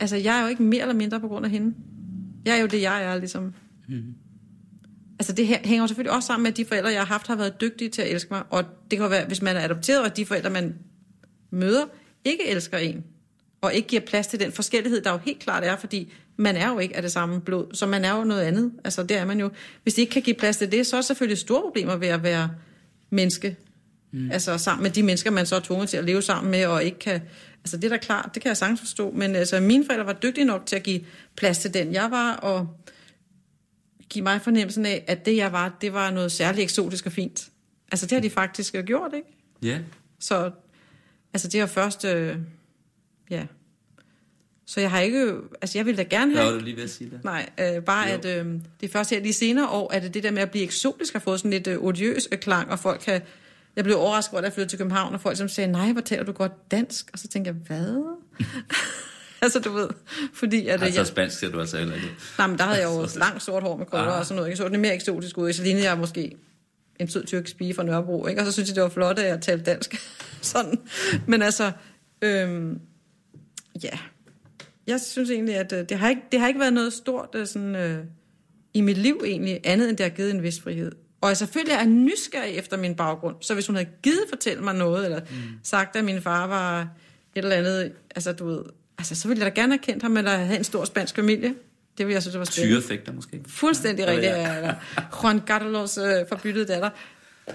altså 0.00 0.16
jeg 0.16 0.38
er 0.38 0.42
jo 0.42 0.48
ikke 0.48 0.62
mere 0.62 0.80
eller 0.80 0.94
mindre 0.94 1.20
på 1.20 1.28
grund 1.28 1.44
af 1.44 1.50
hende. 1.50 1.74
Jeg 2.44 2.56
er 2.56 2.60
jo 2.60 2.66
det, 2.66 2.82
jeg 2.82 3.04
er 3.04 3.18
ligesom. 3.18 3.54
Hmm. 3.88 4.14
Altså 5.18 5.32
det 5.32 5.46
her 5.46 5.58
hænger 5.64 5.82
jo 5.82 5.86
selvfølgelig 5.86 6.12
også 6.12 6.26
sammen 6.26 6.42
med, 6.42 6.50
at 6.50 6.56
de 6.56 6.64
forældre, 6.64 6.90
jeg 6.90 7.00
har 7.00 7.06
haft, 7.06 7.26
har 7.26 7.36
været 7.36 7.60
dygtige 7.60 7.90
til 7.90 8.02
at 8.02 8.10
elske 8.10 8.28
mig. 8.30 8.42
Og 8.50 8.64
det 8.90 8.98
kan 8.98 9.10
være, 9.10 9.26
hvis 9.26 9.42
man 9.42 9.56
er 9.56 9.60
adopteret, 9.60 10.02
og 10.02 10.16
de 10.16 10.26
forældre, 10.26 10.50
man 10.50 10.74
møder, 11.50 11.84
ikke 12.24 12.48
elsker 12.48 12.78
en. 12.78 13.04
Og 13.60 13.74
ikke 13.74 13.88
giver 13.88 14.02
plads 14.02 14.26
til 14.26 14.40
den 14.40 14.52
forskellighed, 14.52 15.00
der 15.00 15.12
jo 15.12 15.18
helt 15.18 15.38
klart 15.38 15.64
er, 15.64 15.76
fordi 15.76 16.12
man 16.36 16.56
er 16.56 16.68
jo 16.68 16.78
ikke 16.78 16.96
af 16.96 17.02
det 17.02 17.12
samme 17.12 17.40
blod, 17.40 17.74
så 17.74 17.86
man 17.86 18.04
er 18.04 18.18
jo 18.18 18.24
noget 18.24 18.42
andet. 18.42 18.72
Altså 18.84 19.02
det 19.02 19.16
er 19.16 19.24
man 19.24 19.40
jo. 19.40 19.50
Hvis 19.82 19.94
de 19.94 20.00
ikke 20.00 20.10
kan 20.10 20.22
give 20.22 20.36
plads 20.36 20.56
til 20.56 20.72
det, 20.72 20.86
så 20.86 20.96
er 20.96 21.00
der 21.00 21.02
selvfølgelig 21.02 21.38
store 21.38 21.62
problemer 21.62 21.96
ved 21.96 22.08
at 22.08 22.22
være 22.22 22.50
menneske. 23.10 23.56
Mm. 24.12 24.30
Altså 24.30 24.58
sammen 24.58 24.82
med 24.82 24.90
de 24.90 25.02
mennesker, 25.02 25.30
man 25.30 25.46
så 25.46 25.56
er 25.56 25.60
tvunget 25.60 25.88
til 25.88 25.96
at 25.96 26.04
leve 26.04 26.22
sammen 26.22 26.50
med, 26.50 26.66
og 26.66 26.84
ikke 26.84 26.98
kan... 26.98 27.20
Altså 27.58 27.76
det 27.76 27.84
er 27.84 27.88
da 27.88 27.96
klart, 27.96 28.30
det 28.34 28.42
kan 28.42 28.48
jeg 28.48 28.56
sagtens 28.56 28.80
forstå. 28.80 29.10
Men 29.10 29.36
altså 29.36 29.60
mine 29.60 29.86
forældre 29.86 30.06
var 30.06 30.12
dygtige 30.12 30.44
nok 30.44 30.66
til 30.66 30.76
at 30.76 30.82
give 30.82 31.00
plads 31.36 31.58
til 31.58 31.74
den, 31.74 31.92
jeg 31.92 32.10
var, 32.10 32.34
og 32.34 32.68
give 34.10 34.22
mig 34.22 34.40
fornemmelsen 34.40 34.86
af, 34.86 35.04
at 35.06 35.26
det 35.26 35.36
jeg 35.36 35.52
var, 35.52 35.76
det 35.80 35.92
var 35.92 36.10
noget 36.10 36.32
særligt 36.32 36.62
eksotisk 36.62 37.06
og 37.06 37.12
fint. 37.12 37.48
Altså 37.92 38.06
det 38.06 38.12
har 38.12 38.20
de 38.20 38.30
faktisk 38.30 38.74
gjort, 38.86 39.10
ikke? 39.14 39.28
Ja. 39.62 39.68
Yeah. 39.68 39.80
Så 40.20 40.50
altså 41.34 41.48
det 41.48 41.60
var 41.60 41.66
først, 41.66 42.04
øh, 42.04 42.36
ja. 43.30 43.46
Så 44.66 44.80
jeg 44.80 44.90
har 44.90 45.00
ikke, 45.00 45.32
altså 45.62 45.78
jeg 45.78 45.86
ville 45.86 45.96
da 45.96 46.02
gerne 46.02 46.32
have... 46.32 46.44
Hvad 46.44 46.52
var 46.52 46.58
du 46.58 46.64
lige 46.64 46.76
ved 46.76 46.84
at 46.84 46.90
sige 46.90 47.10
det? 47.10 47.24
Nej, 47.24 47.50
øh, 47.60 47.82
bare 47.82 48.08
jo. 48.08 48.14
at 48.14 48.24
øh, 48.24 48.46
det 48.80 48.88
er 48.88 48.92
først 48.92 49.10
her 49.10 49.20
lige 49.20 49.32
senere 49.32 49.68
år, 49.68 49.92
at 49.92 50.14
det 50.14 50.22
der 50.22 50.30
med 50.30 50.42
at 50.42 50.50
blive 50.50 50.64
eksotisk 50.64 51.12
har 51.12 51.20
fået 51.20 51.40
sådan 51.40 51.50
lidt 51.50 51.66
øh, 51.66 51.78
odiøs 51.84 52.28
klang, 52.40 52.70
og 52.70 52.78
folk 52.78 53.00
kan... 53.04 53.22
Jeg 53.76 53.84
blev 53.84 53.98
overrasket 53.98 54.32
over, 54.32 54.38
at 54.38 54.44
jeg 54.44 54.52
flyttede 54.52 54.70
til 54.70 54.78
København, 54.78 55.14
og 55.14 55.20
folk 55.20 55.36
som 55.36 55.48
sagde, 55.48 55.72
nej, 55.72 55.92
hvor 55.92 56.00
taler 56.00 56.24
du 56.24 56.32
godt 56.32 56.70
dansk? 56.70 57.10
Og 57.12 57.18
så 57.18 57.28
tænker 57.28 57.52
jeg, 57.52 57.60
hvad? 57.66 58.16
altså, 59.42 59.60
du 59.60 59.72
ved, 59.72 59.88
fordi... 60.34 60.66
At, 60.66 60.82
altså, 60.82 61.00
jeg, 61.00 61.06
spansk 61.06 61.38
siger 61.38 61.50
du 61.50 61.60
altså 61.60 61.78
heller 61.78 61.94
ikke. 61.94 62.08
Nej, 62.38 62.46
men 62.46 62.58
der 62.58 62.64
havde 62.64 62.80
jeg 62.80 62.86
jo 62.86 63.08
langt 63.24 63.42
sort 63.42 63.62
hår 63.62 63.76
med 63.76 63.86
krøller 63.86 64.12
ah. 64.12 64.18
og 64.18 64.26
sådan 64.26 64.36
noget. 64.36 64.50
Jeg 64.50 64.56
så 64.56 64.68
det 64.68 64.80
mere 64.80 64.94
eksotisk 64.94 65.38
ud. 65.38 65.52
Så 65.52 65.62
lignede 65.62 65.84
jeg 65.84 65.98
måske 65.98 66.36
en 67.00 67.08
sød 67.08 67.24
tyrkisk 67.24 67.56
pige 67.56 67.74
fra 67.74 67.82
Nørrebro, 67.82 68.26
ikke? 68.26 68.40
Og 68.40 68.46
så 68.46 68.52
synes 68.52 68.68
jeg, 68.68 68.76
det 68.76 68.82
var 68.82 68.88
flot, 68.88 69.18
at 69.18 69.28
jeg 69.28 69.40
talte 69.40 69.64
dansk. 69.64 69.94
sådan. 70.40 70.78
Men 71.26 71.42
altså, 71.42 71.72
øhm, 72.22 72.80
ja. 73.82 73.98
Jeg 74.86 75.00
synes 75.00 75.30
egentlig, 75.30 75.54
at 75.54 75.72
øh, 75.72 75.88
det, 75.88 75.98
har 75.98 76.08
ikke, 76.08 76.22
det 76.32 76.40
har 76.40 76.48
ikke 76.48 76.60
været 76.60 76.72
noget 76.72 76.92
stort 76.92 77.28
øh, 77.34 77.46
sådan, 77.46 77.76
øh, 77.76 78.04
i 78.74 78.80
mit 78.80 78.98
liv 78.98 79.22
egentlig, 79.26 79.60
andet 79.64 79.88
end 79.88 79.96
det 79.96 80.04
har 80.04 80.10
givet 80.10 80.30
en 80.30 80.42
vis 80.42 80.60
frihed. 80.60 80.92
Og 81.20 81.28
jeg 81.28 81.36
selvfølgelig 81.36 81.74
er 81.74 81.84
nysgerrig 81.84 82.54
efter 82.54 82.76
min 82.76 82.94
baggrund. 82.94 83.36
Så 83.40 83.54
hvis 83.54 83.66
hun 83.66 83.76
havde 83.76 83.88
givet 84.02 84.20
fortælle 84.28 84.62
mig 84.62 84.74
noget, 84.74 85.04
eller 85.04 85.20
mm. 85.20 85.36
sagt, 85.62 85.96
at 85.96 86.04
min 86.04 86.22
far 86.22 86.46
var 86.46 86.80
et 86.80 86.88
eller 87.44 87.56
andet, 87.56 87.92
altså 88.14 88.32
du 88.32 88.46
ved, 88.46 88.62
altså, 88.98 89.14
så 89.14 89.28
ville 89.28 89.44
jeg 89.44 89.56
da 89.56 89.60
gerne 89.60 89.72
have 89.72 89.78
kendt 89.78 90.02
ham, 90.02 90.16
eller 90.16 90.30
have 90.30 90.58
en 90.58 90.64
stor 90.64 90.84
spansk 90.84 91.14
familie. 91.14 91.54
Det 91.98 92.06
ville 92.06 92.14
jeg 92.14 92.22
synes, 92.22 92.32
det 92.32 92.38
var 92.38 92.44
spændende. 92.44 92.80
Tyrefægter 92.80 93.12
måske. 93.12 93.40
Fuldstændig 93.46 94.04
ja, 94.04 94.10
rigtigt. 94.10 94.32
Ja. 94.32 94.56
Eller 94.56 94.74
Juan 95.22 95.40
Carlos 95.46 95.98
øh, 95.98 96.28
forbyttede 96.28 96.64
datter. 96.64 96.90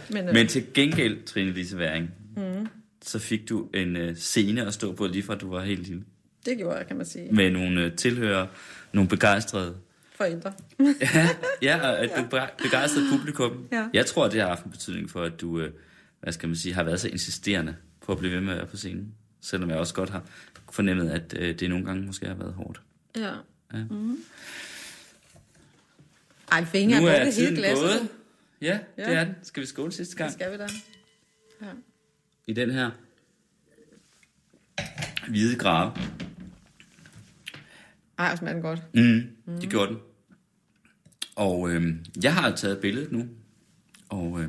Men, 0.10 0.28
øh, 0.28 0.34
Men 0.34 0.48
til 0.48 0.66
gengæld, 0.74 1.24
Trine 1.26 1.52
Lise 1.52 1.78
Væring, 1.78 2.10
mm. 2.38 2.68
så 3.02 3.20
fik 3.20 3.50
du 3.50 3.68
en 3.74 3.96
øh, 3.96 4.16
scene 4.16 4.68
at 4.68 4.74
stå 4.74 4.94
på, 4.94 5.08
lige 5.08 5.24
fra 5.24 5.36
du 5.36 5.52
var 5.52 5.62
helt 5.62 5.88
lille. 5.88 6.04
Det 6.46 6.58
gjorde 6.58 6.78
jeg, 6.78 6.88
kan 6.88 6.98
man 6.98 7.06
sige. 7.06 7.32
Med 7.32 7.52
nogle 7.52 7.82
øh, 7.82 7.96
tilhører, 7.96 8.48
nogle 8.94 9.10
begejstrede 9.10 9.76
forældre. 10.16 10.54
ja, 11.02 11.30
ja, 11.62 11.90
og 11.90 12.06
et 12.06 12.12
ja. 12.34 12.48
begejstret 12.64 13.04
publikum. 13.12 13.68
Ja. 13.72 13.88
Jeg 13.94 14.06
tror, 14.06 14.28
det 14.28 14.42
har 14.42 14.48
haft 14.48 14.66
en 14.66 14.72
betydning 14.72 15.10
for, 15.10 15.24
at 15.24 15.42
du, 15.42 15.60
øh, 15.60 15.72
hvad 16.20 16.34
skal 16.34 16.50
man 16.50 16.56
sige, 16.56 16.74
har 16.74 16.84
været 16.84 17.00
så 17.00 17.08
insisterende 17.08 17.76
på 18.02 18.12
at 18.12 18.18
blive 18.18 18.34
ved 18.34 18.42
med 18.42 18.52
at 18.52 18.58
være 18.58 18.68
på 18.68 18.78
scenen. 18.78 19.14
Selvom 19.42 19.70
jeg 19.70 19.78
også 19.78 19.94
godt 19.94 20.10
har 20.10 20.24
fornemmet, 20.72 21.10
at 21.10 21.36
øh, 21.40 21.60
det 21.60 21.70
nogle 21.70 21.86
gange 21.86 22.06
måske 22.06 22.26
har 22.26 22.36
været 22.36 22.54
hårdt. 22.54 22.82
Ja. 23.16 23.34
ja. 23.74 23.84
Mm-hmm. 23.90 24.18
Ej, 26.52 26.66
fingre 26.66 26.98
er, 26.98 27.08
er 27.08 27.32
hele 27.32 27.56
glasset. 27.56 28.00
Gået. 28.00 28.10
Ja, 28.62 28.80
ja, 28.98 29.10
det 29.10 29.14
er 29.14 29.24
den. 29.24 29.36
Skal 29.44 29.62
vi 29.62 29.68
skåle 29.68 29.92
sidste 29.92 30.16
gang? 30.16 30.28
Det 30.28 30.40
skal 30.40 30.52
vi 30.52 30.58
da. 30.58 30.68
Ja. 31.62 31.72
I 32.48 32.54
den 32.54 32.72
her 32.72 32.92
hvide 35.28 35.56
grave. 35.56 35.92
Ej, 38.20 38.36
smager 38.36 38.54
den 38.54 38.62
godt. 38.62 38.84
Mm, 38.94 39.22
mm. 39.46 39.60
det 39.62 39.70
gjorde 39.70 39.90
den. 39.92 39.98
Og 41.36 41.70
øh, 41.72 41.96
jeg 42.24 42.34
har 42.36 42.56
taget 42.56 42.80
billedet 42.80 43.12
nu. 43.12 43.28
Og 44.10 44.42
øh, 44.42 44.48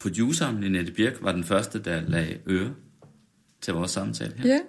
produceren, 0.00 0.60
Linette 0.60 0.92
Birk, 0.92 1.12
var 1.20 1.32
den 1.32 1.44
første, 1.44 1.78
der 1.78 2.00
lagde 2.00 2.38
øre 2.46 2.74
til 3.60 3.74
vores 3.74 3.90
samtale 3.90 4.34
her. 4.36 4.48
Ja. 4.48 4.60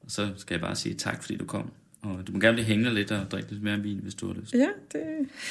Og 0.00 0.10
så 0.10 0.30
skal 0.36 0.54
jeg 0.54 0.60
bare 0.60 0.76
sige 0.76 0.94
tak, 0.94 1.22
fordi 1.22 1.36
du 1.36 1.44
kom. 1.44 1.70
Og 2.02 2.26
du 2.26 2.32
må 2.32 2.38
gerne 2.38 2.54
blive 2.54 2.66
hængende 2.66 2.94
lidt 2.94 3.10
og 3.10 3.30
drikke 3.30 3.50
lidt 3.50 3.62
mere 3.62 3.80
vin, 3.80 3.98
hvis 4.02 4.14
du 4.14 4.26
har 4.26 4.34
lyst. 4.40 4.52
Ja, 4.52 4.68
det 4.92 5.02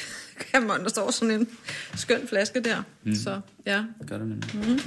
kan 0.52 0.62
man. 0.66 0.80
Der 0.82 0.88
står 0.88 1.10
sådan 1.10 1.40
en 1.40 1.48
skøn 1.94 2.28
flaske 2.28 2.60
der. 2.60 2.82
Mm. 3.02 3.14
Så 3.14 3.40
ja. 3.66 3.84
Gør 4.06 4.18
det 4.18 4.28
nemlig. 4.28 4.80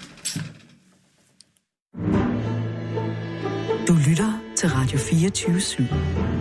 Du 3.88 3.93
lytter 4.09 4.53
til 4.55 4.69
Radio 4.69 4.97
24 4.97 5.55
/7. 5.57 6.34